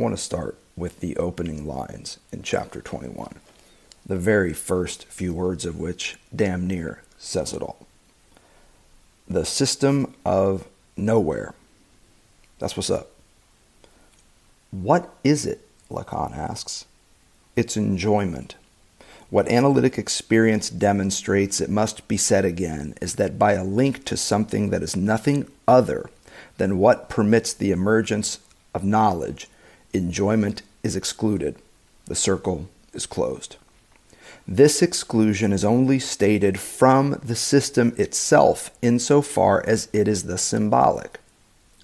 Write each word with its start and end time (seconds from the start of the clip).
Want 0.00 0.16
to 0.16 0.22
start 0.22 0.58
with 0.76 1.00
the 1.00 1.16
opening 1.16 1.66
lines 1.66 2.18
in 2.32 2.42
chapter 2.42 2.80
21, 2.80 3.36
the 4.04 4.16
very 4.16 4.52
first 4.52 5.04
few 5.06 5.32
words 5.34 5.64
of 5.64 5.78
which 5.78 6.16
damn 6.34 6.66
near 6.66 7.02
says 7.18 7.52
it 7.52 7.62
all. 7.62 7.86
The 9.28 9.44
system 9.44 10.14
of 10.24 10.66
nowhere. 10.96 11.54
That's 12.58 12.76
what's 12.76 12.90
up. 12.90 13.10
What 14.70 15.12
is 15.22 15.46
it? 15.46 15.68
Lacan 15.90 16.36
asks. 16.36 16.84
It's 17.56 17.76
enjoyment. 17.76 18.54
What 19.30 19.48
analytic 19.48 19.98
experience 19.98 20.70
demonstrates, 20.70 21.60
it 21.60 21.70
must 21.70 22.08
be 22.08 22.16
said 22.16 22.44
again, 22.44 22.94
is 23.00 23.14
that 23.14 23.38
by 23.38 23.52
a 23.52 23.64
link 23.64 24.04
to 24.06 24.16
something 24.16 24.70
that 24.70 24.82
is 24.82 24.96
nothing 24.96 25.46
other 25.68 26.10
than 26.56 26.78
what 26.78 27.08
permits 27.08 27.52
the 27.52 27.70
emergence 27.70 28.40
of 28.74 28.82
knowledge, 28.84 29.48
enjoyment 29.92 30.62
is 30.82 30.96
excluded. 30.96 31.56
The 32.06 32.14
circle 32.14 32.68
is 32.92 33.06
closed. 33.06 33.56
This 34.46 34.82
exclusion 34.82 35.52
is 35.52 35.64
only 35.64 35.98
stated 35.98 36.58
from 36.58 37.20
the 37.22 37.36
system 37.36 37.94
itself 37.96 38.70
insofar 38.82 39.62
as 39.66 39.88
it 39.92 40.08
is 40.08 40.24
the 40.24 40.38
symbolic. 40.38 41.20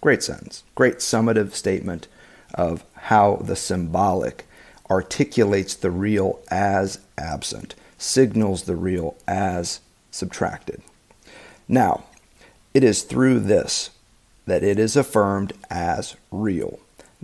Great 0.01 0.23
sentence, 0.23 0.65
great 0.75 0.99
summative 0.99 1.53
statement 1.53 2.09
of 2.55 2.85
how 2.95 3.37
the 3.37 3.57
symbolic 3.57 4.47
articulates 4.91 5.75
the 5.75 5.91
real 5.91 6.41
as 6.51 6.99
absent, 7.19 7.75
signals 7.99 8.65
the 8.65 8.77
real 8.77 9.17
as 9.27 9.81
subtracted. 10.11 10.83
Now, 11.69 12.05
it 12.73 12.85
is 12.85 13.03
through 13.03 13.41
this 13.41 13.91
that 14.47 14.63
it 14.63 14.79
is 14.79 14.97
affirmed 14.97 15.53
as 15.71 16.17
real, 16.31 16.79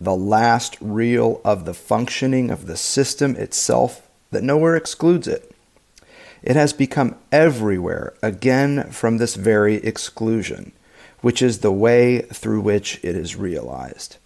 the 0.05 0.15
last 0.17 0.77
reel 0.81 1.41
of 1.45 1.65
the 1.65 1.75
functioning 1.75 2.51
of 2.51 2.67
the 2.67 2.77
system 2.77 3.37
itself 3.37 4.09
that 4.31 4.43
nowhere 4.43 4.75
excludes 4.75 5.29
it. 5.29 5.55
It 6.43 6.57
has 6.57 6.73
become 6.73 7.15
everywhere 7.31 8.15
again 8.21 8.91
from 8.91 9.19
this 9.19 9.37
very 9.37 9.77
exclusion, 9.77 10.73
which 11.21 11.41
is 11.41 11.61
the 11.61 11.71
way 11.71 12.23
through 12.23 12.63
which 12.63 12.99
it 13.05 13.15
is 13.17 13.37
realized. 13.37 14.17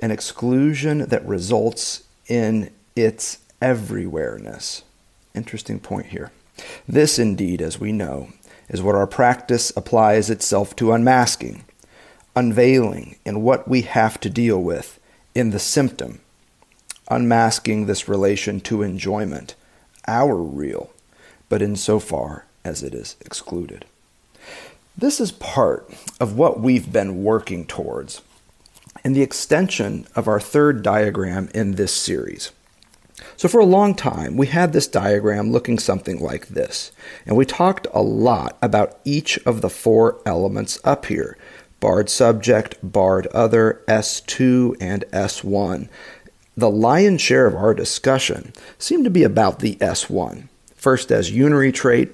An 0.00 0.10
exclusion 0.10 1.06
that 1.06 1.26
results 1.26 2.04
in 2.26 2.70
its 2.94 3.38
everywhereness. 3.60 4.82
Interesting 5.34 5.78
point 5.78 6.06
here. 6.06 6.32
This, 6.88 7.18
indeed, 7.18 7.60
as 7.60 7.78
we 7.78 7.92
know, 7.92 8.28
is 8.70 8.80
what 8.80 8.94
our 8.94 9.06
practice 9.06 9.70
applies 9.76 10.30
itself 10.30 10.74
to 10.76 10.92
unmasking, 10.92 11.64
unveiling 12.36 13.16
in 13.24 13.42
what 13.42 13.66
we 13.66 13.82
have 13.82 14.20
to 14.20 14.30
deal 14.30 14.62
with 14.62 15.00
in 15.34 15.50
the 15.50 15.58
symptom, 15.58 16.20
unmasking 17.10 17.86
this 17.86 18.08
relation 18.08 18.60
to 18.60 18.82
enjoyment, 18.82 19.54
our 20.06 20.36
real, 20.36 20.90
but 21.48 21.62
insofar 21.62 22.44
as 22.64 22.82
it 22.82 22.94
is 22.94 23.16
excluded. 23.24 23.86
This 24.96 25.20
is 25.20 25.32
part 25.32 25.90
of 26.20 26.36
what 26.36 26.60
we've 26.60 26.92
been 26.92 27.24
working 27.24 27.66
towards 27.66 28.22
and 29.04 29.14
the 29.14 29.22
extension 29.22 30.06
of 30.16 30.26
our 30.26 30.40
third 30.40 30.82
diagram 30.82 31.48
in 31.54 31.72
this 31.72 31.92
series. 31.92 32.50
So, 33.36 33.48
for 33.48 33.60
a 33.60 33.66
long 33.66 33.94
time, 33.94 34.36
we 34.36 34.46
had 34.46 34.72
this 34.72 34.86
diagram 34.86 35.52
looking 35.52 35.78
something 35.78 36.18
like 36.18 36.48
this, 36.48 36.92
and 37.24 37.36
we 37.36 37.44
talked 37.44 37.86
a 37.92 38.02
lot 38.02 38.56
about 38.60 38.98
each 39.04 39.38
of 39.46 39.60
the 39.60 39.70
four 39.70 40.20
elements 40.26 40.78
up 40.84 41.06
here 41.06 41.36
barred 41.80 42.08
subject, 42.08 42.76
barred 42.82 43.26
other, 43.28 43.82
S2, 43.88 44.76
and 44.80 45.04
S1. 45.12 45.88
The 46.56 46.70
lion's 46.70 47.20
share 47.20 47.46
of 47.46 47.54
our 47.54 47.74
discussion 47.74 48.52
seemed 48.78 49.04
to 49.04 49.10
be 49.10 49.24
about 49.24 49.58
the 49.58 49.76
S1, 49.76 50.48
first 50.74 51.12
as 51.12 51.30
unary 51.30 51.72
trait, 51.72 52.10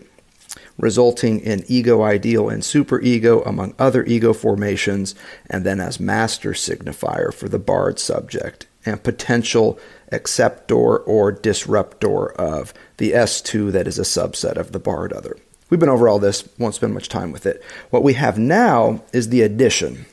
resulting 0.78 1.38
in 1.40 1.64
ego 1.68 2.02
ideal 2.02 2.48
and 2.48 2.62
superego 2.62 3.46
among 3.46 3.74
other 3.78 4.04
ego 4.04 4.32
formations, 4.32 5.14
and 5.48 5.64
then 5.64 5.80
as 5.80 6.00
master 6.00 6.52
signifier 6.52 7.32
for 7.32 7.48
the 7.48 7.58
barred 7.58 7.98
subject 7.98 8.66
and 8.84 9.02
potential 9.02 9.78
acceptor 10.10 10.98
or 10.98 11.30
disruptor 11.30 12.32
of 12.32 12.74
the 12.96 13.12
S2 13.12 13.70
that 13.72 13.86
is 13.86 13.98
a 13.98 14.02
subset 14.02 14.56
of 14.56 14.72
the 14.72 14.80
barred 14.80 15.12
other. 15.12 15.36
We've 15.72 15.80
been 15.80 15.88
over 15.88 16.06
all 16.06 16.18
this, 16.18 16.46
won't 16.58 16.74
spend 16.74 16.92
much 16.92 17.08
time 17.08 17.32
with 17.32 17.46
it. 17.46 17.64
What 17.88 18.02
we 18.02 18.12
have 18.12 18.38
now 18.38 19.02
is 19.14 19.30
the 19.30 19.40
addition 19.40 20.04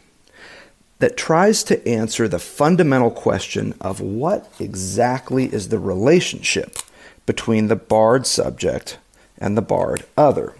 that 0.99 1.17
tries 1.17 1.65
to 1.65 1.85
answer 1.85 2.29
the 2.29 2.39
fundamental 2.39 3.11
question 3.11 3.75
of 3.81 3.99
what 3.99 4.49
exactly 4.57 5.53
is 5.53 5.67
the 5.67 5.77
relationship 5.77 6.77
between 7.25 7.67
the 7.67 7.75
barred 7.75 8.25
subject 8.25 8.99
and 9.37 9.57
the 9.57 9.61
barred 9.61 10.05
other. 10.15 10.55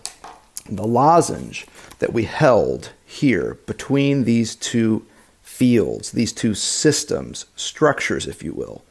The 0.69 0.85
lozenge 0.85 1.65
that 1.99 2.11
we 2.11 2.25
held 2.25 2.91
here 3.05 3.57
between 3.67 4.25
these 4.25 4.53
two 4.53 5.05
fields, 5.41 6.11
these 6.11 6.33
two 6.33 6.53
systems, 6.53 7.45
structures, 7.55 8.27
if 8.27 8.43
you 8.43 8.51
will, 8.51 8.83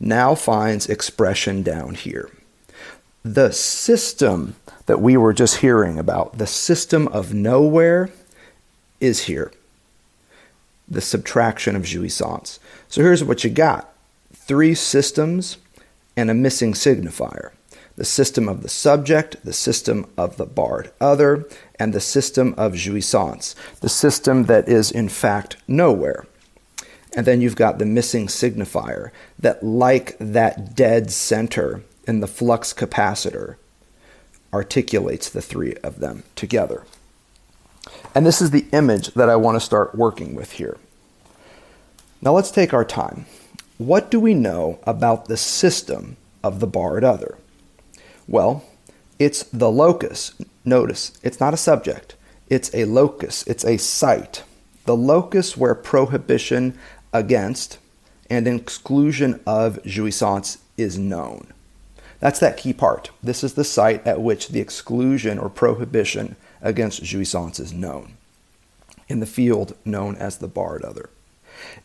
now 0.00 0.34
finds 0.34 0.88
expression 0.88 1.62
down 1.62 1.96
here. 1.96 2.30
The 3.22 3.52
system 3.52 4.56
that 4.90 5.00
we 5.00 5.16
were 5.16 5.32
just 5.32 5.58
hearing 5.58 6.00
about, 6.00 6.38
the 6.38 6.48
system 6.48 7.06
of 7.06 7.32
nowhere, 7.32 8.10
is 8.98 9.26
here. 9.26 9.52
The 10.88 11.00
subtraction 11.00 11.76
of 11.76 11.84
jouissance. 11.84 12.58
So 12.88 13.00
here's 13.00 13.22
what 13.22 13.44
you 13.44 13.50
got 13.50 13.94
three 14.34 14.74
systems 14.74 15.58
and 16.16 16.28
a 16.28 16.34
missing 16.34 16.72
signifier 16.72 17.52
the 17.94 18.04
system 18.04 18.48
of 18.48 18.62
the 18.62 18.68
subject, 18.68 19.36
the 19.44 19.52
system 19.52 20.06
of 20.16 20.38
the 20.38 20.46
barred 20.46 20.90
other, 21.00 21.46
and 21.78 21.92
the 21.92 22.00
system 22.00 22.52
of 22.58 22.72
jouissance, 22.72 23.54
the 23.80 23.88
system 23.88 24.46
that 24.46 24.68
is 24.68 24.90
in 24.90 25.08
fact 25.08 25.56
nowhere. 25.68 26.26
And 27.14 27.24
then 27.26 27.40
you've 27.40 27.54
got 27.54 27.78
the 27.78 27.86
missing 27.86 28.26
signifier 28.26 29.12
that, 29.38 29.62
like 29.62 30.16
that 30.18 30.74
dead 30.74 31.12
center 31.12 31.82
in 32.08 32.18
the 32.18 32.26
flux 32.26 32.74
capacitor, 32.74 33.54
articulates 34.52 35.28
the 35.28 35.42
three 35.42 35.74
of 35.82 36.00
them 36.00 36.24
together. 36.36 36.84
And 38.14 38.26
this 38.26 38.42
is 38.42 38.50
the 38.50 38.66
image 38.72 39.14
that 39.14 39.28
I 39.28 39.36
want 39.36 39.56
to 39.56 39.64
start 39.64 39.94
working 39.94 40.34
with 40.34 40.52
here. 40.52 40.78
Now 42.20 42.32
let's 42.32 42.50
take 42.50 42.74
our 42.74 42.84
time. 42.84 43.26
What 43.78 44.10
do 44.10 44.20
we 44.20 44.34
know 44.34 44.78
about 44.84 45.26
the 45.26 45.36
system 45.36 46.16
of 46.42 46.60
the 46.60 46.66
barred 46.66 47.04
other? 47.04 47.38
Well, 48.28 48.64
it's 49.18 49.44
the 49.44 49.70
locus. 49.70 50.34
Notice, 50.64 51.12
it's 51.22 51.40
not 51.40 51.54
a 51.54 51.58
subject, 51.58 52.14
it's 52.48 52.74
a 52.74 52.84
locus, 52.84 53.46
it's 53.46 53.64
a 53.64 53.78
site. 53.78 54.42
The 54.84 54.96
locus 54.96 55.56
where 55.56 55.74
prohibition 55.74 56.78
against 57.12 57.78
and 58.28 58.46
exclusion 58.46 59.40
of 59.46 59.82
jouissance 59.84 60.58
is 60.76 60.98
known. 60.98 61.52
That's 62.20 62.38
that 62.38 62.56
key 62.58 62.72
part. 62.72 63.10
This 63.22 63.42
is 63.42 63.54
the 63.54 63.64
site 63.64 64.06
at 64.06 64.20
which 64.20 64.48
the 64.48 64.60
exclusion 64.60 65.38
or 65.38 65.48
prohibition 65.48 66.36
against 66.62 67.02
jouissance 67.02 67.58
is 67.58 67.72
known, 67.72 68.16
in 69.08 69.20
the 69.20 69.26
field 69.26 69.76
known 69.84 70.16
as 70.16 70.38
the 70.38 70.48
barred 70.48 70.84
other. 70.84 71.10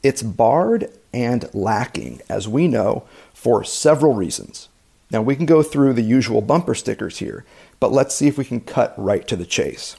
It's 0.04 0.22
barred 0.22 0.90
and 1.14 1.50
lacking, 1.54 2.22
as 2.30 2.48
we 2.48 2.68
know, 2.68 3.06
for 3.34 3.64
several 3.64 4.14
reasons. 4.14 4.68
Now, 5.12 5.22
we 5.22 5.36
can 5.36 5.46
go 5.46 5.64
through 5.64 5.94
the 5.94 6.02
usual 6.02 6.42
bumper 6.42 6.76
stickers 6.76 7.20
here, 7.20 7.46
but 7.80 7.92
let's 7.92 8.16
see 8.16 8.28
if 8.28 8.38
we 8.38 8.46
can 8.46 8.60
cut 8.60 8.94
right 8.98 9.28
to 9.28 9.36
the 9.36 9.46
chase. 9.46 9.96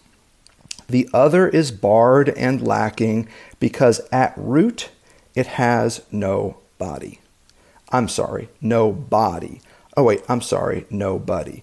The 0.89 1.09
other 1.13 1.49
is 1.49 1.73
barred 1.73 2.29
and 2.31 2.67
lacking 2.67 3.29
because 3.59 4.01
at 4.13 4.35
root 4.37 4.91
it 5.35 5.47
has 5.47 6.03
no 6.11 6.59
body. 6.79 7.21
I'm 7.91 8.09
sorry, 8.09 8.49
no 8.61 8.93
body. 8.93 9.61
Oh, 9.97 10.05
wait, 10.05 10.23
I'm 10.29 10.43
sorry, 10.43 10.87
nobody. 10.91 11.63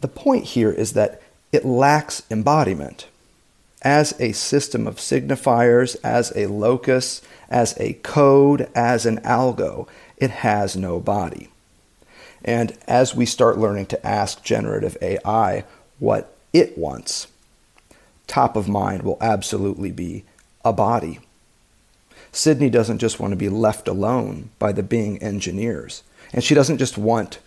The 0.00 0.08
point 0.08 0.44
here 0.46 0.70
is 0.72 0.94
that 0.94 1.22
it 1.52 1.64
lacks 1.64 2.22
embodiment. 2.30 3.06
as 3.82 4.18
a 4.20 4.32
system 4.32 4.86
of 4.86 4.96
signifiers, 4.96 5.96
as 6.04 6.32
a 6.36 6.46
locus, 6.46 7.22
as 7.50 7.78
a 7.78 7.94
code, 7.94 8.68
as 8.74 9.06
an 9.06 9.18
algo. 9.20 9.88
It 10.16 10.30
has 10.30 10.76
no 10.76 11.00
body. 11.00 11.50
And 12.44 12.76
as 12.88 13.14
we 13.14 13.26
start 13.26 13.58
learning 13.58 13.86
to 13.86 14.06
ask 14.06 14.42
generative 14.44 14.96
AI 15.02 15.64
what 15.98 16.36
it 16.52 16.78
wants, 16.78 17.28
top 18.26 18.56
of 18.56 18.68
mind 18.68 19.02
will 19.02 19.18
absolutely 19.20 19.92
be 19.92 20.24
a 20.64 20.72
body. 20.72 21.20
Sydney 22.32 22.70
doesn't 22.70 22.98
just 22.98 23.20
want 23.20 23.32
to 23.32 23.36
be 23.36 23.48
left 23.48 23.88
alone 23.88 24.50
by 24.58 24.72
the 24.72 24.82
Bing 24.82 25.22
engineers. 25.22 26.02
And 26.32 26.44
she 26.44 26.54
doesn't 26.54 26.78
just 26.78 26.98
want 26.98 27.38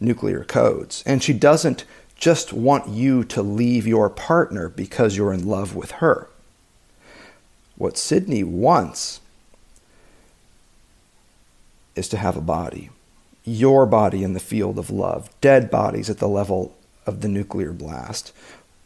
nuclear 0.00 0.44
codes. 0.44 1.02
And 1.06 1.22
she 1.22 1.32
doesn't 1.32 1.84
just 2.16 2.52
want 2.52 2.88
you 2.88 3.24
to 3.24 3.42
leave 3.42 3.86
your 3.86 4.08
partner 4.08 4.68
because 4.68 5.16
you're 5.16 5.32
in 5.32 5.46
love 5.46 5.74
with 5.74 5.92
her. 5.92 6.28
What 7.76 7.98
Sydney 7.98 8.44
wants 8.44 9.20
is 11.96 12.08
to 12.08 12.16
have 12.16 12.36
a 12.36 12.40
body, 12.40 12.90
your 13.44 13.84
body 13.86 14.22
in 14.22 14.32
the 14.32 14.40
field 14.40 14.78
of 14.78 14.90
love, 14.90 15.28
dead 15.40 15.70
bodies 15.70 16.08
at 16.08 16.18
the 16.18 16.28
level 16.28 16.76
of 17.06 17.20
the 17.20 17.28
nuclear 17.28 17.72
blast. 17.72 18.32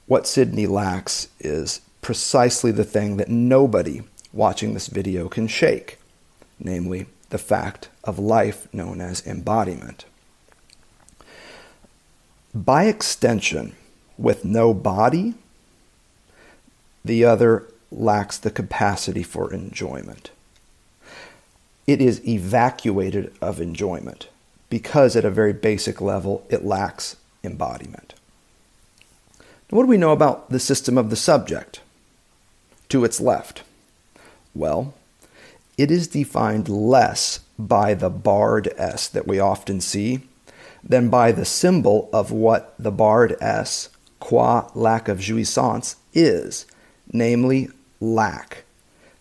What 0.07 0.27
Sydney 0.27 0.67
lacks 0.67 1.29
is 1.39 1.81
precisely 2.01 2.73
the 2.73 2.85
thing 2.85 3.19
that 3.19 3.29
nobody 3.29 4.03
watching 4.33 4.75
this 4.75 4.87
video 4.89 5.29
can 5.29 5.47
shake, 5.47 5.99
namely 6.59 7.07
the 7.31 7.39
fact 7.39 7.89
of 8.05 8.19
life 8.19 8.73
known 8.73 9.01
as 9.01 9.27
embodiment. 9.27 10.05
By 12.55 12.85
extension, 12.85 13.77
with 14.17 14.45
no 14.45 14.73
body, 14.75 15.35
the 17.05 17.25
other 17.25 17.67
lacks 17.91 18.39
the 18.39 18.51
capacity 18.51 19.23
for 19.23 19.53
enjoyment. 19.53 20.31
It 21.87 22.01
is 22.03 22.27
evacuated 22.27 23.33
of 23.41 23.61
enjoyment 23.61 24.29
because, 24.69 25.17
at 25.17 25.25
a 25.25 25.31
very 25.31 25.53
basic 25.53 26.01
level, 26.01 26.45
it 26.51 26.65
lacks 26.65 27.17
embodiment. 27.43 28.15
What 29.71 29.83
do 29.83 29.89
we 29.89 29.97
know 29.97 30.13
about 30.13 30.51
the 30.51 30.61
system 30.61 30.99
of 30.99 31.11
the 31.11 31.17
subject? 31.17 31.81
To 32.91 33.05
its 33.05 33.21
left. 33.21 33.63
Well, 34.55 34.95
it 35.77 35.91
is 35.91 36.09
defined 36.09 36.69
less 36.69 37.41
by 37.59 37.95
the 37.95 38.11
barred 38.11 38.73
S 38.77 39.09
that 39.09 39.27
we 39.27 39.39
often 39.39 39.81
see 39.81 40.28
than 40.89 41.11
by 41.11 41.33
the 41.33 41.45
symbol 41.45 42.09
of 42.13 42.33
what 42.33 42.75
the 42.79 42.91
barred 42.91 43.37
S, 43.41 43.91
qua 44.21 44.71
lack 44.75 45.09
of 45.09 45.19
jouissance, 45.19 45.97
is, 46.15 46.67
namely 47.13 47.69
lack. 48.01 48.65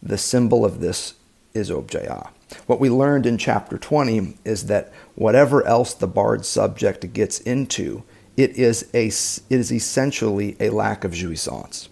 The 0.02 0.18
symbol 0.18 0.64
of 0.64 0.80
this 0.80 1.16
is 1.54 1.70
objet 1.70 2.06
A. 2.06 2.30
What 2.66 2.80
we 2.80 2.90
learned 2.90 3.26
in 3.26 3.38
chapter 3.38 3.78
20 3.78 4.38
is 4.46 4.68
that 4.68 4.92
whatever 5.16 5.66
else 5.66 5.94
the 5.94 6.08
barred 6.08 6.46
subject 6.46 7.12
gets 7.14 7.40
into, 7.40 8.04
it 8.38 8.52
is, 8.52 8.90
a, 8.94 9.08
it 9.08 9.44
is 9.50 9.72
essentially 9.72 10.56
a 10.60 10.70
lack 10.70 11.04
of 11.04 11.12
jouissance. 11.12 11.90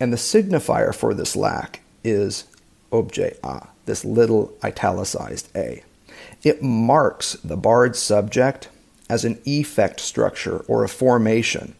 And 0.00 0.12
the 0.12 0.16
signifier 0.16 0.92
for 0.92 1.14
this 1.14 1.36
lack 1.36 1.80
is 2.02 2.44
objet 2.90 3.38
A, 3.44 3.68
this 3.86 4.04
little 4.04 4.52
italicized 4.64 5.48
A. 5.56 5.84
It 6.42 6.62
marks 6.62 7.34
the 7.44 7.56
barred 7.56 7.96
subject 7.96 8.68
as 9.08 9.24
an 9.24 9.40
effect 9.44 10.00
structure 10.00 10.58
or 10.68 10.82
a 10.82 10.88
formation 10.88 11.74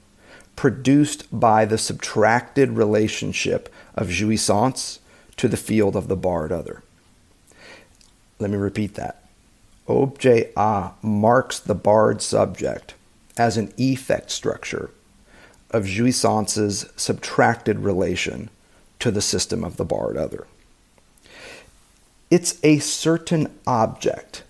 produced 0.55 1.27
by 1.33 1.65
the 1.65 1.79
subtracted 1.79 2.71
relationship 2.71 3.73
of 3.95 4.09
jouissance 4.09 4.99
to 5.37 5.49
the 5.49 5.57
field 5.57 5.97
of 5.97 6.09
the 6.09 6.17
barred 6.17 6.53
other. 6.53 6.83
Let 8.39 8.51
me 8.51 8.57
repeat 8.57 8.95
that. 8.95 9.25
Objet 9.89 10.53
A 10.57 10.91
marks 11.03 11.59
the 11.59 11.75
barred 11.75 12.23
subject 12.23 12.95
as 13.37 13.57
an 13.57 13.73
effect 13.77 14.31
structure 14.31 14.91
of 15.71 15.87
jouissance's 15.87 16.87
subtracted 16.97 17.79
relation 17.81 18.51
to 19.01 19.11
the 19.11 19.23
system 19.23 19.65
of 19.65 19.77
the 19.77 19.85
barred 19.85 20.17
other. 20.17 20.47
It's 22.31 22.59
a 22.63 22.79
certain 22.79 23.59
object, 23.67 24.43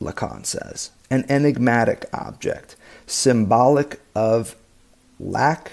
Lacan 0.00 0.46
says, 0.46 0.90
an 1.10 1.24
enigmatic 1.28 2.06
object, 2.12 2.76
symbolic 3.06 4.00
of 4.14 4.56
lack 5.18 5.72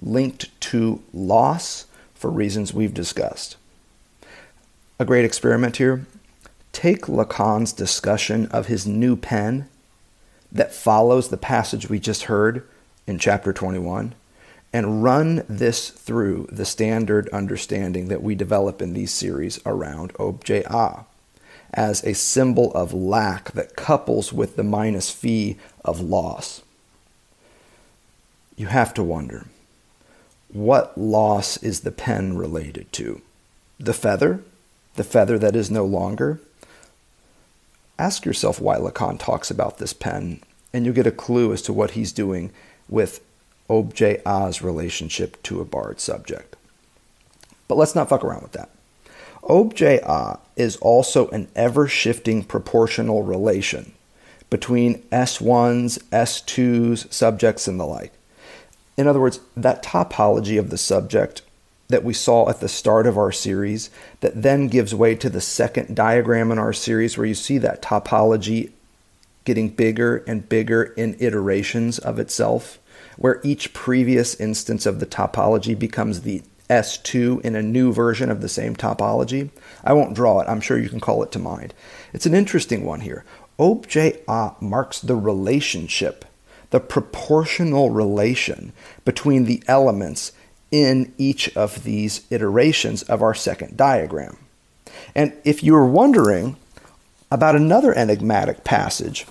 linked 0.00 0.60
to 0.60 1.02
loss 1.12 1.86
for 2.14 2.30
reasons 2.30 2.74
we've 2.74 2.94
discussed. 2.94 3.56
A 4.98 5.04
great 5.04 5.24
experiment 5.24 5.76
here. 5.76 6.06
Take 6.72 7.02
Lacan's 7.02 7.72
discussion 7.72 8.46
of 8.46 8.66
his 8.66 8.86
new 8.86 9.16
pen 9.16 9.68
that 10.50 10.74
follows 10.74 11.28
the 11.28 11.36
passage 11.36 11.88
we 11.88 11.98
just 11.98 12.24
heard 12.24 12.66
in 13.06 13.18
chapter 13.18 13.52
21 13.52 14.14
and 14.72 15.02
run 15.02 15.44
this 15.48 15.90
through 15.90 16.48
the 16.50 16.64
standard 16.64 17.28
understanding 17.30 18.08
that 18.08 18.22
we 18.22 18.34
develop 18.34 18.82
in 18.82 18.92
these 18.92 19.12
series 19.12 19.60
around 19.64 20.12
objet 20.18 20.66
A 20.66 21.04
as 21.74 22.02
a 22.04 22.14
symbol 22.14 22.72
of 22.72 22.94
lack 22.94 23.52
that 23.52 23.76
couples 23.76 24.32
with 24.32 24.56
the 24.56 24.64
minus 24.64 25.10
phi 25.10 25.56
of 25.84 26.00
loss. 26.00 26.62
You 28.56 28.66
have 28.66 28.94
to 28.94 29.02
wonder 29.02 29.46
what 30.52 30.96
loss 30.96 31.62
is 31.62 31.80
the 31.80 31.92
pen 31.92 32.36
related 32.36 32.90
to? 32.94 33.20
The 33.78 33.92
feather? 33.92 34.42
The 34.94 35.04
feather 35.04 35.38
that 35.38 35.54
is 35.54 35.70
no 35.70 35.84
longer? 35.84 36.40
Ask 37.98 38.24
yourself 38.24 38.60
why 38.60 38.76
Lacan 38.76 39.18
talks 39.18 39.50
about 39.50 39.78
this 39.78 39.92
pen, 39.92 40.40
and 40.72 40.84
you'll 40.84 40.94
get 40.94 41.06
a 41.06 41.12
clue 41.12 41.52
as 41.52 41.62
to 41.62 41.72
what 41.72 41.92
he's 41.92 42.12
doing 42.12 42.50
with 42.88 43.20
objet 43.68 44.22
A's 44.26 44.62
relationship 44.62 45.42
to 45.42 45.60
a 45.60 45.64
barred 45.64 46.00
subject. 46.00 46.56
But 47.66 47.76
let's 47.76 47.94
not 47.94 48.08
fuck 48.08 48.24
around 48.24 48.42
with 48.42 48.52
that. 48.52 48.70
Objet 49.42 50.02
A 50.04 50.38
is 50.56 50.76
also 50.76 51.28
an 51.28 51.48
ever 51.54 51.88
shifting 51.88 52.42
proportional 52.42 53.22
relation 53.22 53.92
between 54.50 55.02
S1s, 55.10 55.98
S2s, 56.10 57.12
subjects, 57.12 57.68
and 57.68 57.78
the 57.78 57.84
like. 57.84 58.12
In 58.96 59.06
other 59.06 59.20
words, 59.20 59.40
that 59.56 59.82
topology 59.82 60.58
of 60.58 60.70
the 60.70 60.78
subject 60.78 61.42
that 61.88 62.04
we 62.04 62.12
saw 62.12 62.48
at 62.48 62.60
the 62.60 62.68
start 62.68 63.06
of 63.06 63.16
our 63.16 63.32
series, 63.32 63.90
that 64.20 64.42
then 64.42 64.68
gives 64.68 64.94
way 64.94 65.14
to 65.14 65.30
the 65.30 65.40
second 65.40 65.96
diagram 65.96 66.50
in 66.50 66.58
our 66.58 66.72
series, 66.72 67.16
where 67.16 67.26
you 67.26 67.34
see 67.34 67.58
that 67.58 67.80
topology 67.80 68.70
getting 69.44 69.68
bigger 69.68 70.18
and 70.26 70.48
bigger 70.48 70.82
in 70.82 71.16
iterations 71.18 71.98
of 71.98 72.18
itself 72.18 72.78
where 73.18 73.40
each 73.42 73.72
previous 73.72 74.34
instance 74.36 74.86
of 74.86 75.00
the 75.00 75.06
topology 75.06 75.76
becomes 75.78 76.22
the 76.22 76.42
S2 76.68 77.40
in 77.42 77.56
a 77.56 77.62
new 77.62 77.92
version 77.92 78.30
of 78.30 78.40
the 78.40 78.48
same 78.48 78.76
topology. 78.76 79.50
I 79.84 79.92
won't 79.92 80.14
draw 80.14 80.40
it, 80.40 80.48
I'm 80.48 80.60
sure 80.60 80.78
you 80.78 80.88
can 80.88 81.00
call 81.00 81.22
it 81.22 81.32
to 81.32 81.38
mind. 81.38 81.74
It's 82.12 82.26
an 82.26 82.34
interesting 82.34 82.84
one 82.84 83.00
here. 83.00 83.24
Objet 83.58 84.22
A 84.28 84.52
marks 84.60 85.00
the 85.00 85.16
relationship, 85.16 86.24
the 86.70 86.80
proportional 86.80 87.90
relation 87.90 88.72
between 89.04 89.44
the 89.44 89.62
elements 89.66 90.32
in 90.70 91.12
each 91.16 91.56
of 91.56 91.84
these 91.84 92.26
iterations 92.30 93.02
of 93.04 93.22
our 93.22 93.34
second 93.34 93.76
diagram. 93.76 94.36
And 95.14 95.32
if 95.44 95.62
you 95.62 95.72
were 95.72 95.86
wondering 95.86 96.56
about 97.30 97.56
another 97.56 97.94
enigmatic 97.94 98.64
passage 98.64 99.26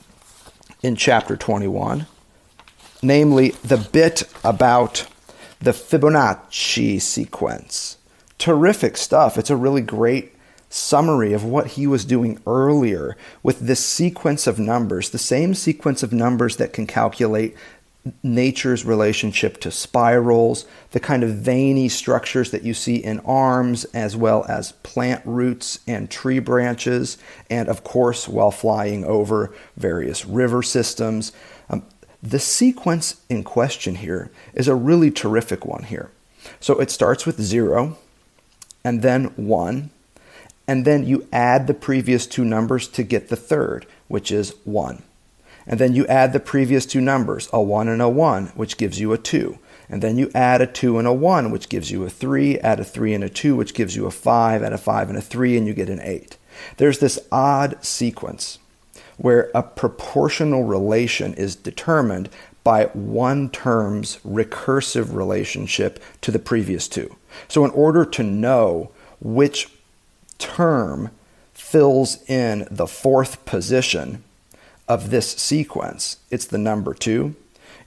in 0.81 0.95
chapter 0.95 1.35
21, 1.35 2.07
namely 3.01 3.49
the 3.63 3.77
bit 3.77 4.23
about 4.43 5.07
the 5.59 5.71
Fibonacci 5.71 7.01
sequence. 7.01 7.97
Terrific 8.37 8.97
stuff. 8.97 9.37
It's 9.37 9.49
a 9.49 9.55
really 9.55 9.81
great 9.81 10.33
summary 10.69 11.33
of 11.33 11.43
what 11.43 11.67
he 11.67 11.87
was 11.87 12.05
doing 12.05 12.39
earlier 12.45 13.15
with 13.41 13.59
this 13.59 13.83
sequence 13.83 14.47
of 14.47 14.59
numbers, 14.59 15.09
the 15.09 15.17
same 15.17 15.53
sequence 15.53 16.03
of 16.03 16.11
numbers 16.11 16.57
that 16.57 16.73
can 16.73 16.85
calculate 16.85 17.55
nature's 18.23 18.85
relationship 18.85 19.59
to 19.61 19.71
spirals, 19.71 20.65
the 20.91 20.99
kind 20.99 21.23
of 21.23 21.35
veiny 21.35 21.89
structures 21.89 22.51
that 22.51 22.63
you 22.63 22.73
see 22.73 22.95
in 22.95 23.19
arms, 23.21 23.85
as 23.85 24.15
well 24.15 24.45
as 24.47 24.71
plant 24.83 25.21
roots 25.25 25.79
and 25.87 26.09
tree 26.09 26.39
branches, 26.39 27.17
and 27.49 27.67
of 27.67 27.83
course, 27.83 28.27
while 28.27 28.51
flying 28.51 29.03
over 29.03 29.53
various 29.75 30.25
river 30.25 30.61
systems. 30.63 31.31
The 32.27 32.39
sequence 32.39 33.21
in 33.29 33.45
question 33.45 33.95
here 33.95 34.29
is 34.53 34.67
a 34.67 34.75
really 34.75 35.11
terrific 35.11 35.65
one 35.65 35.83
here. 35.83 36.11
So 36.59 36.77
it 36.81 36.91
starts 36.91 37.25
with 37.25 37.41
zero 37.41 37.97
and 38.83 39.01
then 39.01 39.27
one, 39.37 39.91
and 40.67 40.83
then 40.83 41.07
you 41.07 41.25
add 41.31 41.67
the 41.67 41.73
previous 41.73 42.27
two 42.27 42.43
numbers 42.43 42.89
to 42.89 43.03
get 43.03 43.29
the 43.29 43.37
third, 43.37 43.85
which 44.09 44.29
is 44.29 44.53
one. 44.65 45.03
And 45.65 45.79
then 45.79 45.93
you 45.93 46.05
add 46.07 46.33
the 46.33 46.41
previous 46.41 46.85
two 46.85 46.99
numbers, 46.99 47.47
a 47.53 47.61
one 47.61 47.87
and 47.87 48.01
a 48.01 48.09
one, 48.09 48.47
which 48.47 48.75
gives 48.75 48.99
you 48.99 49.13
a 49.13 49.17
two. 49.17 49.59
And 49.87 50.03
then 50.03 50.17
you 50.17 50.29
add 50.35 50.59
a 50.59 50.67
2 50.67 50.99
and 50.99 51.07
a 51.07 51.13
1, 51.13 51.49
which 51.49 51.69
gives 51.69 51.91
you 51.91 52.03
a 52.03 52.09
3, 52.09 52.59
add 52.59 52.81
a 52.81 52.83
3 52.83 53.13
and 53.13 53.23
a 53.23 53.29
2, 53.29 53.55
which 53.55 53.73
gives 53.73 53.95
you 53.95 54.05
a 54.05 54.11
5, 54.11 54.61
add 54.61 54.73
a 54.73 54.77
5 54.77 55.07
and 55.07 55.17
a 55.17 55.21
3, 55.21 55.55
and 55.55 55.65
you 55.65 55.73
get 55.73 55.87
an 55.87 56.01
8. 56.01 56.35
There's 56.75 56.99
this 56.99 57.17
odd 57.31 57.81
sequence 57.85 58.59
where 59.17 59.51
a 59.53 59.63
proportional 59.63 60.63
relation 60.63 61.33
is 61.33 61.55
determined 61.55 62.29
by 62.63 62.85
one 62.87 63.49
term's 63.49 64.17
recursive 64.27 65.13
relationship 65.13 66.03
to 66.21 66.31
the 66.31 66.39
previous 66.39 66.87
two. 66.87 67.15
So, 67.47 67.63
in 67.63 67.71
order 67.71 68.03
to 68.05 68.23
know 68.23 68.91
which 69.19 69.69
term 70.37 71.11
fills 71.53 72.21
in 72.29 72.67
the 72.69 72.87
fourth 72.87 73.45
position 73.45 74.23
of 74.87 75.09
this 75.09 75.31
sequence, 75.31 76.17
it's 76.29 76.45
the 76.45 76.57
number 76.57 76.93
two. 76.93 77.35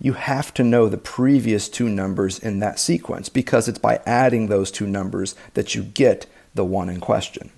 You 0.01 0.15
have 0.15 0.55
to 0.55 0.65
know 0.65 0.89
the 0.89 0.97
previous 0.97 1.69
two 1.69 1.89
numbers 1.89 2.39
in 2.39 2.61
that 2.61 2.79
sequence 2.79 3.29
because 3.29 3.69
it's 3.69 3.79
by 3.79 4.01
adding 4.07 4.47
those 4.47 4.71
two 4.71 4.87
numbers 4.87 5.35
that 5.53 5.75
you 5.75 5.83
get 5.83 6.25
the 6.55 6.65
one 6.65 6.89
in 6.89 7.01
question. 7.01 7.51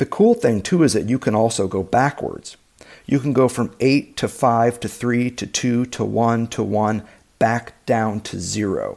The 0.00 0.06
cool 0.06 0.32
thing, 0.32 0.62
too, 0.62 0.82
is 0.82 0.94
that 0.94 1.10
you 1.10 1.18
can 1.18 1.34
also 1.34 1.68
go 1.68 1.82
backwards. 1.82 2.56
You 3.04 3.20
can 3.20 3.34
go 3.34 3.48
from 3.48 3.76
8 3.80 4.16
to 4.16 4.28
5 4.28 4.80
to 4.80 4.88
3 4.88 5.30
to 5.32 5.46
2 5.46 5.84
to 5.84 6.04
1 6.06 6.46
to 6.46 6.62
1 6.62 7.02
back 7.38 7.74
down 7.84 8.22
to 8.22 8.40
0, 8.40 8.96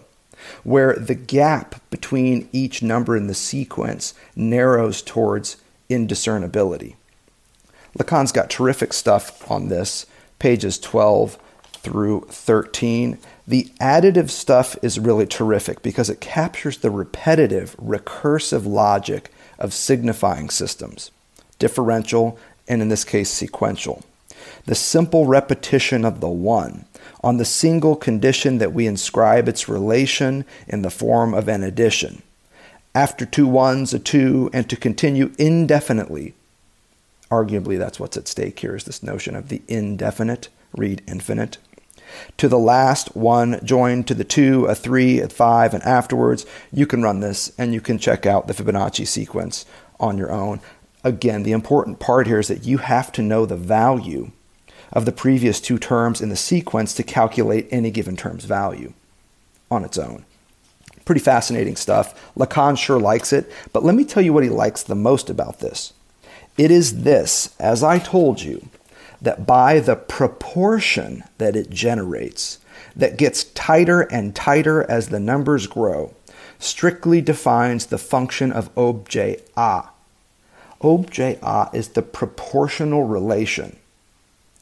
where 0.64 0.94
the 0.94 1.14
gap 1.14 1.82
between 1.90 2.48
each 2.54 2.82
number 2.82 3.18
in 3.18 3.28
the 3.28 3.34
sequence 3.34 4.14
narrows 4.34 5.02
towards 5.02 5.58
indiscernibility. 5.90 6.96
Lacan's 8.00 8.32
got 8.32 8.50
terrific 8.50 8.94
stuff 8.94 9.52
on 9.52 9.68
this, 9.68 10.06
pages 10.40 10.80
12 10.80 11.38
through 11.80 12.28
13. 12.30 13.18
The 13.46 13.66
additive 13.82 14.30
stuff 14.30 14.78
is 14.82 15.00
really 15.00 15.28
terrific 15.28 15.82
because 15.82 16.10
it 16.10 16.22
captures 16.22 16.78
the 16.78 16.92
repetitive, 16.92 17.76
recursive 17.76 18.66
logic 18.66 19.33
of 19.60 19.74
signifying 19.74 20.50
systems, 20.50 21.12
differential, 21.60 22.38
and 22.68 22.82
in 22.82 22.90
this 22.90 23.04
case, 23.04 23.30
sequential. 23.30 24.04
The 24.66 24.76
simple 24.76 25.26
repetition 25.26 26.06
of 26.06 26.20
the 26.20 26.30
one 26.30 26.86
on 27.24 27.38
the 27.38 27.46
single 27.46 27.96
condition 27.96 28.58
that 28.58 28.74
we 28.74 28.86
inscribe 28.86 29.48
its 29.48 29.70
relation 29.70 30.46
in 30.68 30.82
the 30.82 30.90
form 30.90 31.34
of 31.34 31.48
an 31.48 31.64
addition. 31.64 32.22
After 32.94 33.26
two 33.26 33.48
ones, 33.48 33.94
a 33.94 34.00
two, 34.00 34.50
and 34.54 34.70
to 34.70 34.76
continue 34.76 35.34
indefinitely. 35.40 36.34
Arguably, 37.32 37.78
that's 37.78 38.00
what's 38.00 38.18
at 38.18 38.28
stake 38.28 38.60
here 38.60 38.76
is 38.76 38.84
this 38.84 39.02
notion 39.02 39.36
of 39.36 39.50
the 39.50 39.62
indefinite, 39.68 40.50
read 40.76 41.02
infinite. 41.08 41.58
To 42.38 42.48
the 42.48 42.60
last 42.60 43.16
one 43.16 43.60
joined 43.66 44.08
to 44.08 44.14
the 44.14 44.24
two, 44.24 44.66
a 44.66 44.76
three, 44.76 45.20
a 45.20 45.30
five, 45.30 45.74
and 45.74 45.84
afterwards, 45.84 46.46
you 46.72 46.86
can 46.86 47.04
run 47.04 47.20
this 47.20 47.52
and 47.58 47.74
you 47.74 47.82
can 47.82 47.98
check 47.98 48.26
out 48.26 48.48
the 48.48 48.54
Fibonacci 48.54 49.08
sequence 49.08 49.66
on 50.00 50.18
your 50.18 50.32
own. 50.32 50.60
Again, 51.04 51.44
the 51.44 51.52
important 51.52 52.00
part 52.00 52.28
here 52.28 52.40
is 52.40 52.48
that 52.48 52.66
you 52.66 52.78
have 52.78 53.12
to 53.14 53.22
know 53.22 53.46
the 53.46 53.58
value 53.58 54.32
of 54.92 55.06
the 55.06 55.12
previous 55.12 55.60
two 55.60 55.78
terms 55.78 56.22
in 56.22 56.30
the 56.30 56.36
sequence 56.36 56.94
to 56.94 57.04
calculate 57.04 57.68
any 57.72 57.92
given 57.92 58.16
term's 58.16 58.46
value 58.46 58.94
on 59.70 59.84
its 59.84 59.98
own. 59.98 60.26
Pretty 61.04 61.20
fascinating 61.20 61.76
stuff. 61.76 62.34
Lacan 62.38 62.78
sure 62.78 63.00
likes 63.00 63.34
it, 63.34 63.52
but 63.74 63.84
let 63.84 63.96
me 63.96 64.06
tell 64.06 64.24
you 64.24 64.32
what 64.32 64.44
he 64.44 64.50
likes 64.50 64.84
the 64.84 64.96
most 64.96 65.30
about 65.30 65.60
this. 65.60 65.94
It 66.58 66.72
is 66.72 67.04
this, 67.04 67.56
as 67.60 67.84
I 67.84 68.00
told 68.00 68.42
you, 68.42 68.70
that 69.24 69.48
by 69.48 69.80
the 69.80 69.96
proportion 69.96 71.24
that 71.40 71.56
it 71.56 71.70
generates, 71.70 72.60
that 72.96 73.18
gets 73.18 73.46
tighter 73.46 74.02
and 74.02 74.36
tighter 74.36 74.84
as 74.90 75.10
the 75.10 75.20
numbers 75.20 75.66
grow, 75.66 76.14
strictly 76.60 77.20
defines 77.20 77.88
the 77.88 77.98
function 77.98 78.52
of 78.52 78.70
objet 78.78 79.42
A 79.58 79.86
objet 80.84 81.40
A 81.42 81.70
is 81.74 81.90
the 81.90 82.02
proportional 82.02 83.06
relation, 83.06 83.78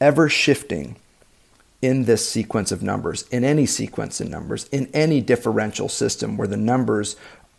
ever 0.00 0.28
shifting 0.28 0.96
in 1.80 2.04
this 2.04 2.28
sequence 2.28 2.70
of 2.70 2.82
numbers, 2.82 3.24
in 3.30 3.44
any 3.44 3.66
sequence 3.66 4.20
of 4.20 4.28
numbers, 4.28 4.68
in 4.70 4.88
any 4.94 5.20
differential 5.20 5.88
system 5.88 6.36
where 6.36 6.48
the 6.48 6.56
numbers 6.56 7.16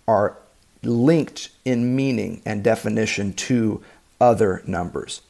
are 0.07 0.37
linked 0.81 1.49
in 1.65 1.95
meaning 1.95 2.41
and 2.45 2.63
definition 2.63 3.33
to 3.33 3.83
other 4.21 4.63
numbers. 4.65 5.21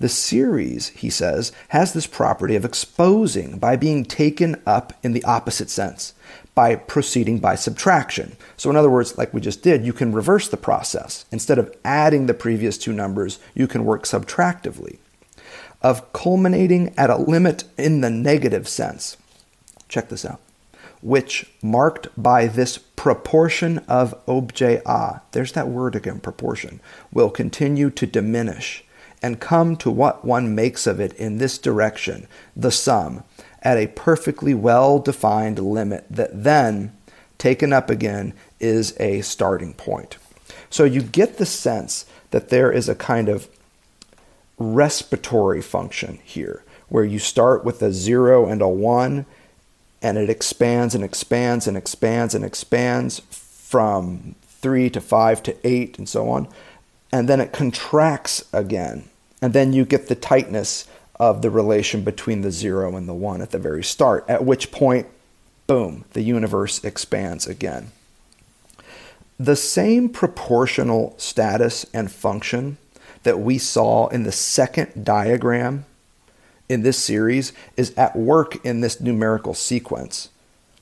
The 0.00 0.08
series, 0.08 0.88
he 0.88 1.10
says, 1.10 1.52
has 1.68 1.92
this 1.92 2.06
property 2.06 2.56
of 2.56 2.64
exposing 2.64 3.58
by 3.58 3.76
being 3.76 4.04
taken 4.04 4.60
up 4.66 4.92
in 5.02 5.12
the 5.12 5.24
opposite 5.24 5.70
sense, 5.70 6.14
by 6.54 6.74
proceeding 6.74 7.38
by 7.38 7.54
subtraction. 7.54 8.36
So, 8.56 8.70
in 8.70 8.76
other 8.76 8.90
words, 8.90 9.16
like 9.16 9.32
we 9.32 9.40
just 9.40 9.62
did, 9.62 9.84
you 9.84 9.92
can 9.92 10.12
reverse 10.12 10.48
the 10.48 10.56
process. 10.56 11.24
Instead 11.30 11.58
of 11.58 11.74
adding 11.84 12.26
the 12.26 12.34
previous 12.34 12.78
two 12.78 12.92
numbers, 12.92 13.38
you 13.54 13.66
can 13.66 13.84
work 13.84 14.04
subtractively. 14.04 14.98
Of 15.82 16.12
culminating 16.12 16.92
at 16.98 17.10
a 17.10 17.16
limit 17.16 17.64
in 17.76 18.00
the 18.00 18.10
negative 18.10 18.66
sense. 18.68 19.16
Check 19.88 20.08
this 20.08 20.24
out. 20.24 20.40
Which, 21.00 21.46
marked 21.62 22.08
by 22.20 22.48
this 22.48 22.78
proportion 22.78 23.78
of 23.86 24.16
objet 24.26 24.82
A, 24.84 25.20
there's 25.30 25.52
that 25.52 25.68
word 25.68 25.94
again, 25.94 26.18
proportion, 26.18 26.80
will 27.12 27.30
continue 27.30 27.90
to 27.90 28.06
diminish 28.06 28.84
and 29.22 29.40
come 29.40 29.76
to 29.76 29.90
what 29.90 30.24
one 30.24 30.54
makes 30.54 30.86
of 30.86 31.00
it 31.00 31.12
in 31.14 31.38
this 31.38 31.58
direction, 31.58 32.26
the 32.56 32.70
sum, 32.70 33.24
at 33.62 33.76
a 33.76 33.88
perfectly 33.88 34.54
well 34.54 34.98
defined 34.98 35.58
limit 35.58 36.04
that 36.10 36.44
then, 36.44 36.92
taken 37.38 37.72
up 37.72 37.90
again, 37.90 38.32
is 38.60 38.94
a 39.00 39.20
starting 39.22 39.74
point. 39.74 40.16
So 40.70 40.84
you 40.84 41.02
get 41.02 41.38
the 41.38 41.46
sense 41.46 42.06
that 42.30 42.50
there 42.50 42.70
is 42.70 42.88
a 42.88 42.94
kind 42.94 43.28
of 43.28 43.48
respiratory 44.58 45.62
function 45.62 46.18
here, 46.24 46.62
where 46.88 47.04
you 47.04 47.18
start 47.18 47.64
with 47.64 47.82
a 47.82 47.92
zero 47.92 48.46
and 48.46 48.62
a 48.62 48.68
one, 48.68 49.26
and 50.00 50.18
it 50.18 50.30
expands 50.30 50.94
and 50.94 51.04
expands 51.04 51.66
and 51.66 51.76
expands 51.76 52.34
and 52.34 52.44
expands 52.44 53.20
from 53.30 54.34
three 54.42 54.90
to 54.90 55.00
five 55.00 55.42
to 55.42 55.56
eight 55.66 55.98
and 55.98 56.08
so 56.08 56.28
on. 56.28 56.48
And 57.12 57.28
then 57.28 57.40
it 57.40 57.52
contracts 57.52 58.44
again. 58.52 59.08
And 59.40 59.52
then 59.52 59.72
you 59.72 59.84
get 59.84 60.08
the 60.08 60.14
tightness 60.14 60.86
of 61.16 61.42
the 61.42 61.50
relation 61.50 62.02
between 62.02 62.42
the 62.42 62.50
zero 62.50 62.96
and 62.96 63.08
the 63.08 63.14
one 63.14 63.40
at 63.40 63.50
the 63.50 63.58
very 63.58 63.82
start, 63.82 64.24
at 64.28 64.44
which 64.44 64.70
point, 64.70 65.06
boom, 65.66 66.04
the 66.12 66.22
universe 66.22 66.82
expands 66.84 67.46
again. 67.46 67.92
The 69.38 69.56
same 69.56 70.08
proportional 70.08 71.14
status 71.18 71.86
and 71.94 72.10
function 72.10 72.76
that 73.22 73.40
we 73.40 73.58
saw 73.58 74.08
in 74.08 74.24
the 74.24 74.32
second 74.32 75.04
diagram 75.04 75.84
in 76.68 76.82
this 76.82 76.98
series 76.98 77.52
is 77.76 77.94
at 77.96 78.16
work 78.16 78.64
in 78.64 78.80
this 78.80 79.00
numerical 79.00 79.54
sequence 79.54 80.28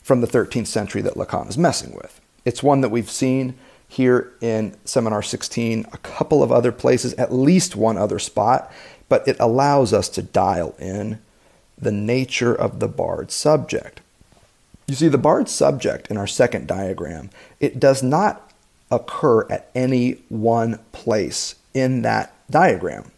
from 0.03 0.21
the 0.21 0.27
13th 0.27 0.67
century 0.67 1.03
that 1.03 1.15
Lacan 1.15 1.49
is 1.49 1.59
messing 1.59 1.95
with. 1.95 2.21
It's 2.45 2.63
one 2.63 2.81
that 2.81 2.91
we've 2.91 3.11
seen 3.11 3.55
here 3.89 4.33
in 4.41 4.77
Seminar 4.85 5.23
16, 5.23 5.87
a 5.93 5.99
couple 5.99 6.43
of 6.43 6.53
other 6.53 6.73
places, 6.73 7.15
at 7.15 7.33
least 7.33 7.77
one 7.77 7.97
other 7.97 8.19
spot, 8.19 8.73
but 9.09 9.27
it 9.27 9.37
allows 9.39 9.93
us 9.93 10.09
to 10.11 10.23
dial 10.23 10.75
in 10.79 11.19
the 11.79 11.93
nature 11.93 12.55
of 12.55 12.81
the 12.81 12.89
barred 12.89 13.31
subject. 13.31 14.01
You 14.87 14.95
see, 14.95 15.09
the 15.09 15.19
barred 15.19 15.49
subject 15.49 16.11
in 16.11 16.17
our 16.17 16.27
second 16.27 16.67
diagram, 16.67 17.31
it 17.61 17.81
does 17.81 18.03
not 18.03 18.53
occur 18.91 19.47
at 19.51 19.71
any 19.75 20.13
one 20.29 20.79
place 20.93 21.57
in 21.75 22.03
that 22.03 22.33
diagram. 22.51 23.11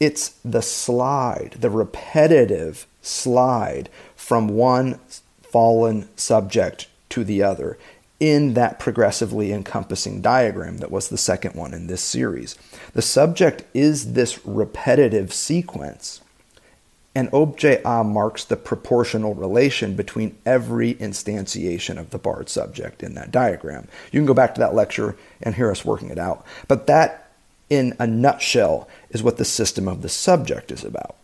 It's 0.00 0.30
the 0.44 0.62
slide, 0.62 1.56
the 1.60 1.70
repetitive 1.70 2.86
slide 3.00 3.88
from 4.16 4.48
one 4.48 4.98
fallen 5.42 6.08
subject 6.16 6.88
to 7.10 7.22
the 7.22 7.42
other 7.42 7.78
in 8.24 8.54
that 8.54 8.78
progressively 8.78 9.52
encompassing 9.52 10.22
diagram 10.22 10.78
that 10.78 10.90
was 10.90 11.10
the 11.10 11.18
second 11.18 11.54
one 11.54 11.74
in 11.74 11.88
this 11.88 12.00
series. 12.00 12.56
The 12.94 13.02
subject 13.02 13.64
is 13.74 14.14
this 14.14 14.46
repetitive 14.46 15.30
sequence, 15.30 16.22
and 17.14 17.28
objet 17.34 17.82
A 17.84 18.02
marks 18.02 18.42
the 18.42 18.56
proportional 18.56 19.34
relation 19.34 19.94
between 19.94 20.38
every 20.46 20.94
instantiation 20.94 21.98
of 21.98 22.08
the 22.08 22.18
barred 22.18 22.48
subject 22.48 23.02
in 23.02 23.12
that 23.12 23.30
diagram. 23.30 23.88
You 24.10 24.20
can 24.20 24.26
go 24.26 24.32
back 24.32 24.54
to 24.54 24.60
that 24.60 24.74
lecture 24.74 25.16
and 25.42 25.54
hear 25.54 25.70
us 25.70 25.84
working 25.84 26.08
it 26.08 26.18
out. 26.18 26.46
But 26.66 26.86
that, 26.86 27.30
in 27.68 27.94
a 27.98 28.06
nutshell, 28.06 28.88
is 29.10 29.22
what 29.22 29.36
the 29.36 29.44
system 29.44 29.86
of 29.86 30.00
the 30.00 30.08
subject 30.08 30.72
is 30.72 30.82
about. 30.82 31.14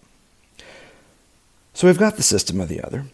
So 1.73 1.87
we've 1.87 1.97
got 1.97 2.16
the 2.16 2.23
system 2.23 2.61
of 2.61 2.69
the 2.69 2.83
other 2.83 3.07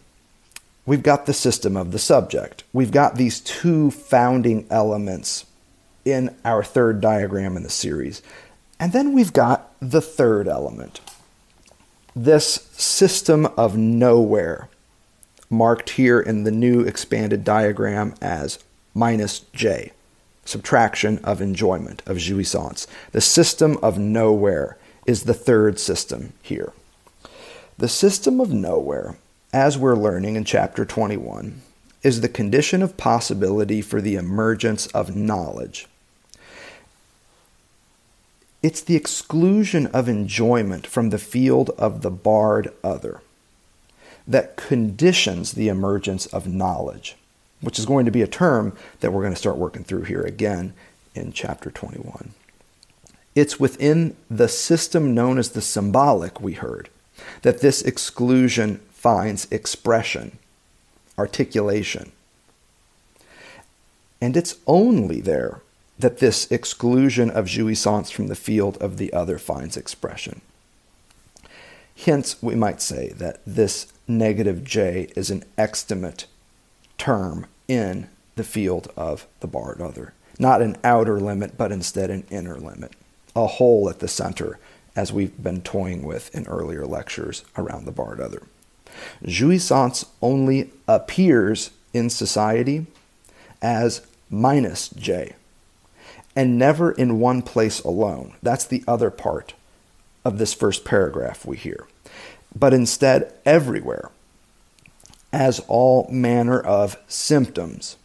we've 0.87 1.03
got 1.03 1.27
the 1.27 1.33
system 1.33 1.77
of 1.77 1.91
the 1.91 1.99
subject. 1.99 2.63
We've 2.73 2.91
got 2.91 3.15
these 3.15 3.39
two 3.39 3.91
founding 3.91 4.65
elements 4.71 5.45
in 6.03 6.35
our 6.43 6.63
third 6.63 6.99
diagram 7.01 7.55
in 7.55 7.61
the 7.61 7.69
series. 7.69 8.23
And 8.79 8.93
then 8.93 9.13
we've 9.13 9.33
got 9.33 9.71
the 9.79 10.01
third 10.01 10.47
element 10.47 11.01
this 12.23 12.67
system 12.71 13.45
of 13.57 13.77
nowhere 13.77 14.69
marked 15.49 15.91
here 15.91 16.19
in 16.19 16.43
the 16.43 16.51
new 16.51 16.81
expanded 16.81 17.43
diagram 17.43 18.15
as 18.21 18.57
minus 18.95 19.39
j, 19.53 19.91
subtraction 20.43 21.19
of 21.19 21.41
enjoyment, 21.41 22.01
of 22.07 22.17
jouissance. 22.17 22.87
The 23.11 23.21
system 23.21 23.77
of 23.83 23.99
nowhere 23.99 24.77
is 25.05 25.23
the 25.23 25.33
third 25.33 25.79
system 25.79 26.33
here. 26.41 26.73
The 27.77 27.87
system 27.87 28.41
of 28.41 28.51
nowhere, 28.51 29.15
as 29.53 29.77
we're 29.77 29.95
learning 29.95 30.35
in 30.35 30.43
chapter 30.43 30.85
21, 30.85 31.61
is 32.03 32.21
the 32.21 32.29
condition 32.29 32.81
of 32.81 32.97
possibility 32.97 33.81
for 33.81 34.01
the 34.01 34.15
emergence 34.15 34.87
of 34.87 35.15
knowledge. 35.15 35.87
It's 38.61 38.81
the 38.81 38.95
exclusion 38.95 39.87
of 39.87 40.09
enjoyment 40.09 40.85
from 40.87 41.09
the 41.09 41.19
field 41.19 41.69
of 41.77 42.01
the 42.01 42.11
barred 42.11 42.73
other 42.83 43.21
that 44.27 44.57
conditions 44.57 45.53
the 45.53 45.69
emergence 45.69 46.25
of 46.27 46.47
knowledge, 46.47 47.15
which 47.61 47.79
is 47.79 47.85
going 47.85 48.05
to 48.05 48.11
be 48.11 48.21
a 48.21 48.27
term 48.27 48.75
that 48.99 49.13
we're 49.13 49.21
going 49.21 49.33
to 49.33 49.39
start 49.39 49.57
working 49.57 49.83
through 49.83 50.03
here 50.03 50.21
again 50.21 50.73
in 51.15 51.31
chapter 51.31 51.71
21. 51.71 52.31
It's 53.35 53.59
within 53.59 54.17
the 54.29 54.49
system 54.49 55.13
known 55.13 55.37
as 55.37 55.51
the 55.51 55.61
symbolic, 55.61 56.41
we 56.41 56.53
heard, 56.53 56.89
that 57.43 57.61
this 57.61 57.81
exclusion 57.81 58.81
finds 58.97 59.47
expression, 59.51 60.39
articulation. 61.19 62.11
And 64.19 64.35
it's 64.35 64.55
only 64.65 65.21
there 65.21 65.61
that 65.99 66.17
this 66.17 66.51
exclusion 66.51 67.29
of 67.29 67.45
jouissance 67.45 68.11
from 68.11 68.27
the 68.27 68.35
field 68.35 68.75
of 68.77 68.97
the 68.97 69.13
other 69.13 69.37
finds 69.37 69.77
expression. 69.77 70.41
Hence, 72.05 72.41
we 72.41 72.55
might 72.55 72.81
say 72.81 73.09
that 73.09 73.39
this 73.45 73.93
negative 74.07 74.63
j 74.63 75.09
is 75.15 75.29
an 75.29 75.43
extimate 75.59 76.25
term 76.97 77.45
in 77.67 78.09
the 78.35 78.43
field 78.43 78.91
of 78.97 79.27
the 79.41 79.47
barred 79.47 79.79
other. 79.79 80.13
Not 80.39 80.63
an 80.63 80.75
outer 80.83 81.19
limit, 81.19 81.55
but 81.55 81.71
instead 81.71 82.09
an 82.09 82.25
inner 82.31 82.57
limit, 82.57 82.93
a 83.35 83.45
hole 83.45 83.89
at 83.89 83.99
the 83.99 84.07
center, 84.07 84.57
as 84.95 85.13
we've 85.13 85.41
been 85.41 85.61
toying 85.61 86.01
with 86.01 86.33
in 86.35 86.47
earlier 86.47 86.85
lectures 86.87 87.43
around 87.55 87.85
the 87.85 87.91
barred 87.91 88.19
other. 88.19 88.41
Jouissance 89.23 90.05
only 90.21 90.71
appears 90.87 91.71
in 91.93 92.09
society 92.09 92.85
as 93.61 94.05
minus 94.29 94.89
j, 94.89 95.35
and 96.35 96.57
never 96.57 96.91
in 96.91 97.19
one 97.19 97.41
place 97.41 97.79
alone. 97.81 98.35
That's 98.43 98.65
the 98.65 98.83
other 98.87 99.09
part 99.09 99.53
of 100.23 100.37
this 100.37 100.53
first 100.53 100.85
paragraph 100.85 101.45
we 101.45 101.57
hear. 101.57 101.87
But 102.55 102.73
instead, 102.73 103.33
everywhere, 103.45 104.11
as 105.31 105.59
all 105.67 106.07
manner 106.11 106.59
of 106.59 106.97
symptoms. 107.07 107.97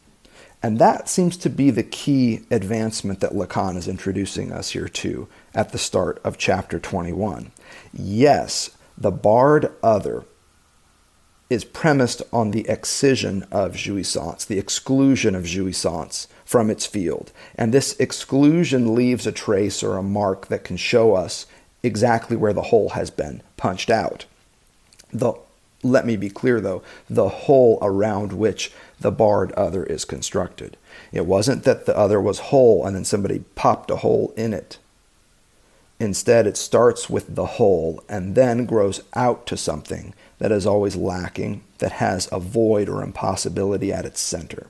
And 0.62 0.78
that 0.78 1.08
seems 1.08 1.36
to 1.38 1.50
be 1.50 1.70
the 1.70 1.82
key 1.82 2.42
advancement 2.50 3.20
that 3.20 3.32
Lacan 3.32 3.76
is 3.76 3.88
introducing 3.88 4.52
us 4.52 4.70
here 4.70 4.88
to 4.88 5.26
at 5.54 5.72
the 5.72 5.78
start 5.78 6.20
of 6.22 6.38
chapter 6.38 6.78
21. 6.78 7.50
Yes, 7.92 8.70
the 8.96 9.10
barred 9.10 9.72
other 9.82 10.24
is 11.52 11.64
premised 11.64 12.22
on 12.32 12.50
the 12.50 12.68
excision 12.68 13.46
of 13.50 13.76
jouissance, 13.76 14.46
the 14.46 14.58
exclusion 14.58 15.34
of 15.34 15.44
jouissance 15.44 16.26
from 16.44 16.70
its 16.70 16.86
field. 16.86 17.30
And 17.54 17.72
this 17.72 17.94
exclusion 17.98 18.94
leaves 18.94 19.26
a 19.26 19.32
trace 19.32 19.82
or 19.82 19.96
a 19.96 20.02
mark 20.02 20.48
that 20.48 20.64
can 20.64 20.76
show 20.76 21.14
us 21.14 21.46
exactly 21.82 22.36
where 22.36 22.52
the 22.52 22.62
hole 22.62 22.90
has 22.90 23.10
been 23.10 23.42
punched 23.56 23.90
out. 23.90 24.24
The, 25.12 25.34
let 25.82 26.06
me 26.06 26.16
be 26.16 26.30
clear 26.30 26.60
though, 26.60 26.82
the 27.08 27.28
hole 27.28 27.78
around 27.82 28.32
which 28.32 28.72
the 29.00 29.12
barred 29.12 29.52
other 29.52 29.84
is 29.84 30.04
constructed. 30.04 30.76
It 31.12 31.26
wasn't 31.26 31.64
that 31.64 31.86
the 31.86 31.96
other 31.96 32.20
was 32.20 32.38
whole 32.38 32.86
and 32.86 32.96
then 32.96 33.04
somebody 33.04 33.44
popped 33.54 33.90
a 33.90 33.96
hole 33.96 34.32
in 34.36 34.54
it. 34.54 34.78
Instead, 35.98 36.46
it 36.48 36.56
starts 36.56 37.08
with 37.08 37.36
the 37.36 37.46
whole 37.46 38.02
and 38.08 38.34
then 38.34 38.66
grows 38.66 39.02
out 39.14 39.46
to 39.46 39.56
something 39.56 40.14
that 40.42 40.50
is 40.50 40.66
always 40.66 40.96
lacking, 40.96 41.62
that 41.78 41.92
has 41.92 42.28
a 42.32 42.40
void 42.40 42.88
or 42.88 43.00
impossibility 43.00 43.92
at 43.92 44.04
its 44.04 44.20
center, 44.20 44.66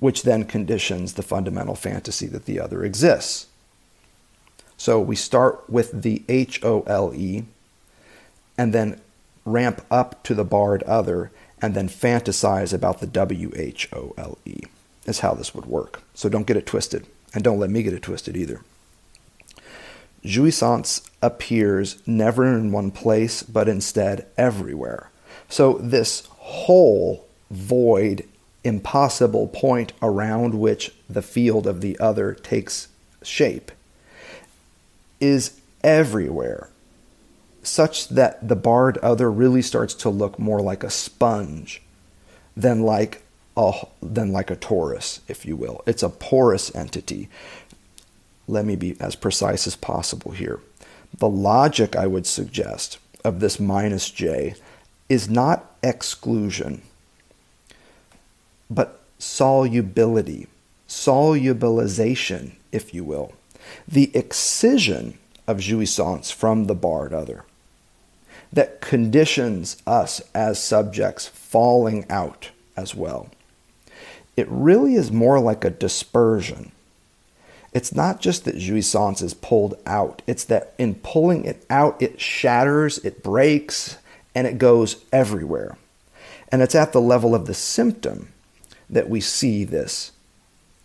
which 0.00 0.24
then 0.24 0.42
conditions 0.42 1.12
the 1.12 1.22
fundamental 1.22 1.76
fantasy 1.76 2.26
that 2.26 2.46
the 2.46 2.58
other 2.58 2.82
exists. 2.82 3.46
So 4.76 5.00
we 5.00 5.14
start 5.14 5.70
with 5.70 6.02
the 6.02 6.24
H 6.28 6.64
O 6.64 6.80
L 6.88 7.12
E 7.14 7.44
and 8.58 8.74
then 8.74 9.00
ramp 9.44 9.82
up 9.88 10.20
to 10.24 10.34
the 10.34 10.42
barred 10.44 10.82
other 10.82 11.30
and 11.62 11.76
then 11.76 11.88
fantasize 11.88 12.74
about 12.74 12.98
the 12.98 13.06
W 13.06 13.52
H 13.54 13.88
O 13.92 14.14
L 14.18 14.36
E, 14.44 14.62
is 15.06 15.20
how 15.20 15.32
this 15.32 15.54
would 15.54 15.66
work. 15.66 16.02
So 16.12 16.28
don't 16.28 16.48
get 16.48 16.56
it 16.56 16.66
twisted, 16.66 17.06
and 17.32 17.44
don't 17.44 17.60
let 17.60 17.70
me 17.70 17.84
get 17.84 17.94
it 17.94 18.02
twisted 18.02 18.36
either. 18.36 18.62
Jouissance 20.24 21.08
appears 21.22 22.02
never 22.06 22.44
in 22.44 22.72
one 22.72 22.90
place, 22.90 23.42
but 23.42 23.68
instead 23.68 24.26
everywhere. 24.36 25.10
So, 25.48 25.74
this 25.74 26.26
whole 26.26 27.26
void, 27.50 28.26
impossible 28.64 29.48
point 29.48 29.92
around 30.02 30.54
which 30.54 30.92
the 31.08 31.22
field 31.22 31.66
of 31.66 31.80
the 31.80 31.98
other 31.98 32.34
takes 32.34 32.88
shape 33.22 33.70
is 35.20 35.60
everywhere, 35.82 36.68
such 37.62 38.08
that 38.08 38.46
the 38.46 38.56
barred 38.56 38.98
other 38.98 39.30
really 39.30 39.62
starts 39.62 39.94
to 39.94 40.10
look 40.10 40.38
more 40.38 40.60
like 40.60 40.84
a 40.84 40.90
sponge 40.90 41.82
than 42.56 42.82
like 42.82 43.22
a, 43.56 43.86
than 44.02 44.32
like 44.32 44.50
a 44.50 44.56
torus, 44.56 45.20
if 45.28 45.46
you 45.46 45.56
will. 45.56 45.82
It's 45.86 46.02
a 46.02 46.08
porous 46.08 46.74
entity 46.74 47.28
let 48.48 48.64
me 48.64 48.76
be 48.76 48.96
as 49.00 49.14
precise 49.14 49.66
as 49.66 49.76
possible 49.76 50.32
here. 50.32 50.60
The 51.16 51.28
logic 51.28 51.94
I 51.96 52.06
would 52.06 52.26
suggest 52.26 52.98
of 53.24 53.40
this 53.40 53.60
minus 53.60 54.10
j 54.10 54.54
is 55.08 55.28
not 55.28 55.76
exclusion, 55.82 56.82
but 58.70 59.00
solubility, 59.18 60.46
solubilization, 60.88 62.52
if 62.72 62.94
you 62.94 63.04
will, 63.04 63.32
the 63.86 64.10
excision 64.14 65.18
of 65.46 65.58
jouissance 65.58 66.30
from 66.30 66.64
the 66.64 66.74
barred 66.74 67.12
other 67.12 67.44
that 68.52 68.80
conditions 68.80 69.76
us 69.86 70.22
as 70.34 70.62
subjects 70.62 71.26
falling 71.26 72.06
out 72.08 72.50
as 72.76 72.94
well. 72.94 73.28
It 74.36 74.46
really 74.48 74.94
is 74.94 75.10
more 75.10 75.40
like 75.40 75.64
a 75.64 75.70
dispersion 75.70 76.72
it's 77.72 77.94
not 77.94 78.20
just 78.20 78.44
that 78.44 78.56
jouissance 78.56 79.22
is 79.22 79.34
pulled 79.34 79.78
out, 79.86 80.22
it's 80.26 80.44
that 80.44 80.74
in 80.78 80.94
pulling 80.96 81.44
it 81.44 81.64
out, 81.68 82.00
it 82.00 82.20
shatters, 82.20 82.98
it 82.98 83.22
breaks, 83.22 83.98
and 84.34 84.46
it 84.46 84.58
goes 84.58 85.04
everywhere. 85.12 85.76
And 86.50 86.62
it's 86.62 86.74
at 86.74 86.92
the 86.92 87.00
level 87.00 87.34
of 87.34 87.46
the 87.46 87.54
symptom 87.54 88.32
that 88.88 89.08
we 89.08 89.20
see 89.20 89.64
this 89.64 90.12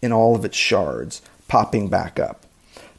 in 0.02 0.12
all 0.12 0.36
of 0.36 0.44
its 0.44 0.58
shards 0.58 1.22
popping 1.48 1.88
back 1.88 2.20
up. 2.20 2.46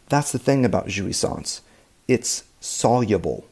That's 0.09 0.33
the 0.33 0.39
thing 0.39 0.65
about 0.65 0.87
jouissance 0.87 1.61
it's 2.07 2.45
soluble. 2.61 3.45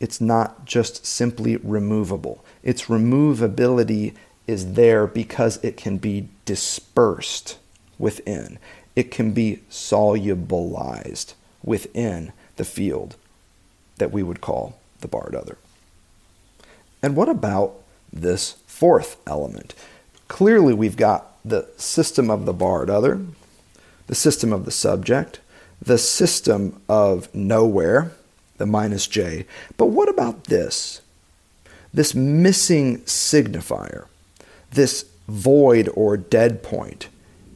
It's 0.00 0.20
not 0.20 0.64
just 0.64 1.06
simply 1.06 1.56
removable. 1.56 2.44
Its 2.62 2.84
removability 2.84 4.14
is 4.48 4.72
there 4.72 5.06
because 5.06 5.62
it 5.62 5.76
can 5.76 5.98
be 5.98 6.28
dispersed 6.46 7.58
within. 7.98 8.58
It 8.96 9.10
can 9.10 9.32
be 9.32 9.60
solubilized 9.70 11.34
within 11.62 12.32
the 12.56 12.64
field 12.64 13.16
that 13.98 14.10
we 14.10 14.22
would 14.22 14.40
call 14.40 14.80
the 15.00 15.06
barred 15.06 15.36
other. 15.36 15.58
And 17.02 17.14
what 17.14 17.28
about 17.28 17.74
this 18.12 18.56
fourth 18.66 19.18
element? 19.26 19.74
Clearly, 20.26 20.72
we've 20.72 20.96
got 20.96 21.36
the 21.44 21.68
system 21.76 22.30
of 22.30 22.46
the 22.46 22.52
barred 22.52 22.90
other, 22.90 23.20
the 24.06 24.14
system 24.14 24.52
of 24.52 24.64
the 24.64 24.70
subject, 24.70 25.40
the 25.80 25.98
system 25.98 26.80
of 26.88 27.32
nowhere, 27.34 28.12
the 28.56 28.66
minus 28.66 29.06
j. 29.06 29.46
But 29.76 29.86
what 29.86 30.08
about 30.08 30.44
this? 30.44 31.02
This 31.92 32.14
missing 32.14 32.98
signifier 33.02 34.06
this 34.70 35.06
void 35.26 35.88
or 35.94 36.16
dead 36.16 36.62
point 36.62 37.08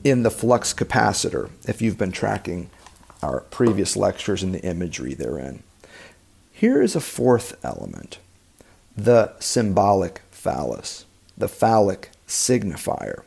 in 0.04 0.22
the 0.22 0.30
flux 0.30 0.74
capacitor, 0.74 1.50
if 1.66 1.80
you've 1.80 1.98
been 1.98 2.12
tracking 2.12 2.70
our 3.22 3.40
previous 3.40 3.96
lectures 3.96 4.42
and 4.42 4.54
the 4.54 4.62
imagery 4.62 5.14
therein. 5.14 5.62
Here 6.50 6.82
is 6.82 6.96
a 6.96 7.00
fourth 7.00 7.56
element 7.64 8.18
the 8.94 9.32
symbolic 9.38 10.20
phallus, 10.30 11.06
the 11.38 11.48
phallic 11.48 12.10
signifier. 12.28 13.22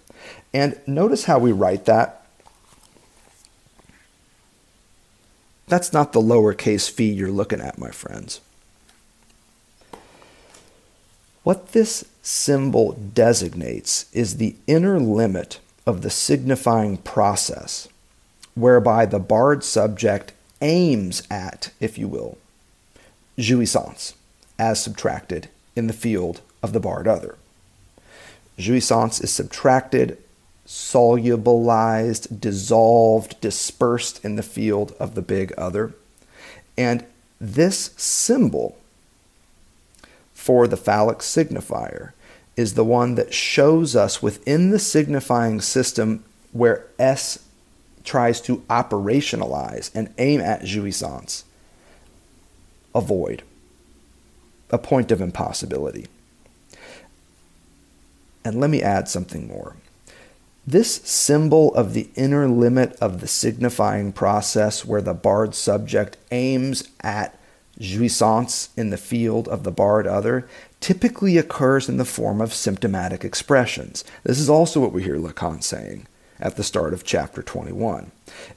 And 0.54 0.80
notice 0.86 1.26
how 1.26 1.40
we 1.40 1.52
write 1.52 1.86
that. 1.86 2.28
That's 5.68 5.92
not 5.92 6.14
the 6.14 6.22
lowercase 6.22 6.90
phi 6.90 7.06
you're 7.06 7.32
looking 7.32 7.62
at, 7.62 7.80
my 7.80 7.90
friends. 7.90 8.42
What 11.46 11.74
this 11.74 12.04
symbol 12.24 12.94
designates 12.94 14.12
is 14.12 14.38
the 14.38 14.56
inner 14.66 15.00
limit 15.00 15.60
of 15.86 16.02
the 16.02 16.10
signifying 16.10 16.98
process, 16.98 17.88
whereby 18.56 19.06
the 19.06 19.20
barred 19.20 19.64
subject 19.64 20.34
aims 20.60 21.22
at, 21.30 21.72
if 21.80 22.00
you 22.00 22.08
will, 22.08 22.40
jouissance, 23.38 24.16
as 24.58 24.82
subtracted 24.82 25.50
in 25.76 25.86
the 25.86 25.94
field 25.94 26.42
of 26.64 26.74
the 26.74 26.80
barred 26.80 27.08
other. 27.08 27.36
Jouissance 28.58 29.24
is 29.24 29.30
subtracted, 29.30 30.18
solubilized, 30.66 32.42
dissolved, 32.42 33.40
dispersed 33.40 34.26
in 34.26 34.36
the 34.36 34.42
field 34.42 34.96
of 35.00 35.14
the 35.14 35.22
big 35.22 35.54
other. 35.60 35.94
And 36.76 37.06
this 37.40 37.92
symbol 37.98 38.80
for 40.46 40.68
the 40.68 40.78
phallic 40.78 41.18
signifier 41.18 42.12
is 42.56 42.76
the 42.76 42.84
one 42.86 43.16
that 43.16 43.34
shows 43.34 43.96
us 43.96 44.22
within 44.22 44.70
the 44.70 44.78
signifying 44.78 45.60
system 45.60 46.24
where 46.52 46.86
S 47.00 47.40
tries 48.04 48.40
to 48.42 48.58
operationalize 48.70 49.90
and 49.96 50.14
aim 50.20 50.40
at 50.40 50.62
jouissance, 50.62 51.46
a 52.94 53.02
void, 53.02 53.42
a 54.70 54.78
point 54.78 55.12
of 55.12 55.20
impossibility. 55.20 56.06
And 58.44 58.60
let 58.60 58.70
me 58.70 58.84
add 58.84 59.10
something 59.10 59.48
more. 59.48 59.78
This 60.68 60.98
symbol 60.98 61.74
of 61.74 61.96
the 61.96 62.08
inner 62.14 62.48
limit 62.48 62.96
of 63.02 63.20
the 63.20 63.28
signifying 63.28 64.12
process 64.12 64.86
where 64.86 65.02
the 65.02 65.16
barred 65.16 65.56
subject 65.56 66.18
aims 66.30 66.88
at 67.02 67.36
jouissance 67.80 68.70
in 68.78 68.90
the 68.90 68.98
field 68.98 69.48
of 69.48 69.64
the 69.64 69.72
barred 69.72 70.08
other 70.08 70.48
typically 70.80 71.38
occurs 71.38 71.90
in 71.90 71.98
the 71.98 72.06
form 72.06 72.42
of 72.42 72.54
symptomatic 72.54 73.24
expressions. 73.24 74.04
This 74.24 74.40
is 74.40 74.50
also 74.50 74.80
what 74.80 74.94
we 74.94 75.04
hear 75.04 75.18
Lacan 75.18 75.64
saying 75.64 76.08
at 76.40 76.56
the 76.56 76.64
start 76.64 76.94
of 76.94 77.04
chapter 77.04 77.42
21. 77.42 78.12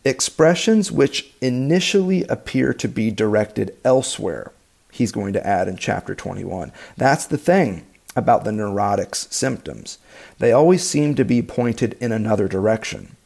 Expressions 0.04 0.90
which 0.92 1.32
initially 1.40 2.24
appear 2.24 2.72
to 2.74 2.88
be 2.88 3.10
directed 3.10 3.74
elsewhere, 3.84 4.52
he's 4.90 5.12
going 5.12 5.32
to 5.32 5.46
add 5.46 5.68
in 5.68 5.76
chapter 5.76 6.14
21. 6.14 6.72
That's 6.96 7.26
the 7.26 7.38
thing 7.38 7.86
about 8.16 8.44
the 8.44 8.50
neurotic's 8.50 9.28
symptoms. 9.34 9.98
They 10.38 10.52
always 10.52 10.82
seem 10.82 11.14
to 11.14 11.24
be 11.24 11.40
pointed 11.40 11.96
in 12.00 12.10
another 12.10 12.48
direction, 12.48 13.16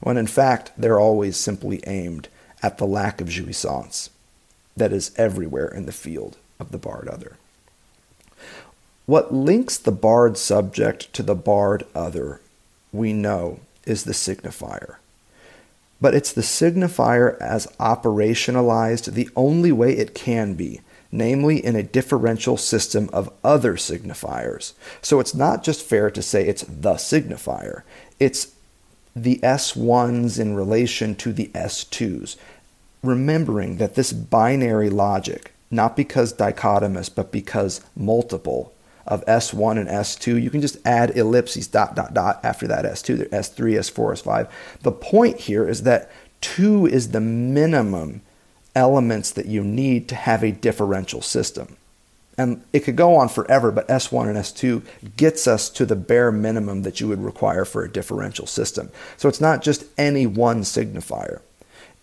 when 0.00 0.16
in 0.16 0.26
fact 0.26 0.72
they're 0.76 0.98
always 0.98 1.36
simply 1.36 1.80
aimed 1.86 2.28
at 2.62 2.78
the 2.78 2.86
lack 2.86 3.20
of 3.20 3.28
jouissance 3.28 4.10
that 4.78 4.92
is 4.92 5.12
everywhere 5.16 5.68
in 5.68 5.86
the 5.86 5.92
field 5.92 6.36
of 6.58 6.70
the 6.72 6.78
barred 6.78 7.08
other. 7.08 7.36
What 9.06 9.32
links 9.32 9.78
the 9.78 9.92
barred 9.92 10.36
subject 10.36 11.12
to 11.14 11.22
the 11.22 11.34
barred 11.34 11.84
other, 11.94 12.40
we 12.92 13.12
know, 13.12 13.60
is 13.86 14.04
the 14.04 14.12
signifier. 14.12 14.96
But 16.00 16.14
it's 16.14 16.32
the 16.32 16.42
signifier 16.42 17.40
as 17.40 17.66
operationalized 17.80 19.14
the 19.14 19.30
only 19.34 19.72
way 19.72 19.96
it 19.96 20.14
can 20.14 20.54
be, 20.54 20.82
namely 21.10 21.64
in 21.64 21.74
a 21.74 21.82
differential 21.82 22.56
system 22.56 23.08
of 23.12 23.32
other 23.42 23.74
signifiers. 23.74 24.74
So 25.00 25.20
it's 25.20 25.34
not 25.34 25.64
just 25.64 25.82
fair 25.82 26.10
to 26.10 26.22
say 26.22 26.46
it's 26.46 26.64
the 26.64 26.94
signifier, 26.94 27.82
it's 28.20 28.52
the 29.16 29.40
S1s 29.42 30.38
in 30.38 30.54
relation 30.54 31.14
to 31.16 31.32
the 31.32 31.48
S2s 31.48 32.36
remembering 33.02 33.76
that 33.76 33.94
this 33.94 34.12
binary 34.12 34.90
logic, 34.90 35.52
not 35.70 35.96
because 35.96 36.32
dichotomous, 36.32 37.14
but 37.14 37.30
because 37.32 37.80
multiple 37.96 38.72
of 39.06 39.24
S1 39.26 39.78
and 39.78 39.88
S2, 39.88 40.40
you 40.40 40.50
can 40.50 40.60
just 40.60 40.76
add 40.86 41.16
ellipses, 41.16 41.66
dot, 41.66 41.96
dot, 41.96 42.12
dot 42.12 42.40
after 42.44 42.66
that 42.66 42.84
S2, 42.84 43.30
S3, 43.30 43.78
S4, 43.78 44.22
S5. 44.22 44.50
The 44.82 44.92
point 44.92 45.40
here 45.40 45.66
is 45.66 45.82
that 45.84 46.10
2 46.42 46.86
is 46.86 47.10
the 47.10 47.20
minimum 47.20 48.22
elements 48.74 49.30
that 49.32 49.46
you 49.46 49.64
need 49.64 50.08
to 50.08 50.14
have 50.14 50.44
a 50.44 50.52
differential 50.52 51.22
system. 51.22 51.76
And 52.36 52.62
it 52.72 52.80
could 52.80 52.94
go 52.94 53.16
on 53.16 53.28
forever, 53.28 53.72
but 53.72 53.88
S1 53.88 54.28
and 54.28 54.36
S2 54.36 55.16
gets 55.16 55.48
us 55.48 55.68
to 55.70 55.84
the 55.84 55.96
bare 55.96 56.30
minimum 56.30 56.82
that 56.82 57.00
you 57.00 57.08
would 57.08 57.24
require 57.24 57.64
for 57.64 57.82
a 57.82 57.90
differential 57.90 58.46
system. 58.46 58.90
So 59.16 59.28
it's 59.28 59.40
not 59.40 59.62
just 59.62 59.86
any 59.98 60.26
one 60.26 60.60
signifier. 60.60 61.40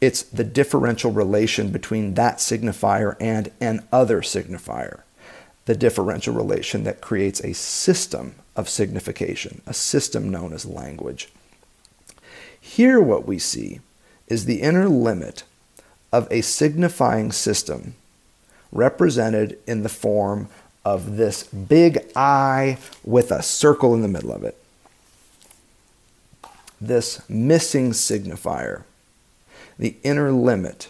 It's 0.02 0.24
the 0.24 0.44
differential 0.44 1.12
relation 1.12 1.72
between 1.72 2.16
that 2.16 2.38
signifier 2.38 3.16
and 3.20 3.52
an 3.62 3.88
other 3.92 4.22
signifier. 4.22 5.02
The 5.66 5.76
differential 5.76 6.34
relation 6.34 6.84
that 6.84 7.02
creates 7.02 7.40
a 7.40 7.54
system 7.54 8.36
of 8.56 8.70
signification, 8.70 9.62
a 9.66 9.74
system 9.74 10.30
known 10.30 10.54
as 10.54 10.66
language. 10.66 11.30
Here, 12.60 13.00
what 13.00 13.26
we 13.26 13.40
see 13.40 13.80
is 14.28 14.46
the 14.46 14.62
inner 14.62 14.88
limit 14.88 15.44
of 16.12 16.28
a 16.32 16.42
signifying 16.42 17.32
system 17.32 17.96
represented 18.72 19.58
in 19.66 19.84
the 19.84 19.90
form 19.90 20.50
of 20.84 21.18
this 21.18 21.44
big 21.44 22.06
I 22.16 22.78
with 23.04 23.32
a 23.32 23.42
circle 23.42 23.94
in 23.94 24.02
the 24.02 24.08
middle 24.08 24.32
of 24.32 24.44
it. 24.44 24.58
This 26.80 27.28
missing 27.30 27.92
signifier 27.92 28.84
the 29.78 29.96
inner 30.04 30.32
limit 30.32 30.90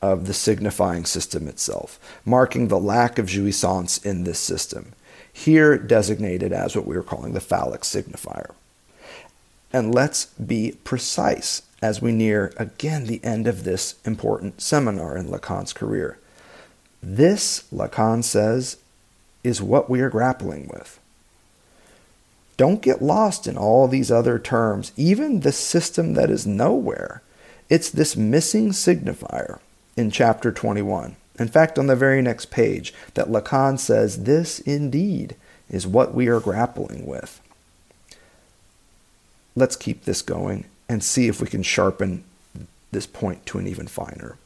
of 0.00 0.26
the 0.26 0.34
signifying 0.34 1.04
system 1.04 1.48
itself, 1.48 1.98
marking 2.24 2.68
the 2.68 2.78
lack 2.78 3.18
of 3.18 3.26
jouissance 3.26 4.04
in 4.04 4.24
this 4.24 4.38
system, 4.38 4.92
here 5.32 5.76
designated 5.76 6.52
as 6.52 6.76
what 6.76 6.86
we 6.86 6.96
are 6.96 7.02
calling 7.02 7.32
the 7.32 7.40
phallic 7.40 7.82
signifier. 7.82 8.52
And 9.72 9.94
let's 9.94 10.26
be 10.26 10.78
precise 10.84 11.62
as 11.82 12.00
we 12.00 12.12
near 12.12 12.52
again 12.56 13.06
the 13.06 13.22
end 13.24 13.46
of 13.46 13.64
this 13.64 13.96
important 14.04 14.60
seminar 14.60 15.16
in 15.16 15.28
Lacan's 15.28 15.72
career. 15.72 16.18
This, 17.02 17.64
Lacan 17.72 18.24
says, 18.24 18.78
is 19.44 19.62
what 19.62 19.88
we 19.88 20.00
are 20.00 20.10
grappling 20.10 20.68
with. 20.68 20.98
Don't 22.56 22.82
get 22.82 23.00
lost 23.00 23.46
in 23.46 23.56
all 23.56 23.86
these 23.86 24.10
other 24.10 24.38
terms, 24.38 24.90
even 24.96 25.40
the 25.40 25.52
system 25.52 26.14
that 26.14 26.30
is 26.30 26.46
nowhere 26.46 27.22
it's 27.68 27.90
this 27.90 28.16
missing 28.16 28.70
signifier 28.70 29.58
in 29.96 30.10
chapter 30.10 30.50
21. 30.52 31.16
In 31.38 31.48
fact, 31.48 31.78
on 31.78 31.86
the 31.86 31.96
very 31.96 32.22
next 32.22 32.50
page, 32.50 32.92
that 33.14 33.28
Lacan 33.28 33.78
says 33.78 34.24
this 34.24 34.58
indeed 34.60 35.36
is 35.70 35.86
what 35.86 36.14
we 36.14 36.28
are 36.28 36.40
grappling 36.40 37.06
with. 37.06 37.40
Let's 39.54 39.76
keep 39.76 40.04
this 40.04 40.22
going 40.22 40.64
and 40.88 41.02
see 41.04 41.28
if 41.28 41.40
we 41.40 41.46
can 41.46 41.62
sharpen 41.62 42.24
this 42.90 43.06
point 43.06 43.44
to 43.46 43.58
an 43.58 43.66
even 43.66 43.86
finer 43.86 44.36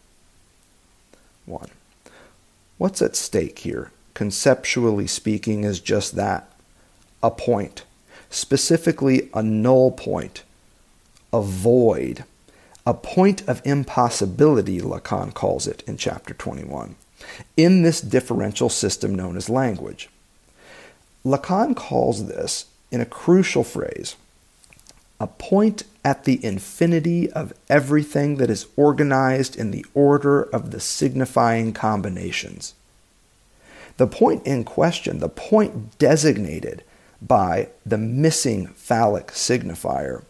one. 1.47 1.71
What's 2.79 3.03
at 3.03 3.15
stake 3.15 3.61
here, 3.61 3.91
conceptually 4.15 5.07
speaking, 5.07 5.65
is 5.65 5.81
just 5.81 6.17
that 6.17 6.51
a 7.23 7.31
point, 7.31 7.85
specifically 8.31 9.31
a 9.33 9.43
null 9.43 9.93
point, 9.93 10.43
a 11.33 11.41
void 11.41 12.25
a 12.87 12.95
point 12.95 13.47
of 13.49 13.63
impossibility, 13.65 14.81
Lacan 14.81 15.33
calls 15.33 15.67
it 15.67 15.83
in 15.87 15.97
chapter 15.97 16.35
21, 16.35 16.97
in 17.57 17.83
this 17.83 18.01
differential 18.01 18.69
system 18.69 19.15
known 19.15 19.37
as 19.37 19.49
language. 19.49 20.09
Lacan 21.25 21.77
calls 21.77 22.27
this, 22.27 22.67
in 22.91 23.01
a 23.01 23.07
crucial 23.07 23.63
phrase, 23.63 24.17
a 25.21 25.27
point 25.29 25.85
at 26.05 26.25
the 26.25 26.45
infinity 26.45 27.31
of 27.31 27.53
everything 27.69 28.37
that 28.39 28.51
is 28.51 28.67
organized 28.77 29.57
in 29.57 29.71
the 29.71 29.87
order 29.95 30.43
of 30.43 30.73
the 30.73 30.81
signifying 30.81 31.73
combinations. 31.73 32.75
The 33.99 34.09
point 34.09 34.45
in 34.45 34.65
question, 34.65 35.21
the 35.21 35.29
point 35.29 35.97
designated 35.99 36.83
by 37.21 37.69
the 37.87 37.99
missing 37.99 38.67
phallic 38.69 39.29
signifier, 39.29 40.25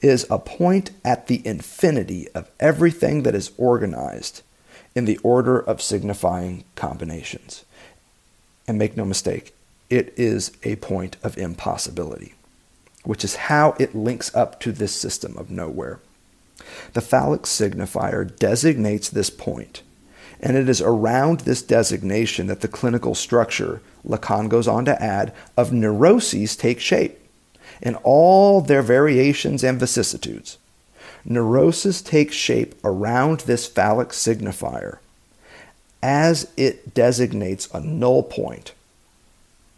is 0.00 0.26
a 0.30 0.38
point 0.38 0.90
at 1.04 1.26
the 1.26 1.46
infinity 1.46 2.28
of 2.34 2.50
everything 2.58 3.22
that 3.22 3.34
is 3.34 3.52
organized 3.58 4.42
in 4.94 5.04
the 5.04 5.18
order 5.18 5.58
of 5.58 5.82
signifying 5.82 6.64
combinations. 6.74 7.64
And 8.66 8.78
make 8.78 8.96
no 8.96 9.04
mistake, 9.04 9.54
it 9.88 10.14
is 10.16 10.52
a 10.62 10.76
point 10.76 11.16
of 11.22 11.36
impossibility, 11.36 12.34
which 13.04 13.24
is 13.24 13.36
how 13.36 13.74
it 13.78 13.94
links 13.94 14.34
up 14.34 14.60
to 14.60 14.72
this 14.72 14.94
system 14.94 15.36
of 15.36 15.50
nowhere. 15.50 16.00
The 16.92 17.00
phallic 17.00 17.42
signifier 17.42 18.36
designates 18.38 19.08
this 19.08 19.30
point, 19.30 19.82
and 20.40 20.56
it 20.56 20.68
is 20.68 20.80
around 20.80 21.40
this 21.40 21.62
designation 21.62 22.46
that 22.46 22.60
the 22.60 22.68
clinical 22.68 23.14
structure, 23.14 23.80
Lacan 24.06 24.48
goes 24.48 24.68
on 24.68 24.84
to 24.86 25.02
add, 25.02 25.34
of 25.56 25.72
neuroses 25.72 26.56
take 26.56 26.80
shape 26.80 27.19
in 27.82 27.94
all 27.96 28.60
their 28.60 28.82
variations 28.82 29.64
and 29.64 29.78
vicissitudes. 29.78 30.58
Neurosis 31.24 32.00
takes 32.00 32.34
shape 32.34 32.74
around 32.84 33.40
this 33.40 33.66
phallic 33.66 34.08
signifier 34.08 34.98
as 36.02 36.50
it 36.56 36.94
designates 36.94 37.68
a 37.74 37.80
null 37.80 38.22
point 38.22 38.72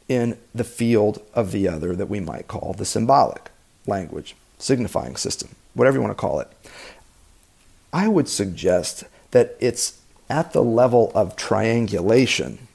in 0.09 0.37
the 0.55 0.65
field 0.65 1.21
of 1.35 1.53
the 1.53 1.69
other 1.69 1.97
that 1.97 2.09
we 2.09 2.21
might 2.21 2.49
call 2.49 2.75
the 2.77 2.85
symbolic 2.85 3.51
language, 3.87 4.37
signifying 4.59 5.17
system, 5.17 5.55
whatever 5.75 5.97
you 5.97 6.03
want 6.03 6.17
to 6.17 6.21
call 6.21 6.39
it. 6.39 6.49
I 7.93 8.09
would 8.09 8.29
suggest 8.29 9.05
that 9.33 9.57
it's 9.59 10.01
at 10.31 10.53
the 10.53 10.63
level 10.63 11.11
of 11.15 11.37
triangulation 11.37 12.69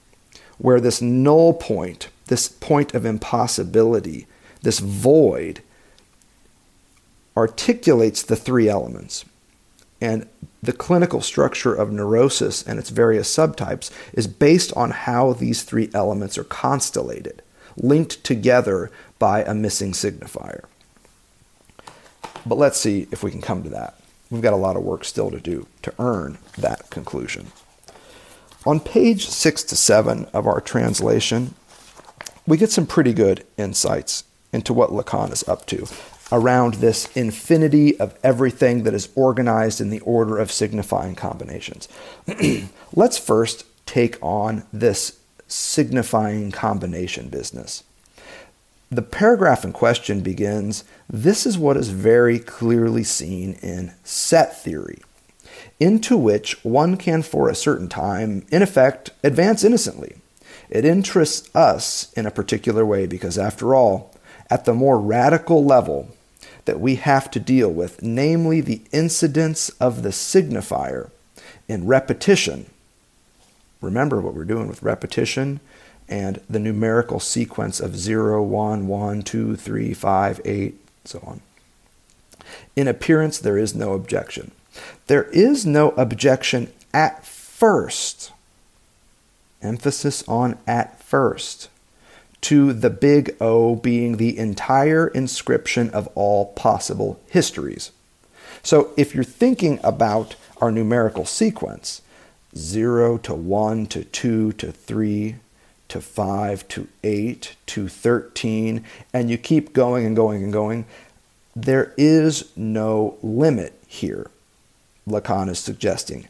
where 0.57 0.81
this 0.81 1.01
null 1.01 1.53
point, 1.53 2.09
this 2.25 2.47
point 2.47 2.93
of 2.93 3.05
impossibility, 3.05 4.27
this 4.62 4.80
void, 4.80 5.62
articulates 7.36 8.24
the 8.24 8.36
three 8.36 8.67
elements. 8.67 9.26
And 10.02 10.28
the 10.62 10.74
clinical 10.74 11.22
structure 11.22 11.74
of 11.74 11.91
neurosis 11.91 12.63
and 12.63 12.80
its 12.80 12.89
various 12.89 13.34
subtypes 13.36 13.91
is 14.13 14.28
based 14.28 14.74
on 14.74 14.91
how 14.91 15.34
these 15.34 15.63
three 15.63 15.89
elements 15.93 16.38
are 16.38 16.43
constellated, 16.43 17.41
linked 17.76 18.24
together 18.24 18.91
by 19.20 19.43
a 19.43 19.54
missing 19.54 19.91
signifier. 19.91 20.65
But 22.46 22.58
let's 22.58 22.80
see 22.80 23.08
if 23.12 23.24
we 23.24 23.32
can 23.32 23.41
come 23.41 23.63
to 23.63 23.70
that. 23.70 24.00
We've 24.30 24.41
got 24.41 24.54
a 24.54 24.58
lot 24.58 24.76
of 24.76 24.84
work 24.84 25.06
still 25.06 25.32
to 25.32 25.39
do 25.39 25.67
to 25.84 25.93
earn 26.00 26.38
that 26.58 26.89
conclusion. 26.89 27.48
On 28.65 28.80
page 28.80 29.30
six 29.30 29.63
to 29.63 29.76
seven 29.76 30.26
of 30.34 30.46
our 30.46 30.60
translation, 30.60 31.54
we 32.46 32.58
get 32.58 32.72
some 32.72 32.86
pretty 32.86 33.13
good 33.13 33.46
insights 33.58 34.24
into 34.58 34.74
what 34.74 34.89
Lacan 34.89 35.32
is 35.32 35.48
up 35.48 35.67
to 35.67 35.86
around 36.32 36.74
this 36.76 37.15
infinity 37.15 37.98
of 38.00 38.17
everything 38.24 38.84
that 38.84 38.93
is 38.96 39.10
organized 39.15 39.80
in 39.80 39.91
the 39.91 40.00
order 40.00 40.39
of 40.39 40.52
signifying 40.52 41.13
combinations. 41.15 41.88
Let's 42.93 43.20
first 43.20 43.65
take 43.86 44.17
on 44.22 44.63
this 44.74 45.20
signifying 45.48 46.52
combination 46.52 47.30
business. 47.30 47.84
The 48.89 49.04
paragraph 49.04 49.63
in 49.63 49.74
question 49.74 50.22
begins 50.22 50.84
This 51.08 51.46
is 51.46 51.58
what 51.58 51.78
is 51.78 51.89
very 51.89 52.39
clearly 52.39 53.04
seen 53.04 53.54
in 53.62 53.93
set 54.04 54.62
theory, 54.62 55.02
into 55.80 56.17
which 56.17 56.63
one 56.65 56.98
can 56.98 57.22
for 57.22 57.48
a 57.48 57.56
certain 57.56 57.89
time, 57.89 58.46
in 58.50 58.63
effect, 58.63 59.12
advance 59.24 59.63
innocently. 59.63 60.17
It 60.70 60.84
interests 60.84 61.54
us 61.56 62.12
in 62.13 62.26
a 62.26 62.32
particular 62.32 62.86
way 62.86 63.06
because, 63.06 63.38
after 63.38 63.76
all, 63.76 64.13
at 64.49 64.65
the 64.65 64.73
more 64.73 64.99
radical 64.99 65.63
level 65.63 66.10
that 66.65 66.79
we 66.79 66.95
have 66.95 67.31
to 67.31 67.39
deal 67.39 67.71
with, 67.71 68.01
namely 68.01 68.62
the 68.62 68.81
incidence 68.91 69.69
of 69.79 70.03
the 70.03 70.10
signifier 70.10 71.10
in 71.67 71.88
repetition. 71.88 72.65
Remember 73.81 74.19
what 74.19 74.33
we're 74.33 74.45
doing 74.45 74.67
with 74.67 74.83
repetition 74.83 75.60
and 76.10 76.41
the 76.49 76.60
numerical 76.60 77.19
sequence 77.19 77.79
of 77.79 77.97
0, 77.97 78.43
1, 78.43 78.88
1, 78.88 79.21
2, 79.21 79.55
3, 79.55 79.93
5, 79.93 80.41
8, 80.43 80.75
so 81.05 81.23
on. 81.25 81.41
In 82.75 82.88
appearance, 82.88 83.39
there 83.39 83.57
is 83.57 83.75
no 83.75 83.93
objection. 83.93 84.51
There 85.07 85.23
is 85.25 85.65
no 85.65 85.89
objection 85.91 86.71
at 86.93 87.25
first. 87.25 88.31
Emphasis 89.62 90.23
on 90.27 90.57
at 90.67 91.01
first. 91.01 91.69
To 92.41 92.71
the 92.71 92.89
big 92.89 93.36
O 93.41 93.76
being 93.76 94.17
the 94.17 94.38
entire 94.38 95.08
inscription 95.08 95.89
of 95.89 96.08
all 96.15 96.54
possible 96.54 97.19
histories. 97.30 97.91
So 98.63 98.91
if 98.95 99.13
you're 99.13 99.23
thinking 99.23 99.80
about 99.84 100.36
our 100.62 100.71
numerical 100.71 101.26
sequence, 101.26 102.02
0 102.56 103.17
to 103.19 103.34
1 103.34 103.88
to 103.88 104.04
2 104.04 104.54
to 104.54 104.71
3 104.71 105.36
to 105.89 106.02
5 106.02 106.67
to 106.67 106.88
8 107.04 107.56
to 107.65 107.88
13, 107.88 108.84
and 109.13 109.30
you 109.30 109.38
keep 109.38 109.73
going 109.73 110.06
and 110.06 110.15
going 110.15 110.43
and 110.43 110.54
going, 110.54 110.86
there 111.56 111.93
is 111.97 112.52
no 112.56 113.17
limit 113.21 113.82
here, 113.88 114.30
Lacan 115.08 115.50
is 115.50 115.60
suggesting. 115.60 116.28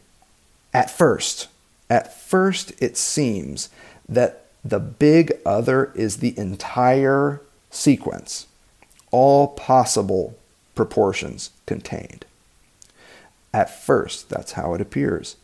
At 0.74 0.90
first, 0.92 1.48
at 1.90 2.18
first, 2.18 2.74
it 2.82 2.98
seems 2.98 3.70
that 4.08 4.47
the 4.70 4.80
big 4.80 5.34
other 5.46 5.92
is 5.96 6.18
the 6.18 6.38
entire 6.38 7.42
sequence, 7.70 8.48
all 9.12 9.50
possible 9.50 10.38
proportions 10.76 11.52
contained. 11.66 12.26
At 13.54 13.70
first, 13.70 14.30
that's 14.30 14.54
how 14.54 14.74
it 14.74 14.82
appears. 14.82 15.36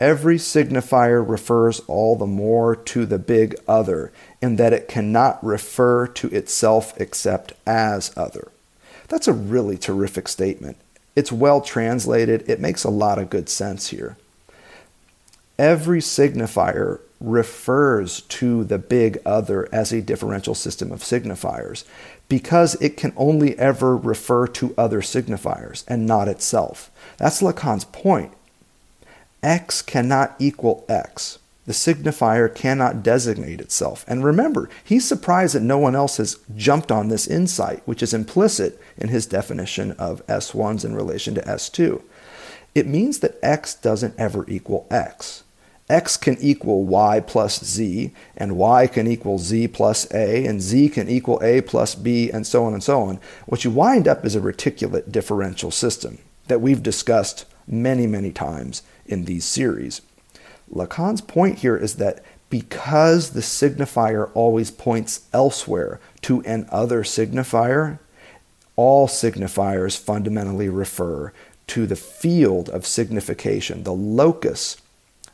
Every 0.00 0.38
signifier 0.38 1.26
refers 1.26 1.80
all 1.80 2.16
the 2.16 2.26
more 2.26 2.74
to 2.74 3.04
the 3.04 3.18
big 3.18 3.54
other 3.68 4.12
in 4.40 4.56
that 4.56 4.72
it 4.72 4.88
cannot 4.88 5.44
refer 5.44 6.06
to 6.06 6.28
itself 6.28 6.98
except 6.98 7.52
as 7.66 8.16
other. 8.16 8.48
That's 9.08 9.28
a 9.28 9.34
really 9.34 9.76
terrific 9.76 10.28
statement. 10.28 10.78
It's 11.14 11.30
well 11.32 11.60
translated, 11.60 12.48
it 12.48 12.60
makes 12.60 12.84
a 12.84 12.90
lot 12.90 13.18
of 13.18 13.28
good 13.28 13.48
sense 13.50 13.88
here. 13.88 14.16
Every 15.58 16.00
signifier 16.00 17.00
refers 17.20 18.22
to 18.22 18.64
the 18.64 18.78
big 18.78 19.18
other 19.26 19.68
as 19.72 19.92
a 19.92 20.00
differential 20.00 20.54
system 20.54 20.90
of 20.90 21.00
signifiers 21.00 21.84
because 22.28 22.76
it 22.80 22.96
can 22.96 23.12
only 23.16 23.58
ever 23.58 23.96
refer 23.96 24.46
to 24.46 24.74
other 24.78 25.00
signifiers 25.02 25.84
and 25.86 26.06
not 26.06 26.28
itself. 26.28 26.90
That's 27.18 27.42
Lacan's 27.42 27.84
point 27.84 28.32
x 29.42 29.82
cannot 29.82 30.36
equal 30.38 30.84
x. 30.88 31.38
The 31.66 31.72
signifier 31.72 32.52
cannot 32.52 33.02
designate 33.02 33.60
itself. 33.60 34.04
And 34.08 34.24
remember, 34.24 34.68
he's 34.82 35.06
surprised 35.06 35.54
that 35.54 35.62
no 35.62 35.78
one 35.78 35.94
else 35.94 36.16
has 36.16 36.38
jumped 36.56 36.90
on 36.90 37.08
this 37.08 37.26
insight, 37.26 37.82
which 37.86 38.02
is 38.02 38.12
implicit 38.12 38.80
in 38.96 39.08
his 39.08 39.26
definition 39.26 39.92
of 39.92 40.26
S1s 40.26 40.84
in 40.84 40.96
relation 40.96 41.34
to 41.34 41.42
S2. 41.42 42.02
It 42.74 42.86
means 42.86 43.20
that 43.20 43.38
x 43.42 43.74
doesn't 43.74 44.18
ever 44.18 44.44
equal 44.48 44.86
x. 44.90 45.44
x 45.90 46.16
can 46.16 46.36
equal 46.40 46.84
y 46.84 47.20
plus 47.20 47.62
z, 47.64 48.12
and 48.36 48.56
y 48.56 48.86
can 48.86 49.06
equal 49.06 49.38
z 49.38 49.68
plus 49.68 50.10
a, 50.14 50.46
and 50.46 50.62
z 50.62 50.88
can 50.88 51.08
equal 51.08 51.40
a 51.42 51.60
plus 51.60 51.94
b, 51.94 52.30
and 52.30 52.46
so 52.46 52.64
on 52.64 52.72
and 52.72 52.82
so 52.82 53.02
on. 53.02 53.18
What 53.46 53.64
you 53.64 53.70
wind 53.70 54.06
up 54.06 54.24
is 54.24 54.34
a 54.34 54.40
reticulate 54.40 55.12
differential 55.12 55.70
system 55.70 56.18
that 56.46 56.60
we've 56.60 56.82
discussed 56.82 57.44
many, 57.66 58.06
many 58.06 58.30
times 58.30 58.82
in 59.06 59.24
these 59.24 59.44
series. 59.44 60.00
Lacan's 60.72 61.20
point 61.20 61.58
here 61.58 61.76
is 61.76 61.96
that 61.96 62.22
because 62.48 63.30
the 63.30 63.40
signifier 63.40 64.30
always 64.34 64.70
points 64.70 65.26
elsewhere 65.32 66.00
to 66.22 66.42
an 66.42 66.66
other 66.70 67.02
signifier, 67.02 67.98
all 68.76 69.06
signifiers 69.06 69.98
fundamentally 69.98 70.68
refer 70.68 71.32
to 71.68 71.86
the 71.86 71.96
field 71.96 72.68
of 72.70 72.86
signification, 72.86 73.84
the 73.84 73.92
locus 73.92 74.76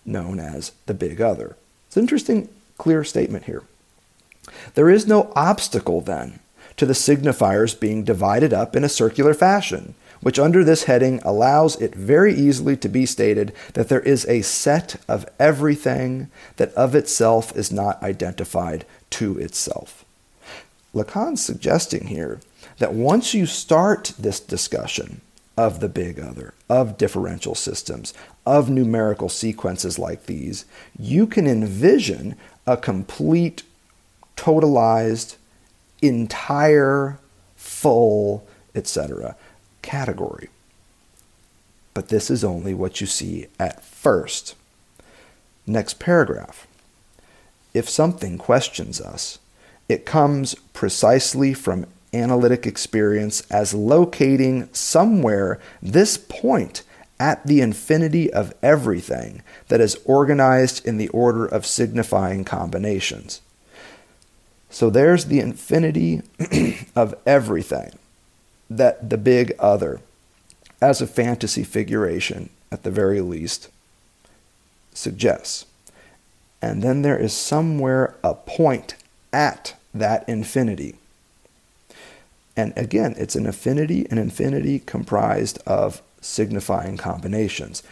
known 0.06 0.38
as 0.38 0.72
the 0.86 0.94
big 0.94 1.20
other. 1.20 1.56
It's 1.86 1.96
an 1.96 2.02
interesting, 2.02 2.48
clear 2.78 3.04
statement 3.04 3.44
here. 3.44 3.62
There 4.74 4.90
is 4.90 5.06
no 5.06 5.32
obstacle 5.34 6.00
then 6.00 6.40
to 6.76 6.86
the 6.86 6.92
signifiers 6.92 7.78
being 7.78 8.04
divided 8.04 8.52
up 8.52 8.76
in 8.76 8.84
a 8.84 8.88
circular 8.88 9.34
fashion 9.34 9.94
which 10.20 10.38
under 10.38 10.64
this 10.64 10.84
heading 10.84 11.20
allows 11.24 11.80
it 11.80 11.94
very 11.94 12.34
easily 12.34 12.76
to 12.76 12.88
be 12.88 13.06
stated 13.06 13.52
that 13.74 13.88
there 13.88 14.00
is 14.00 14.26
a 14.26 14.42
set 14.42 14.96
of 15.08 15.28
everything 15.38 16.28
that 16.56 16.72
of 16.74 16.94
itself 16.94 17.56
is 17.56 17.72
not 17.72 18.02
identified 18.02 18.84
to 19.10 19.38
itself. 19.38 20.04
Lacan's 20.94 21.42
suggesting 21.42 22.06
here 22.06 22.40
that 22.78 22.94
once 22.94 23.34
you 23.34 23.46
start 23.46 24.12
this 24.18 24.40
discussion 24.40 25.20
of 25.56 25.80
the 25.80 25.88
big 25.88 26.18
other, 26.18 26.54
of 26.68 26.98
differential 26.98 27.54
systems, 27.54 28.12
of 28.46 28.70
numerical 28.70 29.28
sequences 29.28 29.98
like 29.98 30.26
these, 30.26 30.64
you 30.98 31.26
can 31.26 31.46
envision 31.46 32.36
a 32.66 32.76
complete, 32.76 33.64
totalized, 34.36 35.36
entire, 36.00 37.18
full, 37.56 38.46
etc 38.74 39.36
category. 39.86 40.48
But 41.94 42.08
this 42.08 42.28
is 42.28 42.44
only 42.44 42.74
what 42.74 43.00
you 43.00 43.06
see 43.06 43.46
at 43.58 43.82
first. 43.82 44.54
Next 45.66 45.98
paragraph. 45.98 46.66
If 47.72 47.88
something 47.88 48.36
questions 48.36 49.00
us, 49.00 49.38
it 49.88 50.04
comes 50.04 50.54
precisely 50.74 51.54
from 51.54 51.86
analytic 52.12 52.66
experience 52.66 53.48
as 53.50 53.74
locating 53.74 54.68
somewhere 54.72 55.60
this 55.80 56.18
point 56.18 56.82
at 57.18 57.46
the 57.46 57.60
infinity 57.60 58.32
of 58.32 58.54
everything 58.62 59.42
that 59.68 59.80
is 59.80 59.98
organized 60.04 60.86
in 60.86 60.98
the 60.98 61.08
order 61.08 61.46
of 61.46 61.66
signifying 61.66 62.44
combinations. 62.44 63.40
So 64.70 64.90
there's 64.90 65.26
the 65.26 65.40
infinity 65.40 66.22
of 66.96 67.14
everything 67.24 67.92
that 68.68 69.08
the 69.08 69.16
big 69.16 69.54
other, 69.58 70.00
as 70.80 71.00
a 71.00 71.06
fantasy 71.06 71.64
figuration 71.64 72.50
at 72.70 72.82
the 72.82 72.90
very 72.90 73.20
least, 73.20 73.70
suggests. 74.92 75.64
And 76.60 76.82
then 76.82 77.02
there 77.02 77.18
is 77.18 77.32
somewhere 77.32 78.16
a 78.24 78.34
point 78.34 78.96
at 79.32 79.74
that 79.94 80.28
infinity. 80.28 80.96
And 82.56 82.72
again, 82.76 83.14
it's 83.18 83.36
an 83.36 83.46
affinity, 83.46 84.06
an 84.10 84.18
infinity 84.18 84.80
comprised 84.80 85.58
of 85.66 86.02
signifying 86.26 86.96
combinations, 86.96 87.82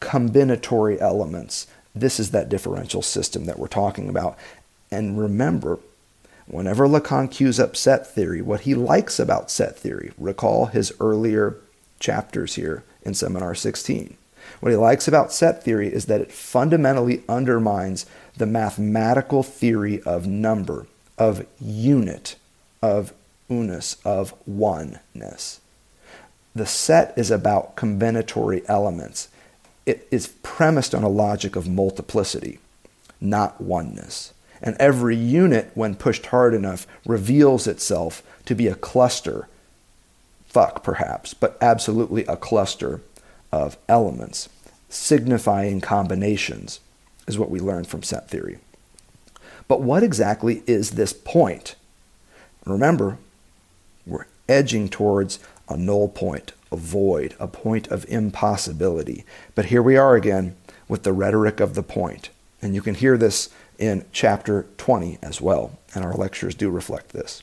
combinatory 0.00 1.00
elements. 1.00 1.66
This 1.94 2.20
is 2.20 2.30
that 2.30 2.48
differential 2.48 3.02
system 3.02 3.44
that 3.46 3.58
we're 3.58 3.68
talking 3.68 4.08
about. 4.08 4.38
And 4.90 5.18
remember, 5.18 5.78
whenever 6.46 6.86
Lacan 6.86 7.30
cues 7.30 7.60
up 7.60 7.76
set 7.76 8.06
theory, 8.06 8.42
what 8.42 8.60
he 8.60 8.74
likes 8.74 9.18
about 9.18 9.50
set 9.50 9.76
theory, 9.76 10.12
recall 10.18 10.66
his 10.66 10.92
earlier 11.00 11.56
chapters 11.98 12.54
here 12.54 12.82
in 13.02 13.14
Seminar 13.14 13.54
16. 13.54 14.16
What 14.60 14.70
he 14.70 14.76
likes 14.76 15.06
about 15.06 15.32
set 15.32 15.62
theory 15.62 15.92
is 15.92 16.06
that 16.06 16.20
it 16.20 16.32
fundamentally 16.32 17.22
undermines 17.28 18.06
the 18.36 18.46
mathematical 18.46 19.42
theory 19.42 20.02
of 20.02 20.26
number, 20.26 20.86
of 21.18 21.46
unit, 21.60 22.36
of 22.82 23.12
unus, 23.48 23.96
of 24.04 24.34
oneness. 24.46 25.60
The 26.54 26.66
set 26.66 27.14
is 27.16 27.30
about 27.30 27.76
combinatory 27.76 28.64
elements. 28.66 29.28
It 29.86 30.06
is 30.10 30.34
premised 30.42 30.94
on 30.94 31.02
a 31.02 31.08
logic 31.08 31.56
of 31.56 31.68
multiplicity, 31.68 32.58
not 33.20 33.60
oneness. 33.60 34.32
And 34.62 34.76
every 34.78 35.16
unit, 35.16 35.70
when 35.74 35.94
pushed 35.94 36.26
hard 36.26 36.52
enough, 36.52 36.86
reveals 37.06 37.66
itself 37.66 38.22
to 38.44 38.54
be 38.54 38.66
a 38.66 38.74
cluster, 38.74 39.48
fuck 40.46 40.82
perhaps, 40.82 41.32
but 41.34 41.56
absolutely 41.60 42.24
a 42.26 42.36
cluster 42.36 43.00
of 43.52 43.78
elements. 43.88 44.48
Signifying 44.88 45.80
combinations 45.80 46.80
is 47.26 47.38
what 47.38 47.50
we 47.50 47.60
learn 47.60 47.84
from 47.84 48.02
set 48.02 48.28
theory. 48.28 48.58
But 49.68 49.80
what 49.80 50.02
exactly 50.02 50.62
is 50.66 50.90
this 50.90 51.12
point? 51.12 51.76
Remember, 52.66 53.18
we're 54.04 54.26
edging 54.48 54.88
towards 54.88 55.38
a 55.70 55.76
null 55.76 56.08
point, 56.08 56.52
a 56.70 56.76
void, 56.76 57.34
a 57.38 57.46
point 57.48 57.88
of 57.88 58.04
impossibility. 58.08 59.24
But 59.54 59.66
here 59.66 59.82
we 59.82 59.96
are 59.96 60.16
again 60.16 60.56
with 60.88 61.04
the 61.04 61.12
rhetoric 61.12 61.60
of 61.60 61.74
the 61.74 61.82
point. 61.82 62.28
And 62.60 62.74
you 62.74 62.82
can 62.82 62.96
hear 62.96 63.16
this 63.16 63.48
in 63.78 64.04
chapter 64.12 64.66
20 64.76 65.18
as 65.22 65.40
well, 65.40 65.78
and 65.94 66.04
our 66.04 66.12
lectures 66.12 66.54
do 66.54 66.68
reflect 66.68 67.10
this. 67.10 67.42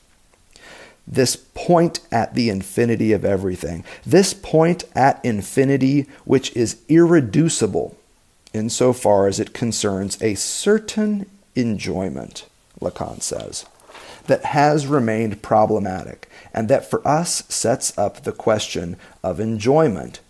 This 1.06 1.36
point 1.36 2.00
at 2.12 2.34
the 2.34 2.50
infinity 2.50 3.12
of 3.12 3.24
everything, 3.24 3.82
this 4.04 4.34
point 4.34 4.84
at 4.94 5.24
infinity 5.24 6.06
which 6.24 6.54
is 6.54 6.82
irreducible 6.88 7.96
insofar 8.52 9.26
as 9.26 9.40
it 9.40 9.54
concerns 9.54 10.20
a 10.22 10.34
certain 10.34 11.26
enjoyment, 11.54 12.46
Lacan 12.80 13.22
says 13.22 13.64
that 14.28 14.44
has 14.44 14.86
remained 14.86 15.42
problematic, 15.42 16.30
and 16.54 16.68
that 16.68 16.88
for 16.88 17.06
us 17.06 17.42
sets 17.48 17.96
up 17.98 18.22
the 18.22 18.32
question 18.32 18.96
of 19.24 19.40
enjoyment 19.40 20.20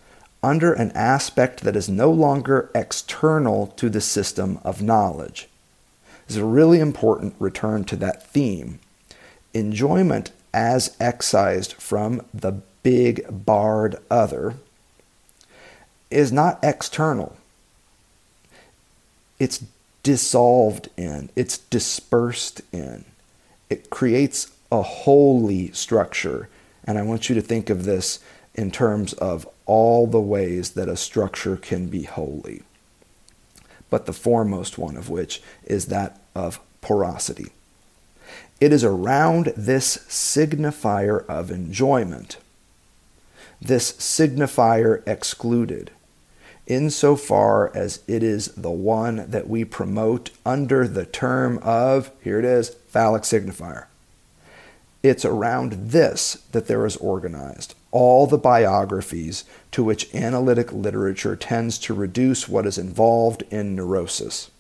under 0.43 0.73
an 0.73 0.93
aspect 0.93 1.61
that 1.61 1.77
is 1.77 1.89
no 1.89 2.11
longer 2.11 2.71
external 2.75 3.67
to 3.67 3.91
the 3.91 4.01
system 4.01 4.59
of 4.65 4.81
knowledge. 4.81 5.49
This 6.27 6.37
is 6.37 6.43
a 6.43 6.47
really 6.47 6.79
important 6.79 7.35
return 7.39 7.85
to 7.85 7.97
that 7.97 8.27
theme. 8.27 8.79
Enjoyment, 9.53 10.31
as 10.55 10.97
excised 11.01 11.73
from 11.73 12.23
the 12.33 12.61
big 12.83 13.27
barred 13.45 13.97
other, 14.11 14.55
is 16.11 16.31
not 16.31 16.61
external. 16.63 17.37
It's 19.41 19.65
dissolved 20.05 20.89
in, 20.97 21.31
it's 21.35 21.59
dispersed 21.59 22.61
in 22.73 23.05
it 23.71 23.91
creates 23.91 24.51
a 24.71 24.83
holey 24.83 25.75
structure. 25.75 26.49
And 26.85 26.99
I 26.99 27.03
want 27.03 27.29
you 27.29 27.35
to 27.35 27.43
think 27.43 27.71
of 27.71 27.85
this 27.85 28.21
in 28.55 28.71
terms 28.71 29.13
of 29.15 29.49
all 29.67 30.07
the 30.07 30.21
ways 30.21 30.71
that 30.71 30.89
a 30.89 30.97
structure 30.97 31.57
can 31.57 31.89
be 31.89 32.05
holey. 32.05 32.63
But 33.91 34.07
the 34.07 34.13
foremost 34.13 34.79
one 34.79 34.97
of 34.97 35.09
which 35.09 35.43
is 35.65 35.87
that 35.87 36.21
of 36.35 36.61
porosity. 36.81 37.53
It 38.61 38.73
is 38.73 38.85
around 38.85 39.53
this 39.57 39.99
signifier 40.09 41.25
of 41.27 41.51
enjoyment, 41.51 42.39
this 43.61 43.93
signifier 43.93 45.07
excluded, 45.07 45.91
insofar 46.69 47.75
as 47.75 48.01
it 48.07 48.23
is 48.23 48.49
the 48.49 48.71
one 48.71 49.29
that 49.29 49.49
we 49.49 49.65
promote 49.65 50.31
under 50.47 50.87
the 50.87 51.07
term 51.07 51.59
of, 51.59 52.13
here 52.23 52.39
it 52.39 52.45
is, 52.45 52.77
phallic 52.89 53.23
signifier. 53.23 53.87
It's 55.03 55.25
around 55.25 55.91
this 55.91 56.35
that 56.53 56.67
there 56.67 56.85
is 56.87 56.97
organized 56.99 57.75
all 57.91 58.27
the 58.27 58.39
biographies 58.39 59.45
to 59.73 59.83
which 59.83 60.15
analytic 60.15 60.71
literature 60.73 61.35
tends 61.35 61.79
to 61.79 61.95
reduce 61.95 62.47
what 62.47 62.67
is 62.67 62.77
involved 62.77 63.43
in 63.51 63.75
neurosis. 63.75 64.51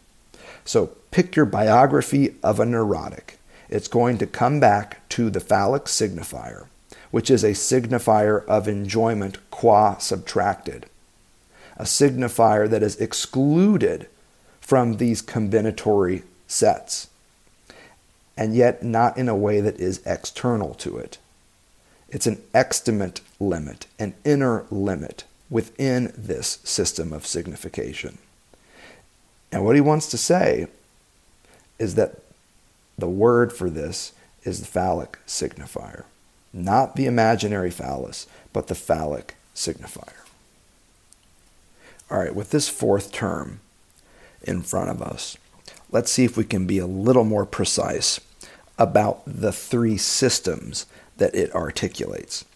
So 0.65 0.87
pick 1.11 1.37
your 1.37 1.45
biography 1.45 2.37
of 2.43 2.59
a 2.59 2.65
neurotic. 2.65 3.39
It's 3.69 3.89
going 3.89 4.17
to 4.19 4.27
come 4.27 4.61
back 4.61 5.07
to 5.11 5.29
the 5.29 5.41
phallic 5.41 5.85
signifier, 5.85 6.69
which 7.11 7.31
is 7.31 7.45
a 7.45 7.51
signifier 7.51 8.47
of 8.47 8.67
enjoyment 8.67 9.39
qua 9.51 9.99
subtracted 9.99 10.87
a 11.79 11.85
signifier 11.85 12.69
that 12.69 12.83
is 12.83 12.97
excluded 12.97 14.09
from 14.61 14.97
these 14.97 15.23
combinatory 15.23 16.25
sets, 16.47 17.09
and 18.37 18.55
yet 18.55 18.83
not 18.83 19.17
in 19.17 19.29
a 19.29 19.37
way 19.37 19.61
that 19.61 19.79
is 19.79 20.03
external 20.05 20.75
to 20.75 20.99
it. 20.99 21.19
It's 22.09 22.27
an 22.27 22.43
extimate 22.53 23.21
limit, 23.39 23.87
an 23.99 24.15
inner 24.25 24.65
limit 24.71 25.25
within 25.51 26.13
this 26.17 26.59
system 26.65 27.13
of 27.13 27.27
signification. 27.27 28.19
And 29.51 29.65
what 29.65 29.77
he 29.77 29.81
wants 29.81 30.11
to 30.11 30.19
say 30.19 30.67
is 31.79 31.95
that 31.95 32.23
the 32.99 33.09
word 33.09 33.53
for 33.53 33.71
this 33.71 34.13
is 34.43 34.61
the 34.61 34.67
phallic 34.67 35.19
signifier, 35.27 36.05
not 36.53 36.97
the 36.97 37.07
imaginary 37.07 37.71
phallus, 37.71 38.27
but 38.53 38.67
the 38.67 38.75
phallic 38.75 39.37
signifier. 39.55 40.18
All 42.11 42.19
right, 42.19 42.35
with 42.35 42.51
this 42.51 42.69
fourth 42.69 43.13
term 43.13 43.61
in 44.43 44.63
front 44.63 44.89
of 44.91 45.03
us, 45.03 45.37
let's 45.91 46.11
see 46.11 46.25
if 46.25 46.37
we 46.37 46.45
can 46.45 46.67
be 46.67 46.79
a 46.79 46.87
little 46.87 47.25
more 47.25 47.45
precise 47.45 48.19
about 48.79 49.21
the 49.27 49.53
three 49.53 49.99
systems 49.99 50.87
that 51.19 51.35
it 51.35 51.55
articulates. 51.55 52.47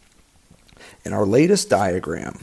In 1.04 1.12
our 1.12 1.26
latest 1.26 1.68
diagram, 1.68 2.38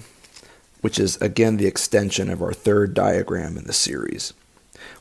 which 0.82 1.00
is 1.00 1.16
again 1.18 1.58
the 1.58 1.66
extension 1.66 2.30
of 2.30 2.44
our 2.44 2.54
third 2.54 2.94
diagram 2.94 3.58
in 3.58 3.64
the 3.64 3.74
series, 3.74 4.34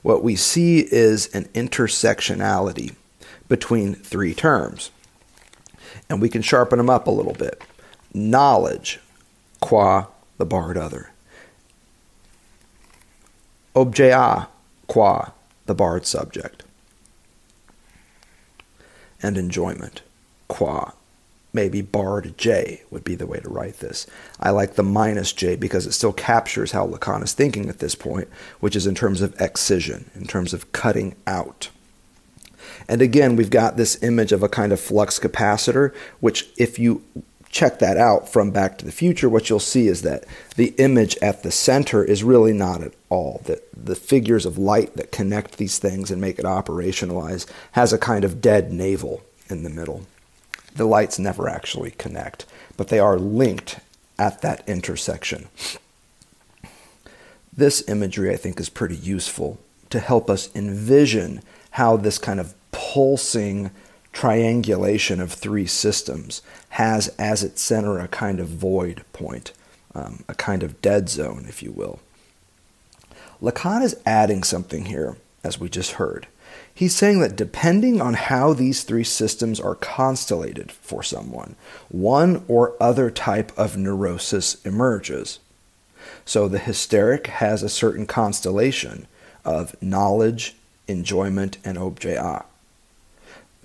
what 0.03 0.23
we 0.23 0.35
see 0.35 0.81
is 0.91 1.33
an 1.35 1.45
intersectionality 1.55 2.95
between 3.49 3.95
three 3.95 4.33
terms. 4.33 4.91
And 6.09 6.23
we 6.23 6.29
can 6.31 6.43
sharpen 6.43 6.79
them 6.79 6.91
up 6.91 7.07
a 7.07 7.13
little 7.13 7.35
bit. 7.35 7.63
Knowledge, 8.15 9.01
qua 9.61 10.07
the 10.39 10.47
barred 10.47 10.79
other 10.79 11.11
objet 13.75 14.13
a 14.13 14.49
qua 14.87 15.33
the 15.67 15.75
barred 15.75 16.07
subject, 16.07 16.63
and 19.23 19.37
enjoyment 19.37 20.03
qua 20.49 20.93
maybe 21.53 21.81
barred 21.81 22.37
J 22.37 22.83
would 22.91 23.05
be 23.05 23.15
the 23.15 23.27
way 23.27 23.41
to 23.41 23.49
write 23.49 23.79
this. 23.79 24.07
I 24.39 24.51
like 24.51 24.75
the 24.75 24.83
minus 24.83 25.33
J 25.33 25.57
because 25.57 25.87
it 25.87 25.93
still 25.93 26.13
captures 26.13 26.73
how 26.73 26.87
Lacan 26.87 27.23
is 27.23 27.33
thinking 27.33 27.69
at 27.69 27.79
this 27.79 27.95
point, 27.95 28.29
which 28.61 28.77
is 28.77 28.87
in 28.87 28.95
terms 28.95 29.23
of 29.23 29.39
excision, 29.41 30.11
in 30.15 30.27
terms 30.27 30.53
of 30.53 30.71
cutting 30.73 31.15
out. 31.27 31.71
And 32.89 33.01
again, 33.01 33.35
we've 33.35 33.51
got 33.51 33.77
this 33.77 34.03
image 34.03 34.33
of 34.33 34.43
a 34.43 34.49
kind 34.49 34.73
of 34.73 34.81
flux 34.81 35.19
capacitor, 35.19 35.95
which, 36.21 36.49
if 36.57 36.79
you 36.79 37.03
check 37.59 37.81
that 37.81 37.97
out 37.97 38.29
from 38.29 38.53
Back 38.53 38.79
to 38.79 38.85
the 38.85 38.93
Future, 38.93 39.29
what 39.29 39.51
you'll 39.51 39.59
see 39.59 39.89
is 39.89 40.03
that 40.03 40.25
the 40.55 40.75
image 40.79 41.17
at 41.21 41.43
the 41.43 41.51
center 41.51 42.05
is 42.05 42.23
really 42.23 42.53
not 42.53 42.83
at 42.83 42.93
all. 43.09 43.41
That 43.47 43.69
the 43.75 43.97
figures 43.97 44.47
of 44.47 44.59
light 44.59 44.95
that 44.95 45.11
connect 45.11 45.57
these 45.57 45.79
things 45.79 46.13
and 46.13 46.21
make 46.21 46.39
it 46.39 46.45
operationalize 46.45 47.47
has 47.73 47.93
a 47.93 47.99
kind 47.99 48.25
of 48.25 48.41
dead 48.41 48.73
navel 48.73 49.23
in 49.49 49.65
the 49.65 49.71
middle. 49.71 50.07
The 50.77 50.85
lights 50.85 51.19
never 51.19 51.49
actually 51.49 51.91
connect, 51.93 52.47
but 52.77 52.89
they 52.89 53.01
are 53.01 53.19
linked 53.19 53.81
at 54.21 54.41
that 54.43 54.63
intersection. 54.69 55.49
This 57.53 57.89
imagery, 57.89 58.33
I 58.33 58.37
think, 58.37 58.61
is 58.61 58.69
pretty 58.69 58.95
useful 58.95 59.59
to 59.91 59.99
help 59.99 60.31
us 60.31 60.55
envision 60.55 61.43
how 61.73 61.97
this 61.97 62.19
kind 62.19 62.39
of 62.39 62.55
pulsing 62.71 63.73
triangulation 64.13 65.21
of 65.21 65.33
three 65.33 65.67
systems 65.67 66.43
has 66.71 67.09
as 67.19 67.43
its 67.43 67.63
center 67.63 67.99
a 67.99 68.09
kind 68.09 68.41
of 68.41 68.49
void 68.49 69.03
point, 69.13 69.53
um, 69.95 70.25
a 70.29 70.35
kind 70.35 70.63
of 70.63 70.81
dead 70.83 71.09
zone, 71.09 71.47
if 71.49 71.63
you 71.63 71.73
will. 71.73 72.01
Lacan 73.41 73.83
is 73.83 74.01
adding 74.05 74.43
something 74.43 74.87
here, 74.87 75.17
as 75.45 75.61
we 75.61 75.69
just 75.69 75.93
heard. 75.93 76.27
He's 76.75 76.95
saying 76.95 77.21
that 77.21 77.37
depending 77.37 78.01
on 78.01 78.15
how 78.15 78.53
these 78.53 78.83
three 78.83 79.05
systems 79.05 79.59
are 79.59 79.75
constellated 79.75 80.71
for 80.71 81.03
someone, 81.03 81.57
one 81.89 82.45
or 82.49 82.75
other 82.81 83.11
type 83.11 83.51
of 83.59 83.77
neurosis 83.77 84.65
emerges. 84.65 85.41
So 86.25 86.47
the 86.47 86.59
hysteric 86.59 87.27
has 87.27 87.63
a 87.63 87.69
certain 87.69 88.07
constellation 88.07 89.07
of 89.45 89.81
knowledge, 89.83 90.55
enjoyment, 90.87 91.59
and 91.65 91.77
objet. 91.77 92.45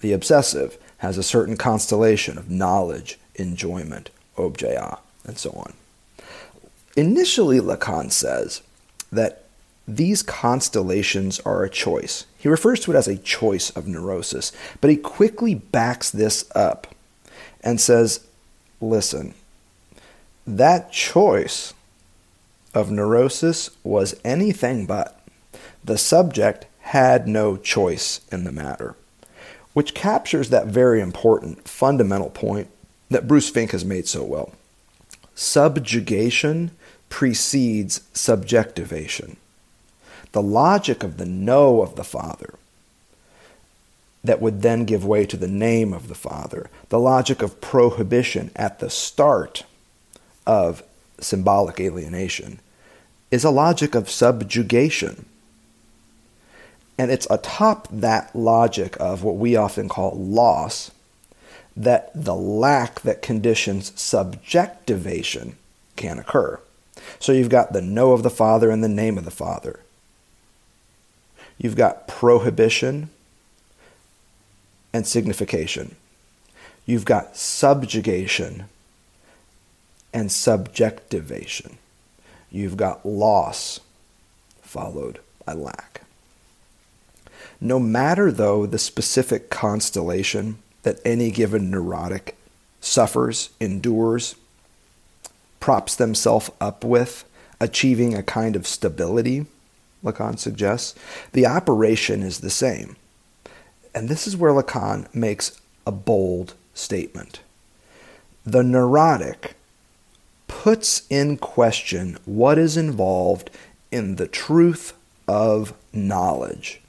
The 0.03 0.11
obsessive 0.11 0.77
has 0.97 1.17
a 1.17 1.23
certain 1.23 1.55
constellation 1.55 2.37
of 2.37 2.51
knowledge, 2.51 3.17
enjoyment, 3.35 4.09
objet, 4.37 4.99
and 5.25 5.37
so 5.37 5.51
on. 5.51 5.71
Initially, 6.97 7.61
Lacan 7.61 8.11
says 8.11 8.61
that 9.13 9.45
these 9.87 10.21
constellations 10.21 11.39
are 11.45 11.63
a 11.63 11.69
choice. 11.69 12.25
He 12.37 12.49
refers 12.49 12.81
to 12.81 12.91
it 12.91 12.97
as 12.97 13.07
a 13.07 13.15
choice 13.15 13.69
of 13.69 13.87
neurosis, 13.87 14.51
but 14.81 14.89
he 14.89 14.97
quickly 14.97 15.55
backs 15.55 16.11
this 16.11 16.51
up 16.53 16.87
and 17.61 17.79
says, 17.79 18.27
listen, 18.81 19.33
that 20.45 20.91
choice 20.91 21.73
of 22.73 22.91
neurosis 22.91 23.69
was 23.85 24.19
anything 24.25 24.85
but. 24.85 25.25
The 25.81 25.97
subject 25.97 26.65
had 26.81 27.25
no 27.25 27.55
choice 27.55 28.19
in 28.29 28.43
the 28.43 28.51
matter, 28.51 28.97
which 29.73 29.93
captures 29.93 30.49
that 30.49 30.67
very 30.67 31.01
important 31.01 31.67
fundamental 31.67 32.29
point 32.29 32.69
that 33.09 33.27
Bruce 33.27 33.49
Fink 33.49 33.71
has 33.71 33.83
made 33.83 34.07
so 34.07 34.23
well. 34.23 34.53
Subjugation 35.35 36.71
precedes 37.09 38.01
subjectivation 38.13 39.37
the 40.33 40.41
logic 40.41 41.03
of 41.03 41.17
the 41.17 41.25
no 41.25 41.81
of 41.81 41.95
the 41.95 42.03
Father 42.03 42.55
that 44.23 44.41
would 44.41 44.61
then 44.61 44.83
give 44.83 45.05
way 45.05 45.25
to 45.25 45.37
the 45.37 45.47
name 45.47 45.93
of 45.93 46.07
the 46.07 46.15
Father, 46.15 46.69
the 46.89 46.99
logic 46.99 47.41
of 47.41 47.61
prohibition 47.61 48.51
at 48.55 48.79
the 48.79 48.89
start 48.89 49.63
of 50.45 50.83
symbolic 51.19 51.79
alienation, 51.79 52.59
is 53.31 53.43
a 53.43 53.49
logic 53.49 53.95
of 53.95 54.09
subjugation. 54.09 55.25
And 56.97 57.11
it's 57.11 57.27
atop 57.29 57.87
that 57.91 58.35
logic 58.35 58.95
of 58.99 59.23
what 59.23 59.35
we 59.35 59.55
often 59.55 59.89
call 59.89 60.15
loss 60.15 60.91
that 61.75 62.11
the 62.13 62.35
lack 62.35 63.01
that 63.01 63.21
conditions 63.21 63.91
subjectivation 63.99 65.55
can 65.95 66.19
occur. 66.19 66.59
So 67.19 67.31
you've 67.31 67.49
got 67.49 67.73
the 67.73 67.81
no 67.81 68.11
of 68.11 68.23
the 68.23 68.29
Father 68.29 68.69
and 68.69 68.83
the 68.83 68.89
name 68.89 69.17
of 69.17 69.25
the 69.25 69.31
Father. 69.31 69.79
You've 71.57 71.75
got 71.75 72.07
prohibition 72.07 73.09
and 74.93 75.07
signification. 75.07 75.95
You've 76.85 77.05
got 77.05 77.35
subjugation 77.35 78.65
and 80.13 80.31
subjectivation. 80.31 81.77
You've 82.51 82.77
got 82.77 83.05
loss 83.05 83.79
followed 84.61 85.19
by 85.45 85.53
lack. 85.53 86.02
No 87.63 87.79
matter, 87.79 88.29
though, 88.29 88.65
the 88.65 88.77
specific 88.77 89.49
constellation 89.49 90.57
that 90.81 90.99
any 91.05 91.31
given 91.31 91.71
neurotic 91.71 92.35
suffers, 92.81 93.51
endures, 93.61 94.35
props 95.61 95.95
themselves 95.95 96.51
up 96.59 96.83
with, 96.83 97.23
achieving 97.61 98.15
a 98.15 98.21
kind 98.21 98.57
of 98.57 98.67
stability 98.67 99.45
Lacan 100.03 100.37
suggests, 100.37 100.93
the 101.31 101.45
operation 101.45 102.21
is 102.21 102.41
the 102.41 102.49
same. 102.49 102.97
And 103.95 104.09
this 104.09 104.27
is 104.27 104.35
where 104.35 104.51
Lacan 104.51 105.07
makes 105.15 105.61
a 105.87 105.91
bold 105.93 106.55
statement. 106.73 107.39
The 108.45 108.63
neurotic 108.63 109.55
puts 110.49 111.03
in 111.09 111.37
question 111.37 112.17
what 112.25 112.57
is 112.57 112.75
involved 112.75 113.49
in 113.89 114.17
the 114.17 114.27
truth 114.27 114.91
of 115.29 115.73
knowledge. 115.93 116.81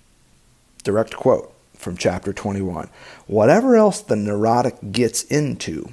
Direct 0.85 1.17
quote 1.17 1.53
from 1.75 1.97
chapter 1.97 2.33
21. 2.33 2.89
Whatever 3.27 3.75
else 3.75 4.01
the 4.01 4.17
neurotic 4.17 4.93
gets 4.93 5.23
into, 5.25 5.91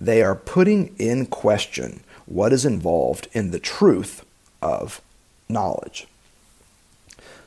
they 0.00 0.22
are 0.22 0.34
putting 0.34 0.94
in 0.98 1.26
question 1.26 2.00
what 2.26 2.52
is 2.52 2.64
involved 2.64 3.28
in 3.32 3.50
the 3.50 3.58
truth 3.58 4.24
of 4.62 5.00
knowledge. 5.48 6.06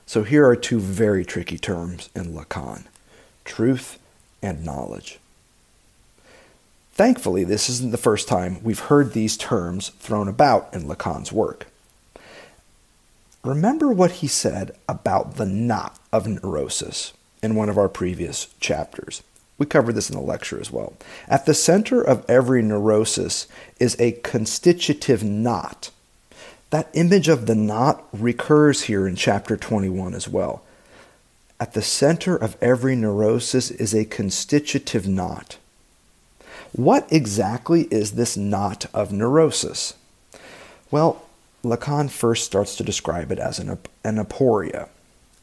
So 0.08 0.24
here 0.24 0.48
are 0.48 0.56
two 0.56 0.80
very 0.80 1.24
tricky 1.24 1.58
terms 1.58 2.10
in 2.16 2.34
Lacan 2.34 2.86
truth 3.46 3.98
and 4.42 4.66
knowledge. 4.66 5.20
Thankfully, 6.94 7.44
this 7.44 7.70
isn't 7.70 7.92
the 7.92 7.98
first 7.98 8.28
time 8.28 8.62
we've 8.64 8.80
heard 8.80 9.14
these 9.14 9.38
terms 9.38 9.90
thrown 10.00 10.28
about 10.28 10.74
in 10.74 10.84
Lacan's 10.84 11.32
work. 11.32 11.68
Remember 13.44 13.90
what 13.90 14.12
he 14.12 14.28
said 14.28 14.76
about 14.90 15.36
the 15.36 15.46
knot 15.46 15.97
of 16.12 16.28
neurosis 16.28 17.14
in 17.42 17.56
one 17.56 17.70
of 17.70 17.78
our 17.78 17.90
previous 17.90 18.48
chapters. 18.60 19.24
We 19.58 19.66
covered 19.66 19.94
this 19.94 20.10
in 20.10 20.16
the 20.16 20.22
lecture 20.22 20.60
as 20.60 20.72
well. 20.72 20.94
At 21.28 21.46
the 21.46 21.54
center 21.54 22.02
of 22.02 22.24
every 22.30 22.62
neurosis 22.62 23.48
is 23.80 24.00
a 24.00 24.12
constitutive 24.12 25.24
knot 25.24 25.90
that 26.70 26.90
image 26.94 27.30
of 27.30 27.46
the 27.46 27.56
knot 27.56 28.06
recurs 28.12 28.84
here 28.84 29.08
in 29.08 29.16
chapter 29.16 29.56
21 29.56 30.14
as 30.14 30.28
well. 30.28 30.64
At 31.60 31.74
the 31.74 31.82
center 31.82 32.36
of 32.36 32.58
every 32.62 32.96
neurosis 32.96 33.72
is 33.72 33.94
a 33.94 34.06
constitutive 34.06 35.08
knot. 35.08 35.58
What 36.74 37.08
exactly 37.12 37.84
is 37.84 38.12
this 38.12 38.36
knot 38.36 38.86
of 38.94 39.14
neurosis? 39.14 39.94
Well, 40.92 41.24
Lacan 41.64 42.12
first 42.12 42.44
starts 42.44 42.76
to 42.76 42.84
describe 42.84 43.32
it 43.32 43.40
as 43.40 43.60
an, 43.60 43.78
an 44.04 44.18
aporia, 44.18 44.90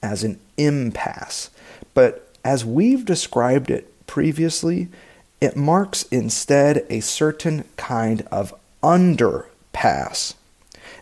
as 0.05 0.23
an 0.23 0.39
impasse. 0.57 1.51
But 1.95 2.31
as 2.45 2.65
we've 2.65 3.05
described 3.05 3.71
it 3.71 4.07
previously, 4.07 4.89
it 5.41 5.57
marks 5.57 6.05
instead 6.05 6.87
a 6.89 7.01
certain 7.01 7.65
kind 7.77 8.23
of 8.31 8.55
underpass 8.83 10.35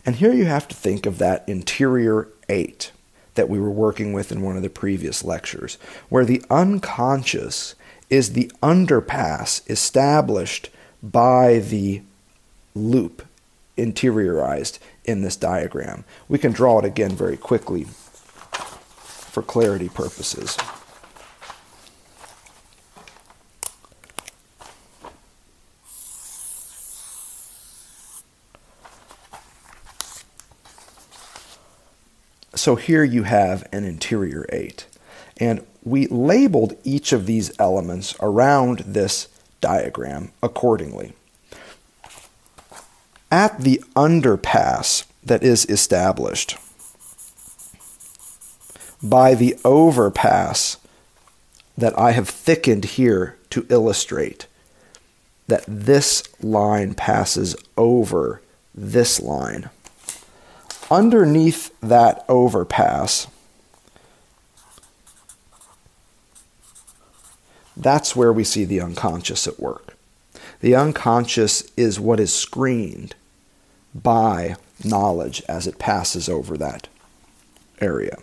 and 0.04 0.16
here 0.16 0.32
you 0.32 0.46
have 0.46 0.68
to 0.68 0.76
think 0.76 1.06
of 1.06 1.18
that 1.18 1.44
interior 1.48 2.28
eight 2.48 2.90
that 3.34 3.48
we 3.48 3.58
were 3.58 3.70
working 3.70 4.12
with 4.12 4.32
in 4.32 4.42
one 4.42 4.56
of 4.56 4.62
the 4.62 4.68
previous 4.68 5.24
lectures, 5.24 5.78
where 6.08 6.24
the 6.24 6.42
unconscious 6.50 7.74
is 8.10 8.32
the 8.32 8.50
underpass 8.62 9.68
established 9.70 10.68
by 11.02 11.58
the 11.58 12.02
loop 12.74 13.26
interiorized 13.78 14.78
in 15.04 15.22
this 15.22 15.36
diagram. 15.36 16.04
We 16.28 16.38
can 16.38 16.52
draw 16.52 16.78
it 16.78 16.84
again 16.84 17.12
very 17.12 17.36
quickly 17.36 17.86
for 19.32 19.42
clarity 19.42 19.88
purposes. 19.88 20.58
So 32.54 32.76
here 32.76 33.02
you 33.02 33.22
have 33.22 33.66
an 33.72 33.84
interior 33.84 34.44
8. 34.52 34.86
And 35.38 35.66
we 35.82 36.06
labeled 36.08 36.76
each 36.84 37.14
of 37.14 37.24
these 37.24 37.58
elements 37.58 38.14
around 38.20 38.80
this 38.80 39.28
diagram 39.62 40.30
accordingly. 40.42 41.14
At 43.30 43.62
the 43.62 43.82
underpass 43.96 45.06
that 45.24 45.42
is 45.42 45.64
established 45.64 46.58
by 49.02 49.34
the 49.34 49.56
overpass 49.64 50.76
that 51.76 51.98
I 51.98 52.12
have 52.12 52.28
thickened 52.28 52.84
here 52.84 53.36
to 53.50 53.66
illustrate 53.68 54.46
that 55.48 55.64
this 55.66 56.22
line 56.42 56.94
passes 56.94 57.56
over 57.76 58.40
this 58.74 59.20
line 59.20 59.70
underneath 60.92 61.72
that 61.80 62.22
overpass, 62.28 63.26
that's 67.74 68.14
where 68.14 68.32
we 68.32 68.44
see 68.44 68.66
the 68.66 68.80
unconscious 68.80 69.46
at 69.46 69.58
work. 69.58 69.96
The 70.60 70.76
unconscious 70.76 71.62
is 71.76 71.98
what 71.98 72.20
is 72.20 72.32
screened 72.32 73.14
by 73.94 74.56
knowledge 74.84 75.42
as 75.48 75.66
it 75.66 75.78
passes 75.78 76.28
over 76.28 76.58
that 76.58 76.88
area. 77.80 78.18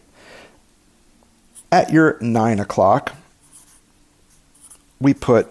At 1.71 1.91
your 1.91 2.17
nine 2.19 2.59
o'clock, 2.59 3.15
we 4.99 5.13
put 5.13 5.47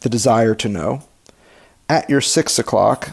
the 0.00 0.08
desire 0.08 0.54
to 0.54 0.68
know. 0.68 1.02
At 1.88 2.08
your 2.08 2.20
six 2.20 2.58
o'clock, 2.58 3.10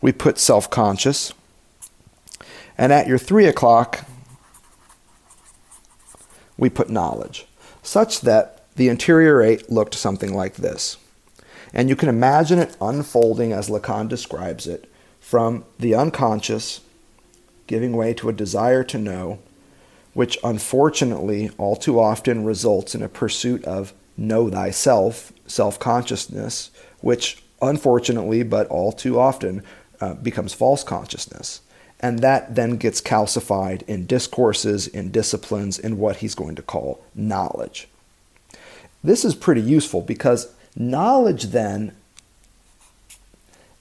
we 0.00 0.12
put 0.12 0.38
self 0.38 0.70
conscious. 0.70 1.32
And 2.78 2.92
at 2.92 3.06
your 3.06 3.18
three 3.18 3.46
o'clock, 3.46 4.06
we 6.56 6.70
put 6.70 6.88
knowledge, 6.88 7.46
such 7.82 8.20
that 8.22 8.64
the 8.76 8.88
interior 8.88 9.42
eight 9.42 9.70
looked 9.70 9.94
something 9.94 10.32
like 10.32 10.54
this. 10.56 10.96
And 11.74 11.88
you 11.88 11.96
can 11.96 12.08
imagine 12.08 12.58
it 12.58 12.76
unfolding 12.80 13.52
as 13.52 13.68
Lacan 13.68 14.08
describes 14.08 14.66
it 14.66 14.90
from 15.20 15.64
the 15.78 15.94
unconscious, 15.94 16.80
giving 17.70 17.96
way 17.96 18.12
to 18.12 18.28
a 18.28 18.32
desire 18.32 18.82
to 18.82 18.98
know, 18.98 19.38
which 20.12 20.36
unfortunately 20.42 21.52
all 21.56 21.76
too 21.76 22.00
often 22.00 22.44
results 22.44 22.96
in 22.96 23.02
a 23.02 23.08
pursuit 23.08 23.64
of 23.64 23.92
know 24.16 24.50
thyself, 24.50 25.32
self 25.46 25.78
consciousness, 25.78 26.72
which 27.00 27.44
unfortunately, 27.62 28.42
but 28.42 28.66
all 28.66 28.90
too 28.90 29.20
often, 29.20 29.62
uh, 30.00 30.14
becomes 30.14 30.52
false 30.52 30.82
consciousness. 30.82 31.60
And 32.00 32.18
that 32.18 32.56
then 32.56 32.76
gets 32.76 33.00
calcified 33.00 33.82
in 33.82 34.04
discourses, 34.04 34.88
in 34.88 35.12
disciplines, 35.12 35.78
in 35.78 35.96
what 35.96 36.16
he's 36.16 36.34
going 36.34 36.56
to 36.56 36.62
call 36.62 37.04
knowledge. 37.14 37.86
This 39.04 39.24
is 39.24 39.36
pretty 39.36 39.62
useful 39.62 40.00
because 40.00 40.52
knowledge 40.74 41.44
then 41.44 41.94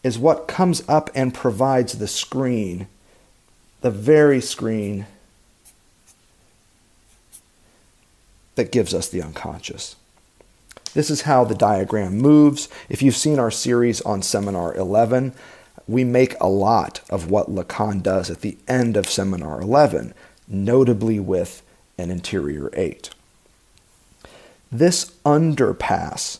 is 0.03 0.19
what 0.19 0.47
comes 0.47 0.83
up 0.87 1.09
and 1.15 1.33
provides 1.33 1.97
the 1.97 2.07
screen, 2.07 2.87
the 3.81 3.91
very 3.91 4.41
screen 4.41 5.05
that 8.55 8.71
gives 8.71 8.93
us 8.93 9.07
the 9.07 9.21
unconscious. 9.21 9.95
This 10.93 11.09
is 11.09 11.21
how 11.21 11.43
the 11.43 11.55
diagram 11.55 12.17
moves. 12.17 12.67
If 12.89 13.01
you've 13.01 13.15
seen 13.15 13.39
our 13.39 13.51
series 13.51 14.01
on 14.01 14.21
Seminar 14.21 14.75
11, 14.75 15.33
we 15.87 16.03
make 16.03 16.35
a 16.39 16.47
lot 16.47 17.01
of 17.09 17.31
what 17.31 17.49
Lacan 17.49 18.03
does 18.03 18.29
at 18.29 18.41
the 18.41 18.57
end 18.67 18.97
of 18.97 19.07
Seminar 19.07 19.61
11, 19.61 20.13
notably 20.47 21.19
with 21.19 21.61
an 21.97 22.11
interior 22.11 22.69
8. 22.73 23.11
This 24.71 25.11
underpass 25.25 26.39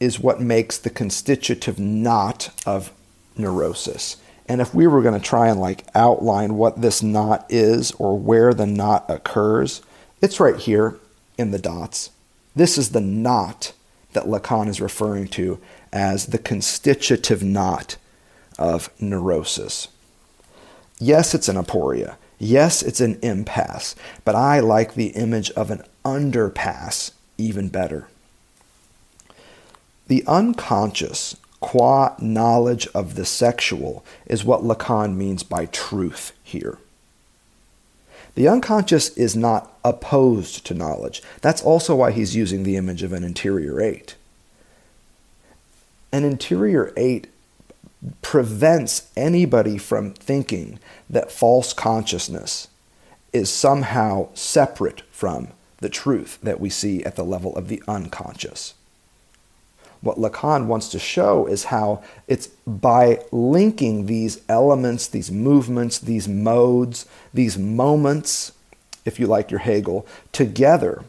is 0.00 0.20
what 0.20 0.40
makes 0.40 0.78
the 0.78 0.90
constitutive 0.90 1.78
knot 1.78 2.50
of 2.66 2.92
neurosis. 3.36 4.16
And 4.46 4.60
if 4.60 4.74
we 4.74 4.86
were 4.86 5.02
going 5.02 5.18
to 5.18 5.26
try 5.26 5.48
and 5.48 5.60
like 5.60 5.84
outline 5.94 6.56
what 6.56 6.80
this 6.80 7.02
knot 7.02 7.46
is 7.48 7.92
or 7.92 8.18
where 8.18 8.52
the 8.52 8.66
knot 8.66 9.06
occurs, 9.08 9.82
it's 10.20 10.40
right 10.40 10.56
here 10.56 10.98
in 11.38 11.50
the 11.50 11.58
dots. 11.58 12.10
This 12.54 12.78
is 12.78 12.90
the 12.90 13.00
knot 13.00 13.72
that 14.12 14.26
Lacan 14.26 14.68
is 14.68 14.80
referring 14.80 15.28
to 15.28 15.58
as 15.92 16.26
the 16.26 16.38
constitutive 16.38 17.42
knot 17.42 17.96
of 18.58 18.90
neurosis. 19.00 19.88
Yes, 20.98 21.34
it's 21.34 21.48
an 21.48 21.56
aporia. 21.56 22.16
Yes, 22.38 22.82
it's 22.82 23.00
an 23.00 23.18
impasse, 23.22 23.96
but 24.24 24.34
I 24.34 24.60
like 24.60 24.94
the 24.94 25.08
image 25.08 25.50
of 25.52 25.70
an 25.70 25.82
underpass 26.04 27.12
even 27.38 27.68
better. 27.68 28.08
The 30.06 30.24
unconscious, 30.26 31.36
qua 31.60 32.14
knowledge 32.18 32.86
of 32.94 33.14
the 33.14 33.24
sexual, 33.24 34.04
is 34.26 34.44
what 34.44 34.62
Lacan 34.62 35.16
means 35.16 35.42
by 35.42 35.66
truth 35.66 36.32
here. 36.42 36.78
The 38.34 38.48
unconscious 38.48 39.10
is 39.16 39.36
not 39.36 39.72
opposed 39.84 40.66
to 40.66 40.74
knowledge. 40.74 41.22
That's 41.40 41.62
also 41.62 41.94
why 41.94 42.10
he's 42.10 42.34
using 42.34 42.64
the 42.64 42.76
image 42.76 43.02
of 43.02 43.12
an 43.12 43.22
interior 43.22 43.80
eight. 43.80 44.16
An 46.12 46.24
interior 46.24 46.92
eight 46.96 47.28
prevents 48.22 49.10
anybody 49.16 49.78
from 49.78 50.12
thinking 50.12 50.78
that 51.08 51.32
false 51.32 51.72
consciousness 51.72 52.68
is 53.32 53.50
somehow 53.50 54.28
separate 54.34 55.02
from 55.10 55.48
the 55.78 55.88
truth 55.88 56.38
that 56.42 56.60
we 56.60 56.70
see 56.70 57.04
at 57.04 57.16
the 57.16 57.24
level 57.24 57.54
of 57.56 57.68
the 57.68 57.82
unconscious. 57.88 58.74
What 60.04 60.18
Lacan 60.18 60.66
wants 60.66 60.90
to 60.90 60.98
show 60.98 61.46
is 61.46 61.64
how 61.64 62.02
it's 62.28 62.48
by 62.66 63.20
linking 63.32 64.04
these 64.04 64.42
elements, 64.50 65.08
these 65.08 65.30
movements, 65.30 65.98
these 65.98 66.28
modes, 66.28 67.06
these 67.32 67.56
moments, 67.56 68.52
if 69.06 69.18
you 69.18 69.26
like 69.26 69.50
your 69.50 69.60
Hegel, 69.60 70.06
together 70.30 71.04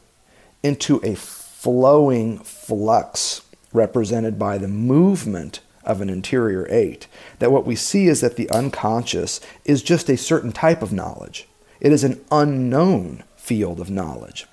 into 0.64 1.02
a 1.04 1.14
flowing 1.14 2.38
flux 2.40 3.42
represented 3.74 4.40
by 4.40 4.58
the 4.58 4.70
movement 4.70 5.60
of 5.84 6.00
an 6.00 6.10
interior 6.10 6.66
eight, 6.70 7.08
that 7.40 7.52
what 7.52 7.66
we 7.66 7.76
see 7.76 8.08
is 8.08 8.22
that 8.22 8.38
the 8.38 8.50
unconscious 8.50 9.42
is 9.66 9.84
just 9.84 10.10
a 10.10 10.16
certain 10.16 10.54
type 10.54 10.82
of 10.82 10.94
knowledge. 10.94 11.50
It 11.82 11.92
is 11.92 12.06
an 12.06 12.24
unknown 12.32 13.26
field 13.36 13.82
of 13.82 13.90
knowledge, 13.90 14.48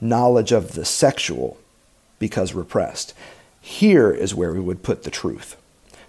knowledge 0.00 0.52
of 0.52 0.74
the 0.74 0.84
sexual 0.84 1.58
because 2.20 2.54
repressed. 2.54 3.12
Here 3.62 4.10
is 4.10 4.34
where 4.34 4.52
we 4.52 4.60
would 4.60 4.82
put 4.82 5.04
the 5.04 5.10
truth. 5.10 5.56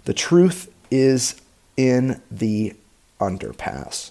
The 0.04 0.12
truth 0.12 0.70
is 0.90 1.40
in 1.76 2.20
the 2.30 2.74
underpass 3.20 4.10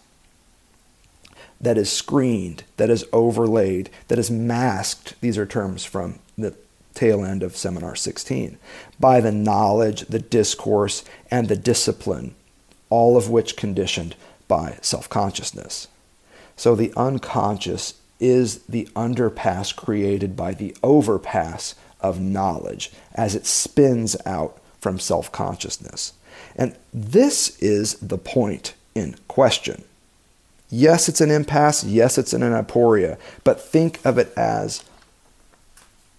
that 1.63 1.77
is 1.77 1.91
screened, 1.91 2.63
that 2.77 2.89
is 2.89 3.05
overlaid, 3.13 3.89
that 4.09 4.19
is 4.19 4.29
masked. 4.29 5.15
These 5.21 5.37
are 5.37 5.45
terms 5.45 5.85
from 5.85 6.19
the 6.37 6.55
tail 6.93 7.23
end 7.23 7.41
of 7.41 7.55
Seminar 7.55 7.95
16 7.95 8.57
by 8.99 9.21
the 9.21 9.31
knowledge, 9.31 10.01
the 10.01 10.19
discourse, 10.19 11.03
and 11.31 11.47
the 11.47 11.55
discipline, 11.55 12.35
all 12.89 13.17
of 13.17 13.29
which 13.29 13.55
conditioned 13.55 14.15
by 14.47 14.77
self 14.81 15.09
consciousness. 15.09 15.87
So 16.55 16.75
the 16.75 16.93
unconscious 16.95 17.95
is 18.19 18.59
the 18.63 18.87
underpass 18.95 19.75
created 19.75 20.35
by 20.35 20.53
the 20.53 20.75
overpass 20.83 21.75
of 22.03 22.19
knowledge 22.19 22.91
as 23.15 23.33
it 23.33 23.45
spins 23.45 24.15
out 24.25 24.59
from 24.79 24.99
self 24.99 25.31
consciousness. 25.31 26.13
And 26.55 26.75
this 26.93 27.57
is 27.59 27.95
the 27.95 28.17
point 28.17 28.73
in 28.93 29.15
question. 29.27 29.83
Yes, 30.69 31.07
it's 31.07 31.21
an 31.21 31.31
impasse. 31.31 31.83
Yes, 31.83 32.17
it's 32.17 32.33
an 32.33 32.41
aporia. 32.41 33.17
But 33.43 33.61
think 33.61 34.03
of 34.05 34.17
it 34.17 34.33
as 34.35 34.83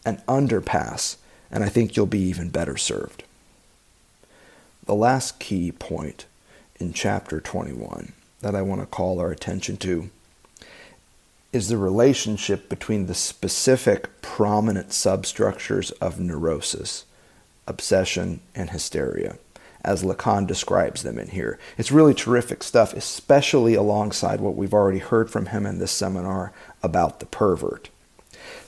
an 0.05 0.23
underpass, 0.29 1.17
and 1.51 1.65
I 1.65 1.69
think 1.69 1.97
you'll 1.97 2.07
be 2.07 2.21
even 2.21 2.51
better 2.51 2.77
served. 2.77 3.25
The 4.87 4.95
last 4.95 5.41
key 5.41 5.73
point 5.73 6.27
in 6.79 6.93
chapter 6.93 7.41
21 7.41 8.13
that 8.41 8.55
I 8.55 8.63
want 8.63 8.81
to 8.81 8.87
call 8.87 9.19
our 9.19 9.31
attention 9.31 9.77
to 9.79 10.11
is 11.55 11.69
the 11.69 11.79
relationship 11.79 12.69
between 12.69 13.07
the 13.07 13.15
specific 13.15 14.21
prominent 14.21 14.93
substructures 14.93 15.93
of 15.93 16.19
neurosis, 16.19 17.05
obsession, 17.69 18.41
and 18.57 18.71
hysteria, 18.71 19.39
as 19.85 20.03
Lacan 20.03 20.49
describes 20.49 21.05
them 21.05 21.17
in 21.17 21.29
here. 21.29 21.57
It's 21.79 21.93
really 21.93 22.13
terrific 22.13 22.65
stuff, 22.65 22.93
especially 22.93 23.75
alongside 23.75 24.41
what 24.41 24.57
we've 24.57 24.75
already 24.75 24.99
heard 24.99 25.31
from 25.31 25.47
him 25.47 25.65
in 25.65 25.79
this 25.79 25.93
seminar 25.93 26.53
about 26.83 27.21
the 27.21 27.27
pervert. 27.27 27.89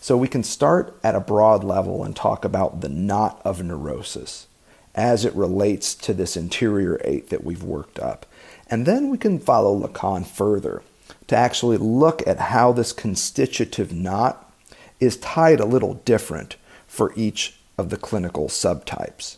So 0.00 0.16
we 0.16 0.28
can 0.28 0.44
start 0.44 0.96
at 1.02 1.16
a 1.16 1.20
broad 1.20 1.64
level 1.64 2.04
and 2.04 2.14
talk 2.14 2.44
about 2.44 2.82
the 2.82 2.88
knot 2.88 3.42
of 3.44 3.64
neurosis 3.64 4.46
as 4.94 5.24
it 5.24 5.34
relates 5.34 5.92
to 5.96 6.14
this 6.14 6.36
interior 6.36 7.00
eight 7.04 7.30
that 7.30 7.42
we've 7.42 7.64
worked 7.64 7.98
up. 7.98 8.26
And 8.70 8.86
then 8.86 9.10
we 9.10 9.18
can 9.18 9.40
follow 9.40 9.76
Lacan 9.76 10.24
further 10.24 10.82
to 11.28 11.36
actually 11.36 11.76
look 11.76 12.26
at 12.26 12.38
how 12.38 12.72
this 12.72 12.92
constitutive 12.92 13.92
knot 13.92 14.52
is 15.00 15.16
tied 15.16 15.60
a 15.60 15.66
little 15.66 15.94
different 16.04 16.56
for 16.86 17.12
each 17.16 17.58
of 17.76 17.90
the 17.90 17.96
clinical 17.96 18.48
subtypes. 18.48 19.36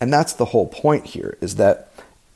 And 0.00 0.12
that's 0.12 0.32
the 0.32 0.46
whole 0.46 0.66
point 0.66 1.06
here 1.06 1.36
is 1.40 1.56
that 1.56 1.92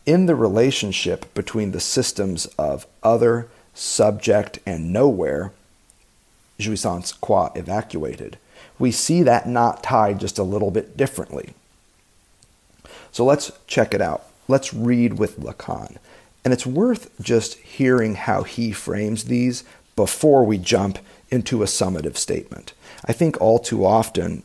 in 0.07 0.27
the 0.27 0.35
relationship 0.35 1.33
between 1.35 1.73
the 1.73 1.81
systems 1.81 2.47
of 2.59 2.87
other, 3.03 3.49
subject, 3.73 4.59
and 4.67 4.93
nowhere, 4.93 5.53
jouissance 6.59 7.19
qua 7.19 7.51
evacuated, 7.55 8.39
we 8.79 8.91
see 8.91 9.23
that 9.23 9.49
knot 9.49 9.83
tied 9.83 10.21
just 10.21 10.39
a 10.39 10.43
little 10.43 10.71
bit 10.71 10.97
differently. 10.97 11.55
So 13.13 13.25
let's 13.25 13.53
check 13.67 13.95
it 13.95 14.01
out. 14.01 14.25
Let's 14.47 14.75
read 14.75 15.19
with 15.19 15.41
Lacan. 15.41 15.97
And 16.45 16.53
it's 16.53 16.67
worth 16.67 17.11
just 17.21 17.55
hearing 17.55 18.17
how 18.17 18.43
he 18.43 18.73
frames 18.73 19.25
these 19.25 19.65
before 19.97 20.45
we 20.45 20.59
jump 20.59 20.99
into 21.31 21.63
a 21.63 21.67
summative 21.67 22.17
statement. 22.17 22.75
I 23.07 23.13
think 23.13 23.41
all 23.41 23.59
too 23.59 23.85
often 23.85 24.43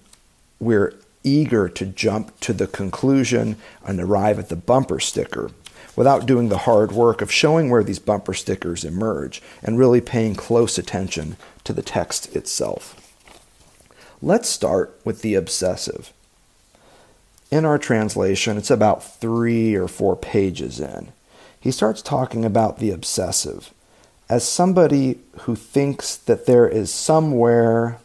we're 0.60 0.94
eager 1.24 1.68
to 1.68 1.86
jump 1.86 2.40
to 2.40 2.54
the 2.54 2.68
conclusion 2.68 3.58
and 3.86 4.00
arrive 4.00 4.40
at 4.40 4.50
the 4.50 4.56
bumper 4.56 5.00
sticker 5.00 5.52
without 5.96 6.26
doing 6.26 6.48
the 6.48 6.60
hard 6.60 6.94
work 6.94 7.22
of 7.22 7.32
showing 7.32 7.70
where 7.70 7.84
these 7.84 8.00
bumper 8.00 8.34
stickers 8.34 8.86
emerge 8.86 9.42
and 9.62 9.78
really 9.78 10.00
paying 10.00 10.36
close 10.36 10.78
attention 10.78 11.36
to 11.66 11.74
the 11.74 11.82
text 11.82 12.34
itself. 12.36 12.96
Let's 14.22 14.50
start 14.50 14.98
with 15.04 15.22
the 15.22 15.36
obsessive. 15.36 16.14
In 17.52 17.66
our 17.66 17.78
translation, 17.78 18.58
it's 18.58 18.72
about 18.72 19.04
three 19.04 19.76
or 19.76 19.88
four 19.88 20.16
pages 20.16 20.80
in 20.80 21.12
he 21.60 21.72
starts 21.72 22.02
talking 22.02 22.46
about 22.46 22.80
the 22.80 22.92
obsessive 22.92 23.74
as 24.30 24.48
somebody 24.48 25.18
who 25.42 25.56
thinks 25.56 26.16
that 26.16 26.46
there 26.46 26.68
is 26.68 26.94
somewhere 26.94 27.98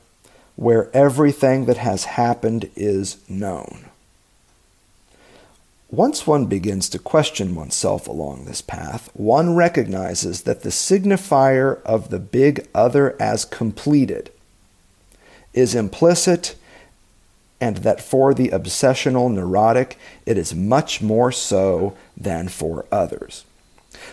where 0.56 0.94
everything 0.96 1.66
that 1.66 1.76
has 1.76 2.04
happened 2.04 2.70
is 2.74 3.18
known. 3.28 3.86
Once 5.90 6.26
one 6.26 6.46
begins 6.46 6.88
to 6.88 6.98
question 6.98 7.54
oneself 7.54 8.08
along 8.08 8.44
this 8.44 8.60
path, 8.60 9.10
one 9.14 9.54
recognizes 9.54 10.42
that 10.42 10.62
the 10.62 10.70
signifier 10.70 11.80
of 11.82 12.10
the 12.10 12.18
big 12.18 12.66
other 12.74 13.20
as 13.20 13.44
completed 13.44 14.30
is 15.52 15.74
implicit 15.74 16.56
and 17.64 17.78
that 17.78 17.98
for 17.98 18.34
the 18.34 18.50
obsessional 18.50 19.32
neurotic, 19.32 19.98
it 20.26 20.36
is 20.36 20.54
much 20.54 21.00
more 21.00 21.32
so 21.32 21.96
than 22.14 22.46
for 22.46 22.84
others. 22.92 23.46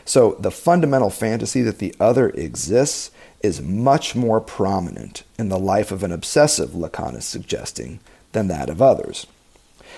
So, 0.06 0.38
the 0.39 0.52
fundamental 0.52 1.10
fantasy 1.10 1.62
that 1.64 1.80
the 1.80 1.93
other 1.99 2.30
exists 2.30 3.12
is 3.43 3.62
much 3.62 4.16
more 4.16 4.39
prominent 4.39 5.24
in 5.38 5.49
the 5.49 5.60
life 5.60 5.91
of 5.91 6.02
an 6.02 6.14
obsessive, 6.14 6.70
Lacan 6.70 7.18
is 7.18 7.26
suggesting, 7.26 7.99
than 8.32 8.47
that 8.47 8.70
of 8.70 8.82
others. 8.82 9.28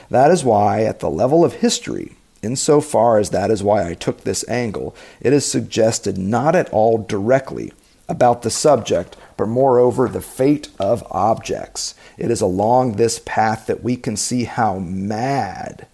That 0.10 0.32
is 0.32 0.44
why, 0.44 0.82
at 0.82 1.00
the 1.00 1.12
level 1.12 1.46
of 1.46 1.54
history, 1.54 2.16
insofar 2.42 3.20
as 3.20 3.30
that 3.30 3.52
is 3.52 3.62
why 3.62 3.88
I 3.88 3.94
took 3.94 4.22
this 4.22 4.44
angle, 4.50 4.96
it 5.22 5.32
is 5.32 5.46
suggested 5.46 6.18
not 6.18 6.56
at 6.56 6.72
all 6.72 6.98
directly 6.98 7.72
about 8.10 8.42
the 8.42 8.50
subject, 8.50 9.16
but 9.38 9.48
moreover 9.48 10.08
the 10.08 10.22
fate 10.22 10.70
of 10.80 11.06
objects. 11.12 11.96
It 12.18 12.32
is 12.32 12.42
along 12.42 12.94
this 12.94 13.20
path 13.26 13.68
that 13.68 13.84
we 13.84 13.96
can 13.96 14.18
see 14.18 14.44
how 14.46 14.80
mad 14.80 15.88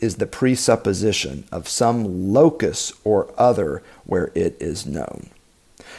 is 0.00 0.16
the 0.16 0.26
presupposition 0.26 1.44
of 1.52 1.68
some 1.68 2.32
locus 2.32 2.92
or 3.04 3.32
other 3.36 3.82
where 4.04 4.32
it 4.34 4.56
is 4.60 4.86
known. 4.86 5.28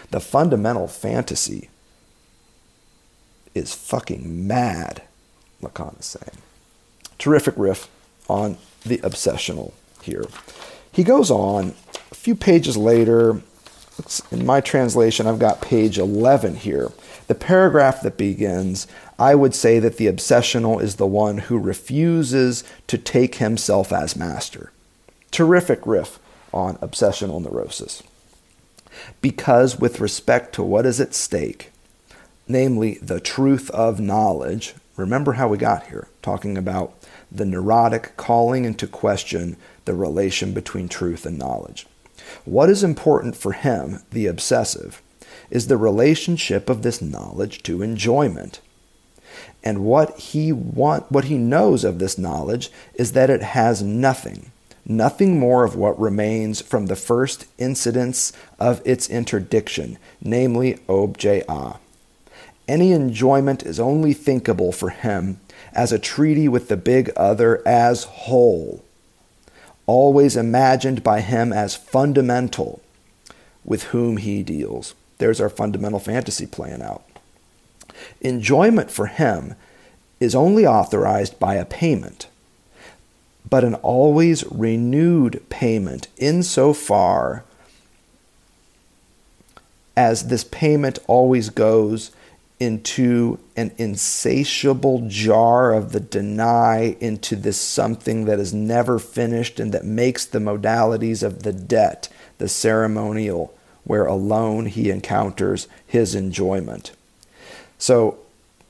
The 0.09 0.20
fundamental 0.20 0.88
fantasy 0.88 1.70
is 3.53 3.74
fucking 3.74 4.47
mad, 4.47 5.03
Lacan 5.62 5.99
is 5.99 6.05
saying. 6.05 6.38
Terrific 7.18 7.53
riff 7.57 7.89
on 8.28 8.57
the 8.86 8.97
obsessional 8.99 9.74
here. 10.01 10.26
He 10.91 11.03
goes 11.03 11.30
on 11.30 11.74
a 12.12 12.16
few 12.16 12.36
pages 12.36 12.76
later 12.76 13.41
in 14.31 14.45
my 14.45 14.61
translation, 14.61 15.27
I've 15.27 15.39
got 15.39 15.61
page 15.61 15.97
11 15.97 16.57
here. 16.57 16.91
The 17.27 17.35
paragraph 17.35 18.01
that 18.01 18.17
begins, 18.17 18.87
I 19.19 19.35
would 19.35 19.53
say 19.53 19.79
that 19.79 19.97
the 19.97 20.07
obsessional 20.07 20.81
is 20.81 20.95
the 20.95 21.07
one 21.07 21.39
who 21.39 21.57
refuses 21.57 22.63
to 22.87 22.97
take 22.97 23.35
himself 23.35 23.91
as 23.91 24.15
master. 24.15 24.71
Terrific 25.29 25.85
riff 25.85 26.19
on 26.53 26.77
obsessional 26.77 27.41
neurosis. 27.41 28.03
Because, 29.21 29.79
with 29.79 29.99
respect 29.99 30.53
to 30.55 30.63
what 30.63 30.85
is 30.85 30.99
at 30.99 31.13
stake, 31.13 31.71
namely 32.47 32.95
the 33.01 33.19
truth 33.19 33.69
of 33.71 33.99
knowledge, 33.99 34.73
remember 34.97 35.33
how 35.33 35.47
we 35.47 35.57
got 35.57 35.87
here, 35.87 36.07
talking 36.21 36.57
about 36.57 36.93
the 37.31 37.45
neurotic 37.45 38.15
calling 38.17 38.65
into 38.65 38.87
question 38.87 39.55
the 39.85 39.93
relation 39.93 40.53
between 40.53 40.89
truth 40.89 41.25
and 41.25 41.39
knowledge. 41.39 41.87
What 42.45 42.69
is 42.69 42.84
important 42.84 43.36
for 43.36 43.53
him, 43.53 44.03
the 44.11 44.27
obsessive, 44.27 45.01
is 45.49 45.67
the 45.67 45.77
relationship 45.77 46.69
of 46.69 46.82
this 46.82 47.01
knowledge 47.01 47.63
to 47.63 47.82
enjoyment. 47.82 48.61
And 49.63 49.84
what 49.84 50.17
he 50.17 50.51
want, 50.51 51.11
what 51.11 51.25
he 51.25 51.38
knows 51.38 51.84
of 51.84 51.99
this 51.99 52.17
knowledge 52.17 52.71
is 52.95 53.11
that 53.13 53.29
it 53.29 53.41
has 53.41 53.84
nothing, 53.84 54.51
nothing 54.86 55.39
more 55.39 55.63
of 55.63 55.75
what 55.75 55.99
remains 55.99 56.61
from 56.61 56.88
the 56.88 56.95
first 56.95 57.45
incidents 57.57 58.34
of 58.59 58.82
its 58.86 59.09
interdiction, 59.09 59.97
namely 60.21 60.79
objet 60.89 61.45
a. 61.47 61.75
Any 62.67 62.91
enjoyment 62.91 63.63
is 63.63 63.79
only 63.79 64.13
thinkable 64.13 64.71
for 64.71 64.89
him 64.89 65.39
as 65.73 65.91
a 65.91 65.99
treaty 65.99 66.47
with 66.47 66.67
the 66.67 66.77
big 66.77 67.11
other 67.15 67.65
as 67.67 68.03
whole, 68.03 68.84
always 69.86 70.36
imagined 70.36 71.03
by 71.03 71.21
him 71.21 71.51
as 71.51 71.75
fundamental 71.75 72.82
with 73.63 73.84
whom 73.86 74.17
he 74.17 74.43
deals. 74.43 74.95
There's 75.17 75.41
our 75.41 75.49
fundamental 75.49 75.99
fantasy 75.99 76.45
playing 76.45 76.82
out. 76.82 77.03
Enjoyment 78.21 78.89
for 78.89 79.07
him 79.07 79.55
is 80.19 80.36
only 80.36 80.65
authorized 80.65 81.39
by 81.39 81.55
a 81.55 81.65
payment, 81.65 82.27
but 83.49 83.63
an 83.63 83.75
always 83.75 84.43
renewed 84.51 85.43
payment 85.49 86.07
insofar 86.17 87.43
as 89.97 90.27
this 90.27 90.43
payment 90.43 90.99
always 91.07 91.49
goes 91.49 92.11
into 92.62 93.39
an 93.55 93.72
insatiable 93.80 95.07
jar 95.07 95.74
of 95.74 95.93
the 95.93 95.99
Danaids 95.99 96.95
into 96.99 97.36
this 97.36 97.59
something 97.59 98.26
that 98.26 98.39
is 98.39 98.53
never 98.53 98.99
finished 98.99 99.59
and 99.59 99.74
that 99.74 99.84
makes 99.84 100.26
the 100.26 100.38
modalities 100.38 101.24
of 101.24 101.41
the 101.41 101.53
debt 101.53 102.07
the 102.38 102.47
ceremonial 102.47 103.51
where 103.84 104.05
alone 104.05 104.68
he 104.68 104.91
encounters 104.91 105.68
his 105.88 106.14
enjoyment. 106.14 106.91
So 107.80 108.20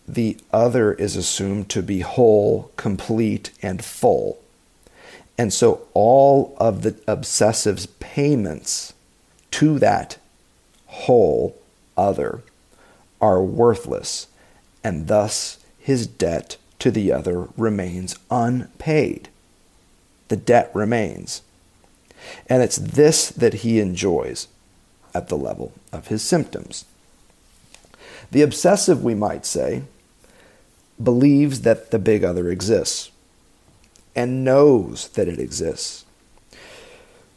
the 0.07 0.37
other 0.53 0.93
is 0.93 1.17
assumed 1.17 1.67
to 1.71 1.83
be 1.83 1.99
whole, 1.99 2.71
complete, 2.77 3.51
and 3.61 3.83
full. 3.83 4.39
And 5.37 5.51
so 5.51 5.85
all 5.93 6.55
of 6.57 6.83
the 6.83 6.95
obsessive's 7.09 7.87
payments 7.99 8.93
to 9.51 9.79
that 9.79 10.17
whole 10.85 11.57
other 11.97 12.41
are 13.21 13.41
worthless, 13.41 14.27
and 14.83 15.07
thus 15.07 15.59
his 15.77 16.07
debt 16.07 16.57
to 16.79 16.91
the 16.91 17.11
other 17.11 17.47
remains 17.55 18.17
unpaid. 18.29 19.29
The 20.27 20.35
debt 20.35 20.71
remains. 20.73 21.41
And 22.47 22.63
it's 22.63 22.77
this 22.77 23.29
that 23.29 23.55
he 23.55 23.79
enjoys 23.79 24.47
at 25.13 25.27
the 25.27 25.37
level 25.37 25.73
of 25.91 26.07
his 26.07 26.21
symptoms. 26.23 26.85
The 28.31 28.41
obsessive, 28.41 29.03
we 29.03 29.13
might 29.13 29.45
say, 29.45 29.83
believes 31.01 31.61
that 31.61 31.91
the 31.91 31.99
big 31.99 32.23
other 32.23 32.49
exists 32.49 33.11
and 34.15 34.43
knows 34.43 35.09
that 35.09 35.27
it 35.27 35.39
exists, 35.39 36.05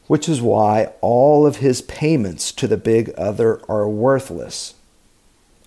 which 0.06 0.28
is 0.28 0.40
why 0.40 0.92
all 1.00 1.46
of 1.46 1.56
his 1.56 1.82
payments 1.82 2.52
to 2.52 2.66
the 2.66 2.76
big 2.76 3.12
other 3.16 3.60
are 3.68 3.88
worthless 3.88 4.74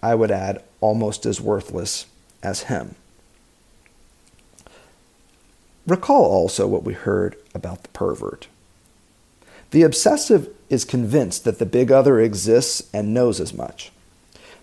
I 0.01 0.15
would 0.15 0.31
add, 0.31 0.63
almost 0.81 1.25
as 1.25 1.41
worthless 1.41 2.05
as 2.43 2.63
him. 2.63 2.95
Recall 5.87 6.25
also 6.25 6.67
what 6.67 6.83
we 6.83 6.93
heard 6.93 7.35
about 7.55 7.83
the 7.83 7.89
pervert. 7.89 8.47
The 9.71 9.83
obsessive 9.83 10.49
is 10.69 10.85
convinced 10.85 11.43
that 11.45 11.59
the 11.59 11.65
big 11.65 11.91
other 11.91 12.19
exists 12.19 12.83
and 12.93 13.13
knows 13.13 13.39
as 13.39 13.53
much. 13.53 13.91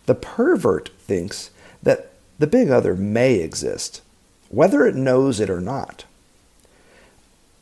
The 0.06 0.14
pervert 0.14 0.90
thinks 0.98 1.50
that 1.82 2.12
the 2.38 2.46
big 2.46 2.70
other 2.70 2.94
may 2.94 3.36
exist, 3.36 4.02
whether 4.48 4.86
it 4.86 4.94
knows 4.94 5.40
it 5.40 5.50
or 5.50 5.60
not. 5.60 6.04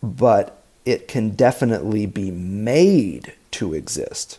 But 0.02 0.62
it 0.84 1.06
can 1.06 1.30
definitely 1.30 2.06
be 2.06 2.30
made 2.30 3.34
to 3.52 3.74
exist. 3.74 4.38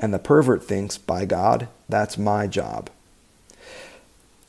And 0.00 0.14
the 0.14 0.18
pervert 0.18 0.64
thinks, 0.64 0.96
by 0.96 1.26
God, 1.26 1.68
that's 1.88 2.16
my 2.16 2.46
job. 2.46 2.88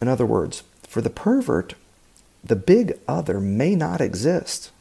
In 0.02 0.08
other 0.08 0.26
words, 0.26 0.64
for 0.84 1.02
the 1.02 1.10
pervert, 1.10 1.76
the 2.42 2.56
big 2.56 2.98
other 3.08 3.40
may 3.40 3.76
not 3.76 4.00
exist, 4.00 4.72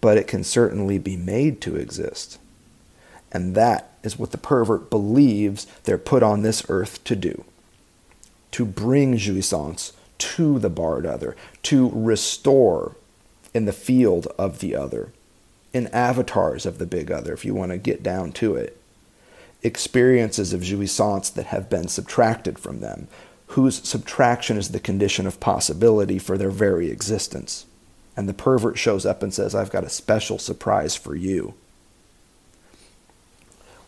but 0.00 0.16
it 0.16 0.28
can 0.28 0.44
certainly 0.44 0.98
be 0.98 1.16
made 1.16 1.60
to 1.62 1.76
exist. 1.76 2.38
And 3.32 3.54
that 3.56 3.90
is 4.04 4.18
what 4.18 4.30
the 4.30 4.38
pervert 4.38 4.88
believes 4.88 5.66
they're 5.84 5.98
put 5.98 6.22
on 6.22 6.42
this 6.42 6.64
earth 6.68 7.02
to 7.04 7.16
do 7.16 7.44
to 8.52 8.66
bring 8.66 9.16
jouissance 9.16 9.92
to 10.18 10.58
the 10.58 10.68
barred 10.68 11.06
other, 11.06 11.34
to 11.62 11.90
restore 11.94 12.94
in 13.54 13.64
the 13.64 13.72
field 13.72 14.26
of 14.38 14.60
the 14.60 14.76
other, 14.76 15.10
in 15.72 15.86
avatars 15.86 16.66
of 16.66 16.76
the 16.76 16.84
big 16.84 17.10
other, 17.10 17.32
if 17.32 17.46
you 17.46 17.54
want 17.54 17.72
to 17.72 17.78
get 17.78 18.02
down 18.02 18.30
to 18.30 18.54
it 18.54 18.76
experiences 19.62 20.52
of 20.52 20.62
jouissance 20.62 21.32
that 21.34 21.46
have 21.46 21.70
been 21.70 21.88
subtracted 21.88 22.58
from 22.58 22.80
them, 22.80 23.08
whose 23.48 23.86
subtraction 23.86 24.56
is 24.56 24.70
the 24.70 24.80
condition 24.80 25.26
of 25.26 25.40
possibility 25.40 26.18
for 26.18 26.38
their 26.38 26.50
very 26.50 26.90
existence. 26.90 27.66
And 28.16 28.28
the 28.28 28.34
pervert 28.34 28.78
shows 28.78 29.06
up 29.06 29.22
and 29.22 29.32
says, 29.32 29.54
I've 29.54 29.70
got 29.70 29.84
a 29.84 29.90
special 29.90 30.38
surprise 30.38 30.96
for 30.96 31.14
you. 31.14 31.54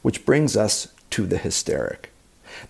Which 0.03 0.25
brings 0.25 0.57
us 0.57 0.89
to 1.11 1.27
the 1.27 1.39
hysteric. 1.39 2.11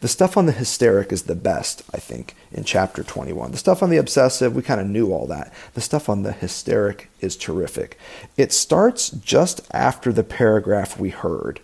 The 0.00 0.08
stuff 0.08 0.36
on 0.36 0.46
the 0.46 0.52
hysteric 0.52 1.12
is 1.12 1.24
the 1.24 1.34
best, 1.34 1.82
I 1.92 1.98
think, 1.98 2.34
in 2.52 2.64
chapter 2.64 3.02
21. 3.02 3.50
The 3.50 3.58
stuff 3.58 3.82
on 3.82 3.90
the 3.90 3.98
obsessive, 3.98 4.54
we 4.54 4.62
kind 4.62 4.80
of 4.80 4.86
knew 4.86 5.12
all 5.12 5.26
that. 5.26 5.52
The 5.74 5.80
stuff 5.80 6.08
on 6.08 6.22
the 6.22 6.32
hysteric 6.32 7.10
is 7.20 7.36
terrific. 7.36 7.98
It 8.36 8.52
starts 8.52 9.10
just 9.10 9.60
after 9.72 10.12
the 10.12 10.24
paragraph 10.24 10.98
we 10.98 11.10
heard 11.10 11.60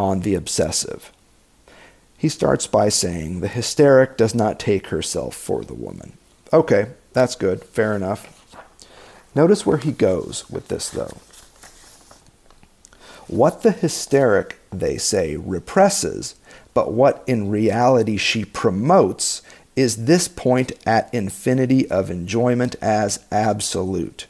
on 0.00 0.20
the 0.20 0.34
obsessive. 0.34 1.12
He 2.16 2.28
starts 2.28 2.66
by 2.66 2.88
saying, 2.88 3.40
The 3.40 3.48
hysteric 3.48 4.16
does 4.16 4.34
not 4.34 4.58
take 4.58 4.88
herself 4.88 5.34
for 5.34 5.62
the 5.62 5.74
woman. 5.74 6.14
Okay, 6.52 6.88
that's 7.12 7.36
good. 7.36 7.62
Fair 7.62 7.94
enough. 7.94 8.36
Notice 9.34 9.64
where 9.64 9.76
he 9.76 9.92
goes 9.92 10.48
with 10.50 10.68
this, 10.68 10.88
though. 10.88 11.18
What 13.28 13.62
the 13.62 13.70
hysteric, 13.70 14.58
they 14.70 14.96
say, 14.96 15.36
represses, 15.36 16.34
but 16.74 16.92
what 16.92 17.22
in 17.26 17.48
reality 17.48 18.16
she 18.16 18.44
promotes, 18.44 19.42
is 19.76 20.06
this 20.06 20.26
point 20.26 20.72
at 20.84 21.12
infinity 21.14 21.88
of 21.90 22.10
enjoyment 22.10 22.74
as 22.82 23.24
absolute. 23.30 24.26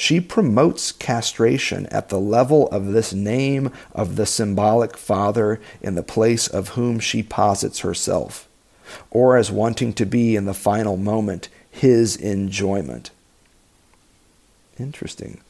She 0.00 0.18
promotes 0.18 0.92
castration 0.92 1.84
at 1.88 2.08
the 2.08 2.18
level 2.18 2.68
of 2.68 2.86
this 2.86 3.12
name 3.12 3.70
of 3.92 4.16
the 4.16 4.24
symbolic 4.24 4.96
father 4.96 5.60
in 5.82 5.94
the 5.94 6.02
place 6.02 6.48
of 6.48 6.70
whom 6.70 7.00
she 7.00 7.22
posits 7.22 7.80
herself, 7.80 8.48
or 9.10 9.36
as 9.36 9.50
wanting 9.50 9.92
to 9.92 10.06
be 10.06 10.36
in 10.36 10.46
the 10.46 10.54
final 10.54 10.96
moment 10.96 11.50
his 11.70 12.16
enjoyment. 12.16 13.10
Interesting. 14.78 15.42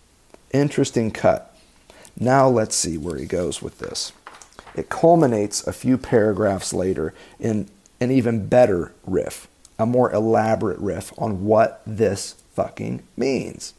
Interesting 0.53 1.13
cut. 1.13 1.57
Now 2.19 2.49
let's 2.49 2.75
see 2.75 2.99
where 2.99 3.19
he 3.19 3.27
goes 3.27 3.63
with 3.63 3.79
this. 3.79 4.11
It 4.75 4.89
culminates 4.89 5.65
a 5.65 5.73
few 5.73 5.97
paragraphs 5.97 6.73
later 6.73 7.15
in 7.39 7.69
an 8.01 8.11
even 8.11 8.49
better 8.49 8.93
riff, 9.07 9.47
a 9.79 9.87
more 9.87 10.13
elaborate 10.13 10.81
riff 10.81 11.13
on 11.17 11.45
what 11.45 11.83
this 11.87 12.35
fucking 12.53 13.05
means. 13.17 13.75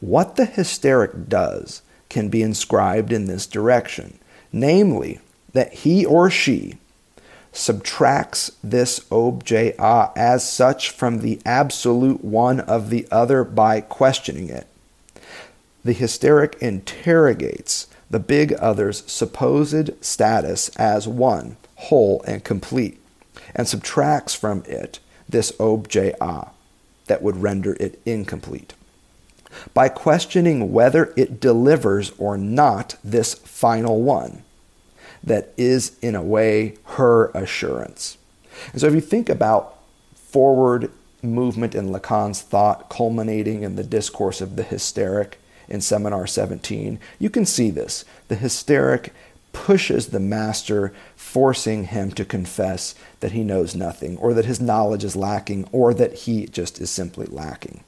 What 0.00 0.36
the 0.36 0.44
hysteric 0.44 1.28
does 1.28 1.82
can 2.08 2.28
be 2.28 2.42
inscribed 2.42 3.12
in 3.12 3.26
this 3.26 3.46
direction, 3.46 4.18
namely, 4.52 5.20
that 5.52 5.72
he 5.72 6.04
or 6.04 6.30
she 6.30 6.78
subtracts 7.52 8.52
this 8.62 9.00
objet 9.10 9.74
a 9.78 10.10
as 10.14 10.48
such 10.48 10.90
from 10.90 11.20
the 11.20 11.40
absolute 11.46 12.22
one 12.22 12.60
of 12.60 12.90
the 12.90 13.08
other 13.10 13.44
by 13.44 13.80
questioning 13.80 14.50
it 14.50 14.66
the 15.86 15.92
hysteric 15.92 16.56
interrogates 16.60 17.86
the 18.10 18.18
big 18.18 18.52
other's 18.54 19.10
supposed 19.10 19.90
status 20.04 20.68
as 20.70 21.06
one, 21.06 21.56
whole, 21.76 22.22
and 22.26 22.42
complete, 22.42 23.00
and 23.54 23.68
subtracts 23.68 24.34
from 24.34 24.64
it 24.66 24.98
this 25.28 25.52
objet 25.60 26.16
a 26.20 26.48
that 27.06 27.22
would 27.22 27.36
render 27.36 27.76
it 27.78 28.00
incomplete. 28.04 28.74
By 29.74 29.88
questioning 29.88 30.72
whether 30.72 31.12
it 31.16 31.40
delivers 31.40 32.12
or 32.18 32.36
not 32.36 32.96
this 33.02 33.34
final 33.34 34.02
one, 34.02 34.42
that 35.22 35.52
is, 35.56 35.96
in 36.02 36.14
a 36.14 36.22
way, 36.22 36.76
her 36.84 37.30
assurance. 37.30 38.18
And 38.72 38.80
so 38.80 38.86
if 38.86 38.94
you 38.94 39.00
think 39.00 39.28
about 39.28 39.78
forward 40.14 40.90
movement 41.22 41.74
in 41.74 41.88
Lacan's 41.88 42.42
thought 42.42 42.88
culminating 42.88 43.62
in 43.62 43.76
the 43.76 43.82
discourse 43.82 44.40
of 44.40 44.56
the 44.56 44.62
hysteric, 44.62 45.38
in 45.68 45.80
Seminar 45.80 46.26
17. 46.26 46.98
You 47.18 47.30
can 47.30 47.44
see 47.44 47.70
this. 47.70 48.04
The 48.28 48.36
hysteric 48.36 49.12
pushes 49.52 50.08
the 50.08 50.20
master, 50.20 50.92
forcing 51.14 51.84
him 51.84 52.10
to 52.12 52.24
confess 52.24 52.94
that 53.20 53.32
he 53.32 53.42
knows 53.42 53.74
nothing, 53.74 54.16
or 54.18 54.34
that 54.34 54.44
his 54.44 54.60
knowledge 54.60 55.04
is 55.04 55.16
lacking, 55.16 55.68
or 55.72 55.94
that 55.94 56.14
he 56.14 56.46
just 56.46 56.80
is 56.80 56.90
simply 56.90 57.26
lacking. 57.26 57.82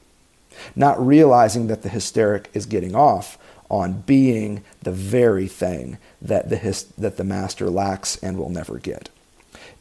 Not 0.76 1.04
realizing 1.04 1.66
that 1.68 1.82
the 1.82 1.88
hysteric 1.88 2.50
is 2.54 2.66
getting 2.66 2.94
off 2.94 3.38
on 3.70 4.02
being 4.02 4.64
the 4.82 4.92
very 4.92 5.46
thing 5.46 5.98
that 6.22 6.48
the, 6.48 6.56
his, 6.56 6.84
that 6.96 7.16
the 7.16 7.24
master 7.24 7.68
lacks 7.68 8.16
and 8.22 8.38
will 8.38 8.48
never 8.48 8.78
get. 8.78 9.10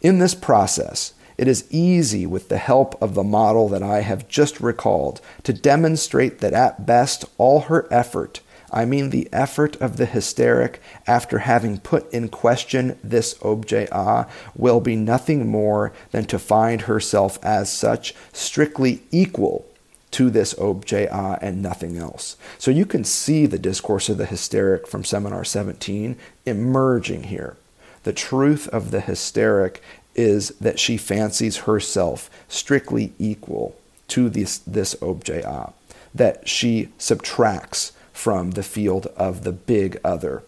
In 0.01 0.19
this 0.19 0.35
process, 0.35 1.13
it 1.37 1.47
is 1.47 1.67
easy, 1.69 2.25
with 2.25 2.49
the 2.49 2.57
help 2.57 3.01
of 3.01 3.13
the 3.13 3.23
model 3.23 3.69
that 3.69 3.83
I 3.83 4.01
have 4.01 4.27
just 4.27 4.59
recalled, 4.59 5.21
to 5.43 5.53
demonstrate 5.53 6.39
that 6.39 6.53
at 6.53 6.85
best 6.85 7.25
all 7.37 7.61
her 7.61 7.87
effort, 7.91 8.41
I 8.71 8.85
mean 8.85 9.11
the 9.11 9.29
effort 9.31 9.75
of 9.77 9.97
the 9.97 10.05
hysteric 10.05 10.81
after 11.05 11.39
having 11.39 11.79
put 11.79 12.11
in 12.11 12.27
question 12.29 12.97
this 13.03 13.35
objet 13.41 13.89
a, 13.91 14.27
will 14.55 14.81
be 14.81 14.95
nothing 14.95 15.47
more 15.47 15.93
than 16.11 16.25
to 16.25 16.39
find 16.39 16.81
herself 16.81 17.39
as 17.43 17.71
such 17.71 18.13
strictly 18.33 19.03
equal 19.11 19.66
to 20.11 20.29
this 20.29 20.57
objet 20.57 21.09
a 21.11 21.37
and 21.41 21.61
nothing 21.61 21.97
else. 21.97 22.37
So 22.57 22.71
you 22.71 22.85
can 22.85 23.03
see 23.03 23.45
the 23.45 23.59
discourse 23.59 24.09
of 24.09 24.17
the 24.17 24.25
hysteric 24.25 24.87
from 24.87 25.03
Seminar 25.03 25.43
17 25.43 26.15
emerging 26.45 27.23
here. 27.23 27.57
The 28.03 28.13
truth 28.13 28.67
of 28.69 28.91
the 28.91 29.01
hysteric 29.01 29.81
is 30.15 30.49
that 30.61 30.79
she 30.79 30.97
fancies 30.97 31.57
herself 31.57 32.29
strictly 32.47 33.13
equal 33.19 33.75
to 34.09 34.29
this, 34.29 34.57
this 34.59 34.95
objet 35.01 35.45
a, 35.45 35.73
that 36.15 36.47
she 36.47 36.89
subtracts 36.97 37.91
from 38.13 38.51
the 38.51 38.63
field 38.63 39.07
of 39.15 39.43
the 39.43 39.51
big 39.51 39.99
other 40.03 40.41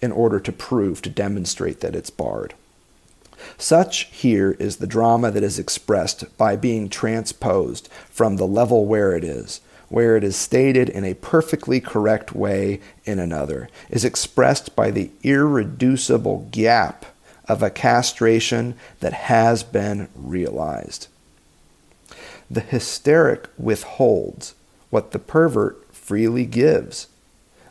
in 0.00 0.12
order 0.12 0.40
to 0.40 0.52
prove, 0.52 1.02
to 1.02 1.10
demonstrate 1.10 1.80
that 1.80 1.94
it's 1.94 2.10
barred. 2.10 2.54
Such 3.58 4.04
here 4.12 4.52
is 4.58 4.76
the 4.76 4.86
drama 4.86 5.30
that 5.30 5.42
is 5.42 5.58
expressed 5.58 6.36
by 6.36 6.56
being 6.56 6.88
transposed 6.88 7.88
from 8.10 8.36
the 8.36 8.46
level 8.46 8.86
where 8.86 9.14
it 9.14 9.24
is, 9.24 9.60
where 9.88 10.16
it 10.16 10.24
is 10.24 10.36
stated 10.36 10.88
in 10.88 11.04
a 11.04 11.14
perfectly 11.14 11.80
correct 11.80 12.34
way 12.34 12.80
in 13.04 13.18
another, 13.18 13.68
is 13.90 14.04
expressed 14.04 14.74
by 14.74 14.90
the 14.90 15.10
irreducible 15.22 16.48
gap 16.50 17.06
of 17.48 17.62
a 17.62 17.70
castration 17.70 18.74
that 19.00 19.12
has 19.12 19.62
been 19.62 20.08
realized. 20.14 21.08
The 22.50 22.60
hysteric 22.60 23.48
withholds 23.58 24.54
what 24.90 25.12
the 25.12 25.18
pervert 25.18 25.94
freely 25.94 26.46
gives, 26.46 27.08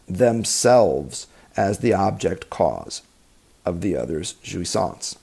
themselves 0.07 1.27
as 1.57 1.79
the 1.79 1.93
object 1.93 2.49
cause 2.49 3.01
of 3.65 3.81
the 3.81 3.95
other's 3.95 4.33
jouissance. 4.43 5.17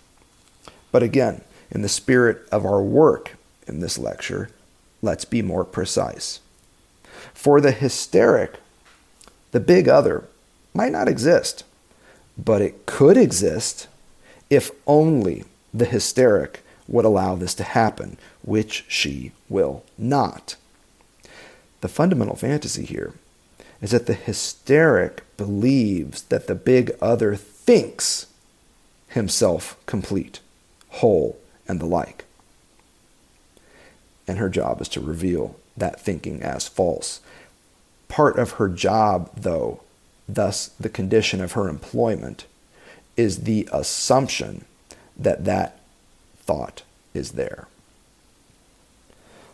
But 0.92 1.02
again, 1.02 1.42
in 1.70 1.82
the 1.82 1.88
spirit 1.88 2.46
of 2.52 2.64
our 2.64 2.82
work 2.82 3.36
in 3.66 3.80
this 3.80 3.98
lecture, 3.98 4.50
let's 5.00 5.24
be 5.24 5.42
more 5.42 5.64
precise. 5.64 6.40
For 7.34 7.60
the 7.60 7.72
hysteric, 7.72 8.60
the 9.50 9.60
big 9.60 9.88
other 9.88 10.24
might 10.74 10.92
not 10.92 11.08
exist, 11.08 11.64
but 12.38 12.62
it 12.62 12.86
could 12.86 13.16
exist 13.16 13.88
if 14.50 14.70
only 14.86 15.44
the 15.72 15.86
hysteric 15.86 16.62
would 16.86 17.04
allow 17.04 17.34
this 17.34 17.54
to 17.54 17.64
happen, 17.64 18.18
which 18.42 18.84
she 18.88 19.32
will 19.48 19.84
not. 19.96 20.56
The 21.80 21.88
fundamental 21.88 22.36
fantasy 22.36 22.84
here 22.84 23.14
is 23.80 23.90
that 23.90 24.06
the 24.06 24.14
hysteric 24.14 25.24
believes 25.36 26.22
that 26.24 26.46
the 26.46 26.54
big 26.54 26.92
other 27.00 27.34
thinks 27.34 28.26
himself 29.08 29.76
complete, 29.86 30.40
whole, 30.92 31.38
and 31.66 31.80
the 31.80 31.86
like. 31.86 32.24
And 34.28 34.38
her 34.38 34.48
job 34.48 34.80
is 34.80 34.88
to 34.88 35.00
reveal 35.00 35.56
that 35.76 36.00
thinking 36.00 36.42
as 36.42 36.68
false. 36.68 37.20
Part 38.08 38.38
of 38.38 38.52
her 38.52 38.68
job, 38.68 39.30
though, 39.36 39.80
thus 40.28 40.68
the 40.78 40.88
condition 40.88 41.40
of 41.40 41.52
her 41.52 41.68
employment, 41.68 42.46
is 43.16 43.40
the 43.44 43.68
assumption 43.72 44.64
that 45.16 45.44
that 45.44 45.80
thought 46.36 46.82
is 47.14 47.32
there. 47.32 47.68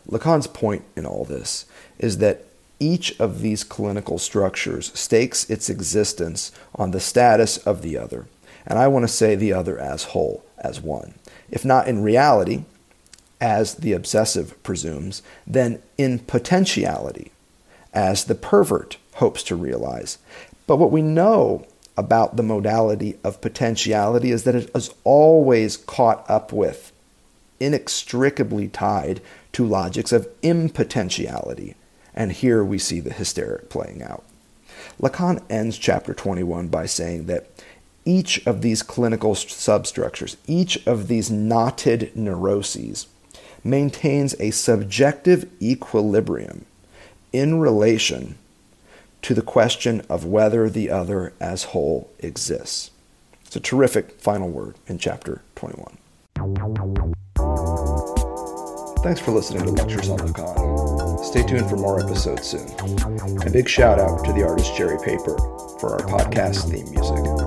Lacan's 0.09 0.47
point 0.47 0.85
in 0.97 1.05
all 1.05 1.25
this 1.25 1.67
is 1.99 2.19
that 2.19 2.45
each 2.81 3.19
of 3.21 3.41
these 3.41 3.65
clinical 3.65 4.19
structures 4.19 4.93
stakes 4.99 5.49
its 5.51 5.69
existence 5.69 6.53
on 6.75 6.93
the 6.93 7.01
status 7.01 7.59
of 7.59 7.83
the 7.83 7.97
other, 7.97 8.27
and 8.67 8.79
I 8.79 8.89
want 8.89 9.05
to 9.05 9.13
say 9.13 9.35
the 9.35 9.53
other 9.53 9.79
as 9.79 10.05
whole, 10.05 10.45
as 10.63 10.81
one. 10.81 11.15
If 11.51 11.65
not 11.65 11.89
in 11.89 12.03
reality, 12.03 12.65
as 13.41 13.77
the 13.77 13.93
obsessive 13.93 14.61
presumes, 14.63 15.23
then 15.47 15.83
in 15.97 16.19
potentiality, 16.21 17.31
as 17.95 18.25
the 18.25 18.35
pervert 18.35 18.97
hopes 19.15 19.43
to 19.45 19.57
realize. 19.57 20.19
But 20.67 20.77
what 20.77 20.91
we 20.91 21.03
know 21.03 21.67
about 21.97 22.37
the 22.37 22.43
modality 22.43 23.19
of 23.25 23.41
potentiality 23.41 24.31
is 24.31 24.45
that 24.45 24.55
it 24.55 24.71
is 24.75 24.95
always 25.05 25.77
caught 25.77 26.29
up 26.31 26.53
with, 26.53 26.93
inextricably 27.59 28.69
tied 28.69 29.21
to 29.53 29.67
logics 29.67 30.13
of 30.13 30.29
impotentiality. 30.43 31.75
And 32.15 32.33
here 32.33 32.65
we 32.65 32.79
see 32.79 33.01
the 33.01 33.13
hysteric 33.13 33.69
playing 33.69 34.03
out. 34.03 34.25
Lacan 35.01 35.43
ends 35.51 35.77
chapter 35.79 36.15
21 36.15 36.69
by 36.69 36.87
saying 36.87 37.27
that 37.27 37.51
each 38.09 38.45
of 38.47 38.63
these 38.63 38.83
clinical 38.83 39.35
substructures, 39.35 40.39
each 40.47 40.85
of 40.87 41.09
these 41.09 41.31
knotted 41.31 42.11
neuroses, 42.17 43.07
maintains 43.63 44.35
a 44.41 44.51
subjective 44.51 45.47
equilibrium 45.61 46.65
in 47.35 47.61
relation 47.61 48.39
to 49.21 49.35
the 49.35 49.43
question 49.43 50.01
of 50.09 50.25
whether 50.25 50.71
the 50.71 50.89
other 50.89 51.35
as 51.39 51.65
whole 51.65 52.11
exists. 52.21 52.91
It's 53.45 53.57
a 53.57 53.61
terrific 53.61 54.13
final 54.13 54.49
word 54.49 54.77
in 54.87 54.99
chapter 54.99 55.43
21. 55.57 55.99
Thanks 59.03 59.21
for 59.21 59.33
listening 59.33 59.65
to 59.65 59.71
Lectures 59.71 60.09
on 60.09 60.17
the 60.17 60.25
Lacan. 60.25 61.25
Stay 61.25 61.43
tuned 61.47 61.69
for 61.69 61.77
more 61.77 62.01
episodes 62.01 62.47
soon. 62.47 62.69
A 63.47 63.51
big 63.51 63.69
shout 63.69 64.01
out 64.01 64.25
to 64.25 64.33
the 64.33 64.45
artist 64.45 64.75
Jerry 64.77 64.99
Paper 64.99 65.37
for 65.79 65.93
our 65.93 66.07
podcast 66.09 66.71
theme 66.71 66.91
music. 66.91 67.38